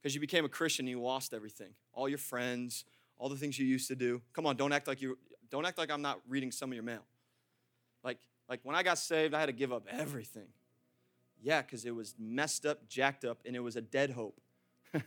because 0.00 0.14
you 0.14 0.20
became 0.20 0.44
a 0.44 0.48
Christian 0.48 0.84
and 0.84 0.90
you 0.90 1.02
lost 1.02 1.34
everything. 1.34 1.70
All 1.92 2.08
your 2.08 2.18
friends, 2.18 2.84
all 3.18 3.28
the 3.28 3.36
things 3.36 3.58
you 3.58 3.66
used 3.66 3.88
to 3.88 3.96
do. 3.96 4.22
Come 4.32 4.46
on, 4.46 4.56
don't 4.56 4.72
act 4.72 4.86
like 4.86 5.02
you 5.02 5.18
don't 5.50 5.66
act 5.66 5.76
like 5.76 5.90
I'm 5.90 6.02
not 6.02 6.20
reading 6.28 6.52
some 6.52 6.70
of 6.70 6.74
your 6.74 6.84
mail. 6.84 7.02
Like, 8.04 8.18
like 8.48 8.60
when 8.62 8.76
I 8.76 8.82
got 8.82 8.98
saved, 8.98 9.34
I 9.34 9.40
had 9.40 9.46
to 9.46 9.52
give 9.52 9.72
up 9.72 9.86
everything. 9.90 10.48
Yeah, 11.42 11.62
because 11.62 11.84
it 11.84 11.94
was 11.94 12.14
messed 12.18 12.66
up, 12.66 12.88
jacked 12.88 13.24
up, 13.24 13.38
and 13.46 13.56
it 13.56 13.60
was 13.60 13.76
a 13.76 13.80
dead 13.80 14.10
hope. 14.10 14.38
but 14.92 15.02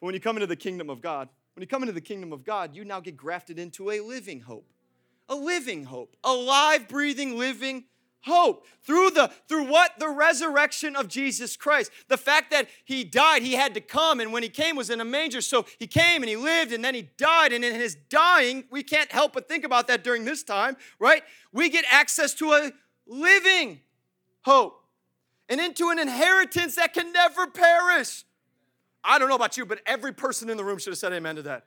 when 0.00 0.14
you 0.14 0.20
come 0.20 0.36
into 0.36 0.46
the 0.46 0.56
kingdom 0.56 0.88
of 0.88 1.00
God, 1.00 1.28
when 1.54 1.62
you 1.62 1.66
come 1.66 1.82
into 1.82 1.92
the 1.92 2.00
kingdom 2.00 2.32
of 2.32 2.44
God, 2.44 2.74
you 2.74 2.84
now 2.84 3.00
get 3.00 3.16
grafted 3.16 3.58
into 3.58 3.90
a 3.90 4.00
living 4.00 4.40
hope. 4.40 4.66
A 5.28 5.34
living 5.34 5.84
hope. 5.84 6.16
A 6.24 6.32
live, 6.32 6.88
breathing, 6.88 7.36
living 7.36 7.84
hope 8.22 8.66
through 8.82 9.10
the 9.10 9.30
through 9.48 9.64
what? 9.64 9.98
The 9.98 10.08
resurrection 10.08 10.96
of 10.96 11.08
jesus 11.08 11.56
christ. 11.56 11.90
The 12.08 12.16
fact 12.16 12.50
that 12.50 12.68
he 12.84 13.04
died 13.04 13.42
he 13.42 13.54
had 13.54 13.74
to 13.74 13.80
come 13.80 14.20
and 14.20 14.32
when 14.32 14.42
he 14.42 14.48
came 14.48 14.76
was 14.76 14.90
in 14.90 15.00
a 15.00 15.04
manger. 15.04 15.40
So 15.40 15.66
he 15.78 15.86
came 15.86 16.22
and 16.22 16.28
he 16.28 16.36
lived 16.36 16.72
and 16.72 16.84
then 16.84 16.94
he 16.94 17.10
died. 17.16 17.52
And 17.52 17.64
in 17.64 17.74
his 17.74 17.94
dying 17.94 18.64
we 18.70 18.82
can't 18.82 19.10
help 19.10 19.32
but 19.32 19.48
think 19.48 19.64
about 19.64 19.88
that 19.88 20.04
during 20.04 20.24
this 20.24 20.42
time 20.42 20.76
right? 20.98 21.22
We 21.52 21.68
get 21.70 21.84
access 21.90 22.34
to 22.34 22.52
a 22.52 22.72
living 23.06 23.80
hope 24.42 24.82
and 25.48 25.60
into 25.60 25.90
an 25.90 25.98
inheritance 25.98 26.76
that 26.76 26.92
can 26.92 27.12
never 27.12 27.46
perish. 27.46 28.24
I 29.02 29.18
don't 29.18 29.28
know 29.28 29.36
about 29.36 29.56
you 29.56 29.64
but 29.64 29.80
every 29.86 30.12
person 30.12 30.50
in 30.50 30.56
the 30.56 30.64
room 30.64 30.78
should 30.78 30.92
have 30.92 30.98
said 30.98 31.12
amen 31.12 31.36
to 31.36 31.42
that. 31.42 31.66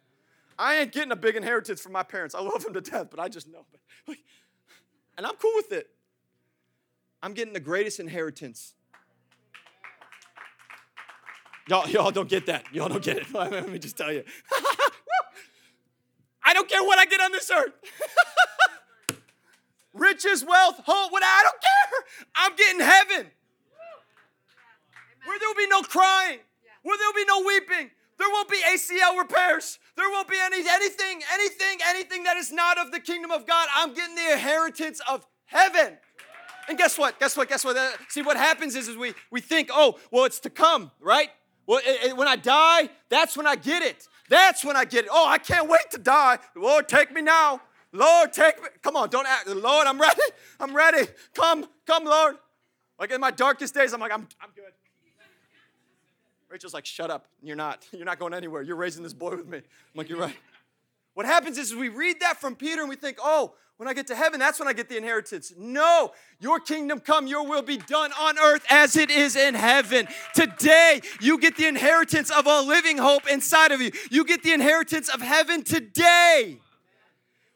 I 0.60 0.76
ain't 0.76 0.92
getting 0.92 1.12
a 1.12 1.16
big 1.16 1.36
inheritance 1.36 1.82
from 1.82 1.94
my 1.94 2.04
parents. 2.04 2.36
I 2.36 2.42
love 2.42 2.64
them 2.64 2.74
to 2.74 2.82
death 2.82 3.08
but 3.10 3.20
i 3.20 3.28
just 3.28 3.48
know. 3.48 3.66
And 5.18 5.26
i'm 5.26 5.36
cool 5.36 5.52
with 5.56 5.72
it 5.72 5.88
I'm 7.24 7.34
getting 7.34 7.54
the 7.54 7.60
greatest 7.60 8.00
inheritance. 8.00 8.74
Y'all, 11.68 11.88
y'all 11.88 12.12
don't 12.12 12.28
get 12.28 12.48
that. 12.48 12.66
Y'all 12.74 12.90
don't 12.90 13.04
get 13.04 13.18
it. 13.18 13.28
Let 13.34 13.70
me 13.70 13.80
just 13.80 13.98
tell 13.98 14.12
you. 14.12 14.24
I 16.44 16.54
don't 16.54 16.68
care 16.68 16.84
what 16.84 16.98
I 17.00 17.06
get 17.06 17.22
on 17.22 17.32
this 17.32 17.50
earth. 17.52 17.74
Riches, 19.94 20.44
wealth, 20.44 20.82
hope, 20.86 21.12
what 21.12 21.22
I 21.24 21.44
don't 21.44 21.62
care. 21.62 22.00
I'm 22.36 22.56
getting 22.56 22.80
heaven. 22.80 23.32
Where 25.26 25.38
there 25.38 25.50
will 25.50 25.56
be 25.56 25.68
no 25.68 25.82
crying, 25.84 26.40
where 26.82 26.98
there 26.98 27.08
will 27.08 27.14
be 27.14 27.26
no 27.26 27.44
weeping, 27.46 27.92
there 28.18 28.30
won't 28.30 28.50
be 28.50 28.60
ACL 28.68 29.18
repairs. 29.18 29.80
There 29.96 30.10
won't 30.10 30.28
be 30.28 30.38
any 30.40 30.58
anything, 30.68 31.22
anything, 31.34 31.78
anything 31.88 32.24
that 32.24 32.38
is 32.38 32.52
not 32.52 32.78
of 32.80 32.92
the 32.92 33.00
kingdom 33.00 33.32
of 33.32 33.46
God. 33.46 33.68
I'm 33.76 33.94
getting 33.94 34.16
the 34.16 34.34
inheritance 34.34 35.02
of 35.10 35.28
heaven. 35.46 35.98
And 36.70 36.78
guess 36.78 36.98
what? 36.98 37.20
Guess 37.20 37.38
what? 37.38 37.50
Guess 37.50 37.66
what? 37.66 37.78
Uh, 37.78 37.90
see, 38.08 38.22
what 38.22 38.38
happens 38.38 38.76
is, 38.76 38.88
is 38.88 38.98
we, 38.98 39.14
we 39.30 39.42
think, 39.42 39.70
oh, 39.72 40.00
well, 40.12 40.26
it's 40.26 40.40
to 40.42 40.50
come, 40.50 40.92
right? 41.00 41.30
Well, 41.68 41.80
it, 41.80 42.10
it, 42.10 42.18
when 42.18 42.28
I 42.28 42.36
die, 42.36 42.90
that's 43.10 43.38
when 43.38 43.48
I 43.48 43.56
get 43.56 43.82
it. 43.82 44.08
That's 44.30 44.64
when 44.64 44.76
I 44.76 44.86
get 44.86 45.06
it. 45.06 45.12
Oh, 45.12 45.28
I 45.28 45.38
can't 45.38 45.70
wait 45.70 45.92
to 45.92 45.98
die. 45.98 46.40
Lord, 46.56 46.88
take 46.88 47.12
me 47.12 47.22
now. 47.22 47.62
Lord, 47.92 48.32
take 48.32 48.62
me. 48.62 48.70
Come 48.82 48.96
on, 48.96 49.10
don't 49.10 49.28
act. 49.28 49.48
Lord, 49.48 49.88
I'm 49.88 50.00
ready. 50.00 50.22
I'm 50.60 50.76
ready. 50.76 51.08
Come, 51.34 51.68
come, 51.86 52.06
Lord. 52.06 52.36
Like 53.00 53.12
in 53.12 53.20
my 53.20 53.32
darkest 53.32 53.74
days, 53.74 53.94
I'm 53.94 54.00
like, 54.00 54.14
I'm, 54.14 54.28
I'm 54.42 54.50
good. 54.56 54.72
Rachel's 56.50 56.74
like, 56.74 56.86
shut 56.86 57.10
up. 57.10 57.28
You're 57.42 57.56
not. 57.56 57.86
You're 57.92 58.06
not 58.06 58.20
going 58.20 58.34
anywhere. 58.34 58.62
You're 58.62 58.76
raising 58.76 59.04
this 59.04 59.14
boy 59.14 59.32
with 59.32 59.48
me. 59.48 59.58
I'm 59.58 59.64
like, 59.96 60.10
you're 60.10 60.20
right. 60.20 60.36
What 61.14 61.26
happens 61.26 61.58
is 61.58 61.74
we 61.74 61.90
read 61.90 62.20
that 62.20 62.40
from 62.40 62.56
Peter 62.56 62.82
and 62.82 62.90
we 62.90 62.96
think, 62.96 63.18
oh, 63.22 63.54
when 63.82 63.88
I 63.88 63.96
get 63.96 64.06
to 64.08 64.16
heaven, 64.16 64.40
that's 64.40 64.60
when 64.60 64.68
I 64.68 64.74
get 64.74 64.90
the 64.90 64.98
inheritance. 64.98 65.54
No, 65.58 66.12
your 66.40 66.60
kingdom 66.60 67.00
come, 67.00 67.26
your 67.26 67.48
will 67.48 67.64
be 67.64 67.78
done 67.78 68.12
on 68.12 68.38
earth 68.38 68.64
as 68.70 68.96
it 68.96 69.10
is 69.10 69.36
in 69.36 69.56
heaven. 69.56 70.08
Today, 70.36 71.02
you 71.20 71.40
get 71.40 71.58
the 71.58 71.66
inheritance 71.66 72.30
of 72.30 72.46
a 72.46 72.62
living 72.62 73.00
hope 73.00 73.28
inside 73.28 73.72
of 73.72 73.82
you. 73.82 73.90
You 74.12 74.24
get 74.24 74.44
the 74.44 74.54
inheritance 74.54 75.10
of 75.10 75.20
heaven 75.20 75.64
today. 75.64 76.60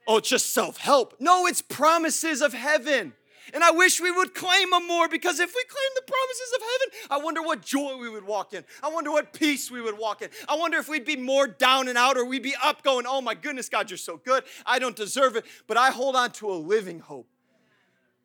Oh, 0.07 0.17
it's 0.17 0.27
just 0.27 0.51
self 0.51 0.77
help. 0.77 1.13
No, 1.19 1.45
it's 1.45 1.61
promises 1.61 2.41
of 2.41 2.53
heaven. 2.53 3.13
And 3.53 3.63
I 3.63 3.71
wish 3.71 4.01
we 4.01 4.11
would 4.11 4.33
claim 4.33 4.71
them 4.71 4.87
more 4.87 5.07
because 5.07 5.39
if 5.39 5.53
we 5.55 5.63
claim 5.63 5.89
the 5.95 6.01
promises 6.01 6.53
of 6.55 6.61
heaven, 6.61 7.07
I 7.11 7.23
wonder 7.23 7.41
what 7.41 7.61
joy 7.61 7.97
we 7.97 8.09
would 8.09 8.25
walk 8.25 8.53
in. 8.53 8.63
I 8.81 8.89
wonder 8.89 9.11
what 9.11 9.33
peace 9.33 9.69
we 9.69 9.81
would 9.81 9.97
walk 9.97 10.21
in. 10.21 10.29
I 10.49 10.55
wonder 10.55 10.77
if 10.77 10.89
we'd 10.89 11.05
be 11.05 11.15
more 11.15 11.47
down 11.47 11.87
and 11.87 11.97
out 11.97 12.17
or 12.17 12.25
we'd 12.25 12.43
be 12.43 12.55
up 12.63 12.83
going, 12.83 13.05
oh 13.07 13.21
my 13.21 13.35
goodness, 13.35 13.69
God, 13.69 13.89
you're 13.89 13.97
so 13.97 14.17
good. 14.17 14.43
I 14.65 14.79
don't 14.79 14.95
deserve 14.95 15.35
it. 15.35 15.45
But 15.67 15.77
I 15.77 15.91
hold 15.91 16.15
on 16.15 16.31
to 16.33 16.49
a 16.49 16.55
living 16.55 16.99
hope. 16.99 17.27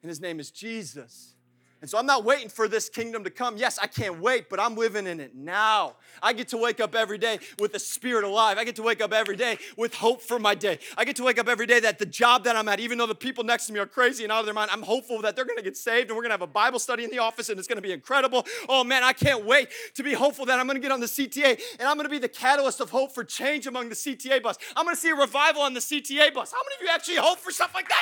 And 0.02 0.08
his 0.08 0.20
name 0.20 0.40
is 0.40 0.50
Jesus. 0.50 1.34
And 1.80 1.88
so 1.88 1.96
I'm 1.96 2.04
not 2.04 2.24
waiting 2.24 2.50
for 2.50 2.68
this 2.68 2.90
kingdom 2.90 3.24
to 3.24 3.30
come. 3.30 3.56
Yes, 3.56 3.78
I 3.80 3.86
can't 3.86 4.20
wait, 4.20 4.50
but 4.50 4.60
I'm 4.60 4.74
living 4.74 5.06
in 5.06 5.18
it 5.18 5.34
now. 5.34 5.96
I 6.22 6.34
get 6.34 6.48
to 6.48 6.58
wake 6.58 6.78
up 6.78 6.94
every 6.94 7.16
day 7.16 7.38
with 7.58 7.72
the 7.72 7.78
spirit 7.78 8.24
alive. 8.24 8.58
I 8.58 8.64
get 8.64 8.76
to 8.76 8.82
wake 8.82 9.00
up 9.00 9.14
every 9.14 9.36
day 9.36 9.56
with 9.78 9.94
hope 9.94 10.20
for 10.20 10.38
my 10.38 10.54
day. 10.54 10.78
I 10.98 11.06
get 11.06 11.16
to 11.16 11.24
wake 11.24 11.38
up 11.38 11.48
every 11.48 11.66
day 11.66 11.80
that 11.80 11.98
the 11.98 12.04
job 12.04 12.44
that 12.44 12.54
I'm 12.54 12.68
at, 12.68 12.80
even 12.80 12.98
though 12.98 13.06
the 13.06 13.14
people 13.14 13.44
next 13.44 13.66
to 13.66 13.72
me 13.72 13.80
are 13.80 13.86
crazy 13.86 14.24
and 14.24 14.32
out 14.32 14.40
of 14.40 14.44
their 14.44 14.54
mind, 14.54 14.70
I'm 14.70 14.82
hopeful 14.82 15.22
that 15.22 15.36
they're 15.36 15.46
gonna 15.46 15.62
get 15.62 15.76
saved 15.76 16.10
and 16.10 16.16
we're 16.16 16.22
gonna 16.22 16.34
have 16.34 16.42
a 16.42 16.46
Bible 16.46 16.78
study 16.78 17.04
in 17.04 17.10
the 17.10 17.18
office 17.18 17.48
and 17.48 17.58
it's 17.58 17.68
gonna 17.68 17.80
be 17.80 17.92
incredible. 17.92 18.46
Oh 18.68 18.84
man, 18.84 19.02
I 19.02 19.14
can't 19.14 19.46
wait 19.46 19.68
to 19.94 20.02
be 20.02 20.12
hopeful 20.12 20.44
that 20.46 20.60
I'm 20.60 20.66
gonna 20.66 20.80
get 20.80 20.92
on 20.92 21.00
the 21.00 21.06
CTA 21.06 21.58
and 21.78 21.88
I'm 21.88 21.96
gonna 21.96 22.10
be 22.10 22.18
the 22.18 22.28
catalyst 22.28 22.80
of 22.80 22.90
hope 22.90 23.12
for 23.12 23.24
change 23.24 23.66
among 23.66 23.88
the 23.88 23.94
CTA 23.94 24.42
bus. 24.42 24.58
I'm 24.76 24.84
gonna 24.84 24.96
see 24.96 25.10
a 25.10 25.14
revival 25.14 25.62
on 25.62 25.72
the 25.72 25.80
CTA 25.80 26.34
bus. 26.34 26.52
How 26.52 26.58
many 26.58 26.76
of 26.76 26.82
you 26.82 26.88
actually 26.94 27.16
hope 27.16 27.38
for 27.38 27.50
stuff 27.50 27.74
like 27.74 27.88
this? 27.88 27.96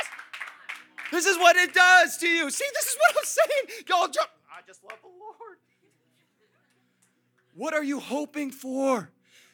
This 1.11 1.27
is 1.27 1.37
what 1.39 1.57
it 1.57 1.73
does 1.75 2.17
to 2.19 2.29
you. 2.29 2.51
See, 2.51 2.67
this 2.75 2.87
is 2.87 2.97
what 2.97 3.17
I'm 3.19 3.25
saying. 3.25 3.85
Y'all 3.89 4.09
jump. 4.09 4.29
I 4.51 4.61
just 4.67 4.83
love 4.85 4.99
the 5.03 5.09
Lord. 5.09 5.59
What 7.55 7.75
are 7.75 7.83
you 7.83 7.99
hoping 7.99 8.51
for? 8.51 9.11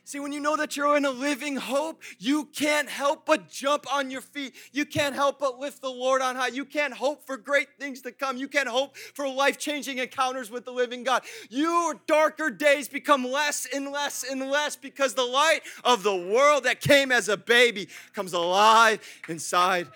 See, 0.06 0.20
when 0.20 0.32
you 0.32 0.40
know 0.40 0.54
that 0.58 0.76
you're 0.76 0.98
in 0.98 1.06
a 1.06 1.10
living 1.10 1.56
hope, 1.56 2.02
you 2.18 2.44
can't 2.44 2.90
help 2.90 3.24
but 3.24 3.48
jump 3.48 3.90
on 3.90 4.10
your 4.10 4.20
feet. 4.20 4.54
You 4.70 4.84
can't 4.84 5.14
help 5.14 5.38
but 5.38 5.58
lift 5.58 5.80
the 5.80 5.88
Lord 5.88 6.20
on 6.20 6.36
high. 6.36 6.48
You 6.48 6.66
can't 6.66 6.92
hope 6.92 7.26
for 7.26 7.38
great 7.38 7.68
things 7.80 8.02
to 8.02 8.12
come. 8.12 8.36
You 8.36 8.46
can't 8.46 8.68
hope 8.68 8.98
for 8.98 9.26
life 9.26 9.58
changing 9.58 9.96
encounters 9.96 10.50
with 10.50 10.66
the 10.66 10.72
living 10.72 11.04
God. 11.04 11.22
Your 11.48 11.94
darker 12.06 12.50
days 12.50 12.86
become 12.86 13.24
less 13.24 13.66
and 13.74 13.90
less 13.90 14.22
and 14.30 14.40
less 14.50 14.76
because 14.76 15.14
the 15.14 15.24
light 15.24 15.60
of 15.84 16.02
the 16.02 16.14
world 16.14 16.64
that 16.64 16.82
came 16.82 17.10
as 17.10 17.30
a 17.30 17.38
baby 17.38 17.88
comes 18.12 18.34
alive 18.34 19.00
inside 19.26 19.88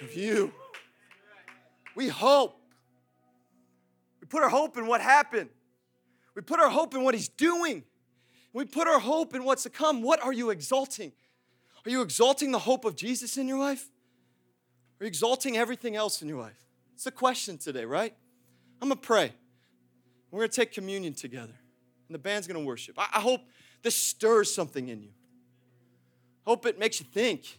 of 0.00 0.12
you. 0.16 0.52
We 1.94 2.08
hope. 2.08 2.58
We 4.20 4.26
put 4.26 4.42
our 4.42 4.48
hope 4.48 4.76
in 4.76 4.86
what 4.86 5.00
happened, 5.00 5.50
we 6.34 6.42
put 6.42 6.60
our 6.60 6.70
hope 6.70 6.94
in 6.94 7.02
what 7.02 7.14
He's 7.14 7.28
doing. 7.28 7.84
We 8.54 8.66
put 8.66 8.86
our 8.86 8.98
hope 8.98 9.34
in 9.34 9.44
what's 9.44 9.62
to 9.62 9.70
come. 9.70 10.02
What 10.02 10.22
are 10.22 10.32
you 10.32 10.50
exalting? 10.50 11.12
Are 11.86 11.90
you 11.90 12.02
exalting 12.02 12.50
the 12.52 12.58
hope 12.58 12.84
of 12.84 12.96
Jesus 12.96 13.38
in 13.38 13.48
your 13.48 13.58
life? 13.58 13.88
Are 15.00 15.04
you 15.04 15.08
exalting 15.08 15.56
everything 15.56 15.96
else 15.96 16.20
in 16.20 16.28
your 16.28 16.38
life? 16.38 16.68
It's 16.94 17.04
the 17.04 17.10
question 17.10 17.56
today, 17.56 17.84
right? 17.84 18.14
I'm 18.80 18.88
gonna 18.88 19.00
pray. 19.00 19.32
We're 20.30 20.40
gonna 20.40 20.48
take 20.48 20.72
communion 20.72 21.14
together, 21.14 21.54
and 22.08 22.14
the 22.14 22.18
band's 22.18 22.46
gonna 22.46 22.60
worship. 22.60 22.98
I, 22.98 23.08
I 23.14 23.20
hope 23.20 23.40
this 23.82 23.96
stirs 23.96 24.54
something 24.54 24.88
in 24.88 25.02
you. 25.02 25.10
Hope 26.46 26.66
it 26.66 26.78
makes 26.78 27.00
you 27.00 27.06
think. 27.06 27.58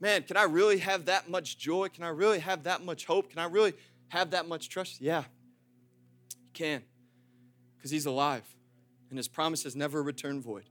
Man, 0.00 0.22
can 0.22 0.36
I 0.36 0.44
really 0.44 0.78
have 0.78 1.06
that 1.06 1.28
much 1.28 1.58
joy? 1.58 1.88
Can 1.88 2.04
I 2.04 2.08
really 2.08 2.38
have 2.38 2.64
that 2.64 2.84
much 2.84 3.04
hope? 3.06 3.30
Can 3.30 3.40
I 3.40 3.46
really 3.46 3.74
have 4.08 4.30
that 4.30 4.46
much 4.48 4.68
trust? 4.68 5.00
Yeah, 5.00 5.24
you 6.40 6.50
can, 6.52 6.82
because 7.76 7.90
He's 7.90 8.06
alive 8.06 8.44
and 9.10 9.18
his 9.18 9.28
promises 9.28 9.74
never 9.74 10.02
return 10.02 10.40
void. 10.40 10.64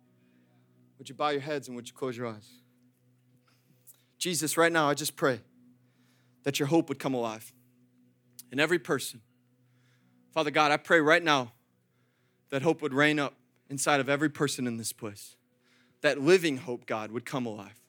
Would 0.97 1.09
you 1.09 1.15
bow 1.15 1.30
your 1.30 1.41
heads 1.41 1.67
and 1.67 1.75
would 1.75 1.88
you 1.88 1.93
close 1.93 2.17
your 2.17 2.28
eyes? 2.28 2.49
Jesus, 4.17 4.57
right 4.57 4.71
now, 4.71 4.89
I 4.89 4.93
just 4.93 5.15
pray 5.15 5.41
that 6.43 6.59
your 6.59 6.67
hope 6.67 6.89
would 6.89 6.99
come 6.99 7.13
alive 7.13 7.53
in 8.51 8.59
every 8.59 8.80
person. 8.80 9.21
Father 10.34 10.51
God, 10.51 10.71
I 10.71 10.78
pray 10.78 10.99
right 10.99 11.23
now 11.23 11.53
that 12.49 12.61
hope 12.61 12.82
would 12.82 12.93
reign 12.93 13.19
up 13.19 13.34
inside 13.69 13.99
of 13.99 14.09
every 14.09 14.30
person 14.30 14.65
in 14.65 14.78
this 14.78 14.91
place. 14.91 15.36
That 16.01 16.21
living 16.21 16.57
hope, 16.57 16.86
God, 16.86 17.11
would 17.11 17.25
come 17.25 17.45
alive. 17.45 17.80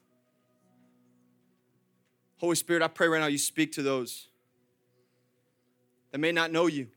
Holy 2.39 2.55
Spirit, 2.55 2.81
I 2.81 2.87
pray 2.87 3.07
right 3.07 3.19
now 3.19 3.27
you 3.27 3.37
speak 3.37 3.73
to 3.73 3.81
those 3.81 4.27
that 6.11 6.19
may 6.19 6.31
not 6.31 6.51
know 6.51 6.67
you, 6.67 6.87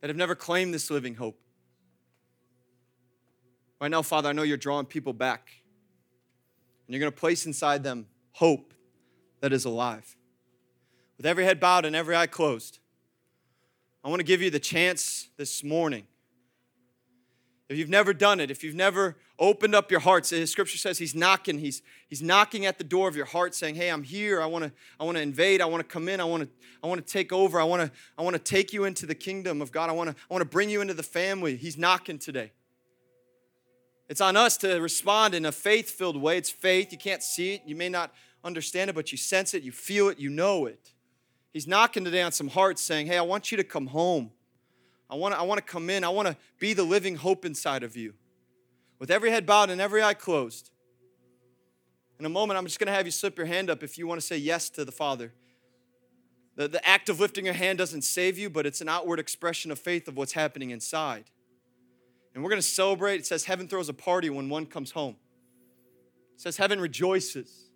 that 0.00 0.08
have 0.08 0.16
never 0.16 0.34
claimed 0.34 0.74
this 0.74 0.90
living 0.90 1.14
hope. 1.14 1.38
Right 3.80 3.90
now, 3.90 4.02
Father, 4.02 4.28
I 4.28 4.32
know 4.32 4.42
you're 4.42 4.56
drawing 4.56 4.86
people 4.86 5.12
back. 5.12 5.50
And 6.86 6.94
you're 6.94 7.00
going 7.00 7.12
to 7.12 7.18
place 7.18 7.46
inside 7.46 7.84
them 7.84 8.06
hope 8.32 8.74
that 9.40 9.52
is 9.52 9.64
alive. 9.64 10.16
With 11.16 11.26
every 11.26 11.44
head 11.44 11.60
bowed 11.60 11.84
and 11.84 11.94
every 11.94 12.16
eye 12.16 12.26
closed, 12.26 12.78
I 14.02 14.08
want 14.08 14.20
to 14.20 14.24
give 14.24 14.42
you 14.42 14.50
the 14.50 14.58
chance 14.58 15.28
this 15.36 15.62
morning. 15.62 16.06
If 17.68 17.78
you've 17.78 17.90
never 17.90 18.12
done 18.12 18.40
it, 18.40 18.50
if 18.50 18.64
you've 18.64 18.74
never 18.74 19.16
opened 19.40 19.74
up 19.74 19.90
your 19.90 20.00
hearts, 20.00 20.30
the 20.30 20.46
scripture 20.46 20.76
says 20.76 20.98
he's 20.98 21.14
knocking, 21.14 21.58
he's, 21.58 21.82
he's 22.08 22.22
knocking 22.22 22.66
at 22.66 22.76
the 22.76 22.84
door 22.84 23.08
of 23.08 23.16
your 23.16 23.24
heart 23.24 23.54
saying, 23.54 23.74
Hey, 23.74 23.88
I'm 23.88 24.02
here. 24.02 24.40
I 24.40 24.46
want 24.46 24.64
to, 24.64 24.72
I 25.00 25.04
want 25.04 25.16
to 25.16 25.22
invade, 25.22 25.62
I 25.62 25.64
want 25.64 25.80
to 25.80 25.88
come 25.90 26.08
in, 26.08 26.20
I 26.20 26.24
want 26.24 26.42
to, 26.44 26.48
I 26.84 26.86
want 26.86 27.04
to 27.04 27.12
take 27.12 27.32
over, 27.32 27.58
I 27.58 27.64
want 27.64 27.82
to, 27.82 27.90
I 28.18 28.22
want 28.22 28.34
to 28.34 28.42
take 28.42 28.72
you 28.72 28.84
into 28.84 29.06
the 29.06 29.14
kingdom 29.14 29.62
of 29.62 29.72
God. 29.72 29.88
I 29.88 29.92
want 29.92 30.10
to, 30.10 30.16
I 30.30 30.34
want 30.34 30.42
to 30.42 30.48
bring 30.48 30.68
you 30.70 30.82
into 30.82 30.94
the 30.94 31.02
family. 31.02 31.56
He's 31.56 31.78
knocking 31.78 32.18
today. 32.18 32.52
It's 34.08 34.20
on 34.20 34.36
us 34.36 34.56
to 34.58 34.80
respond 34.80 35.34
in 35.34 35.46
a 35.46 35.52
faith 35.52 35.90
filled 35.90 36.20
way. 36.20 36.36
It's 36.36 36.50
faith. 36.50 36.92
You 36.92 36.98
can't 36.98 37.22
see 37.22 37.54
it. 37.54 37.62
You 37.64 37.76
may 37.76 37.88
not 37.88 38.12
understand 38.44 38.90
it, 38.90 38.92
but 38.94 39.10
you 39.12 39.18
sense 39.18 39.54
it, 39.54 39.62
you 39.62 39.72
feel 39.72 40.08
it, 40.08 40.18
you 40.18 40.30
know 40.30 40.66
it. 40.66 40.92
He's 41.52 41.66
knocking 41.66 42.04
today 42.04 42.22
on 42.22 42.32
some 42.32 42.48
hearts 42.48 42.82
saying, 42.82 43.06
Hey, 43.06 43.16
I 43.16 43.22
want 43.22 43.50
you 43.50 43.56
to 43.56 43.64
come 43.64 43.86
home. 43.86 44.30
I 45.08 45.16
want 45.16 45.34
to, 45.34 45.40
I 45.40 45.42
want 45.42 45.58
to 45.58 45.64
come 45.64 45.90
in. 45.90 46.04
I 46.04 46.08
want 46.10 46.28
to 46.28 46.36
be 46.58 46.72
the 46.72 46.84
living 46.84 47.16
hope 47.16 47.44
inside 47.44 47.82
of 47.82 47.96
you. 47.96 48.14
With 49.00 49.10
every 49.10 49.30
head 49.30 49.46
bowed 49.46 49.70
and 49.70 49.80
every 49.80 50.02
eye 50.02 50.14
closed. 50.14 50.70
In 52.20 52.26
a 52.26 52.28
moment, 52.28 52.58
I'm 52.58 52.66
just 52.66 52.78
going 52.78 52.86
to 52.86 52.92
have 52.92 53.06
you 53.06 53.10
slip 53.10 53.38
your 53.38 53.46
hand 53.46 53.70
up 53.70 53.82
if 53.82 53.96
you 53.96 54.06
want 54.06 54.20
to 54.20 54.26
say 54.26 54.36
yes 54.36 54.68
to 54.70 54.84
the 54.84 54.92
Father. 54.92 55.32
The, 56.56 56.68
the 56.68 56.86
act 56.86 57.08
of 57.08 57.18
lifting 57.18 57.46
your 57.46 57.54
hand 57.54 57.78
doesn't 57.78 58.02
save 58.02 58.38
you, 58.38 58.50
but 58.50 58.66
it's 58.66 58.82
an 58.82 58.88
outward 58.90 59.18
expression 59.18 59.70
of 59.70 59.78
faith 59.78 60.06
of 60.06 60.18
what's 60.18 60.34
happening 60.34 60.68
inside. 60.68 61.24
And 62.34 62.44
we're 62.44 62.50
going 62.50 62.60
to 62.60 62.66
celebrate. 62.66 63.20
It 63.20 63.26
says 63.26 63.46
heaven 63.46 63.66
throws 63.66 63.88
a 63.88 63.94
party 63.94 64.28
when 64.28 64.50
one 64.50 64.66
comes 64.66 64.90
home. 64.90 65.16
It 66.34 66.42
says 66.42 66.58
heaven 66.58 66.78
rejoices. 66.78 67.70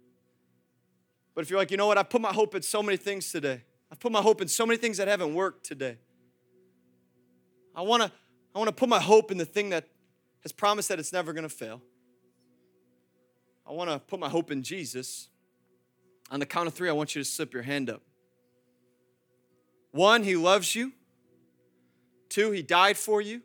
But 1.35 1.43
if 1.43 1.51
you're 1.51 1.59
like, 1.59 1.70
you 1.70 1.79
know 1.79 1.87
what, 1.87 1.97
I 1.97 2.03
put 2.03 2.20
my 2.20 2.33
hope 2.33 2.55
in 2.55 2.61
so 2.61 2.83
many 2.83 2.99
things 2.99 3.33
today. 3.33 3.62
I've 3.91 3.99
put 3.99 4.12
my 4.12 4.20
hope 4.20 4.43
in 4.43 4.49
so 4.49 4.66
many 4.66 4.77
things 4.77 4.99
that 4.99 5.09
haven't 5.09 5.33
worked 5.33 5.64
today. 5.64 5.97
I 7.75 7.83
want 7.83 8.03
to 8.03 8.12
I 8.55 8.59
want 8.59 8.68
to 8.68 8.75
put 8.75 8.89
my 8.89 9.01
hope 9.01 9.33
in 9.33 9.39
the 9.39 9.45
thing 9.45 9.70
that 9.70 9.89
has 10.45 10.53
promised 10.53 10.88
that 10.90 11.01
it's 11.01 11.12
never 11.12 11.32
going 11.32 11.42
to 11.42 11.49
fail. 11.49 11.82
I 13.66 13.72
want 13.72 13.90
to 13.90 13.99
put 13.99 14.20
my 14.20 14.28
hope 14.28 14.51
in 14.53 14.62
Jesus. 14.62 15.28
On 16.30 16.38
the 16.38 16.47
count 16.47 16.68
of 16.68 16.74
3, 16.74 16.88
I 16.88 16.92
want 16.92 17.14
you 17.16 17.22
to 17.22 17.28
slip 17.28 17.53
your 17.53 17.62
hand 17.62 17.90
up. 17.90 18.03
1, 19.90 20.22
he 20.22 20.36
loves 20.36 20.74
you. 20.74 20.92
2, 22.28 22.51
he 22.51 22.62
died 22.62 22.97
for 22.97 23.20
you 23.20 23.40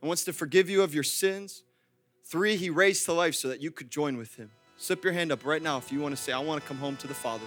and 0.00 0.08
wants 0.08 0.24
to 0.24 0.32
forgive 0.32 0.68
you 0.68 0.82
of 0.82 0.94
your 0.94 1.04
sins. 1.04 1.62
Three, 2.24 2.56
he 2.56 2.70
raised 2.70 3.04
to 3.06 3.12
life 3.12 3.34
so 3.34 3.48
that 3.48 3.60
you 3.60 3.70
could 3.70 3.90
join 3.90 4.16
with 4.16 4.36
him. 4.36 4.50
Slip 4.78 5.04
your 5.04 5.12
hand 5.12 5.30
up 5.30 5.44
right 5.44 5.62
now 5.62 5.78
if 5.78 5.92
you 5.92 6.00
want 6.00 6.16
to 6.16 6.20
say, 6.20 6.32
I 6.32 6.38
want 6.40 6.60
to 6.60 6.66
come 6.66 6.78
home 6.78 6.96
to 6.96 7.06
the 7.06 7.14
Father. 7.14 7.44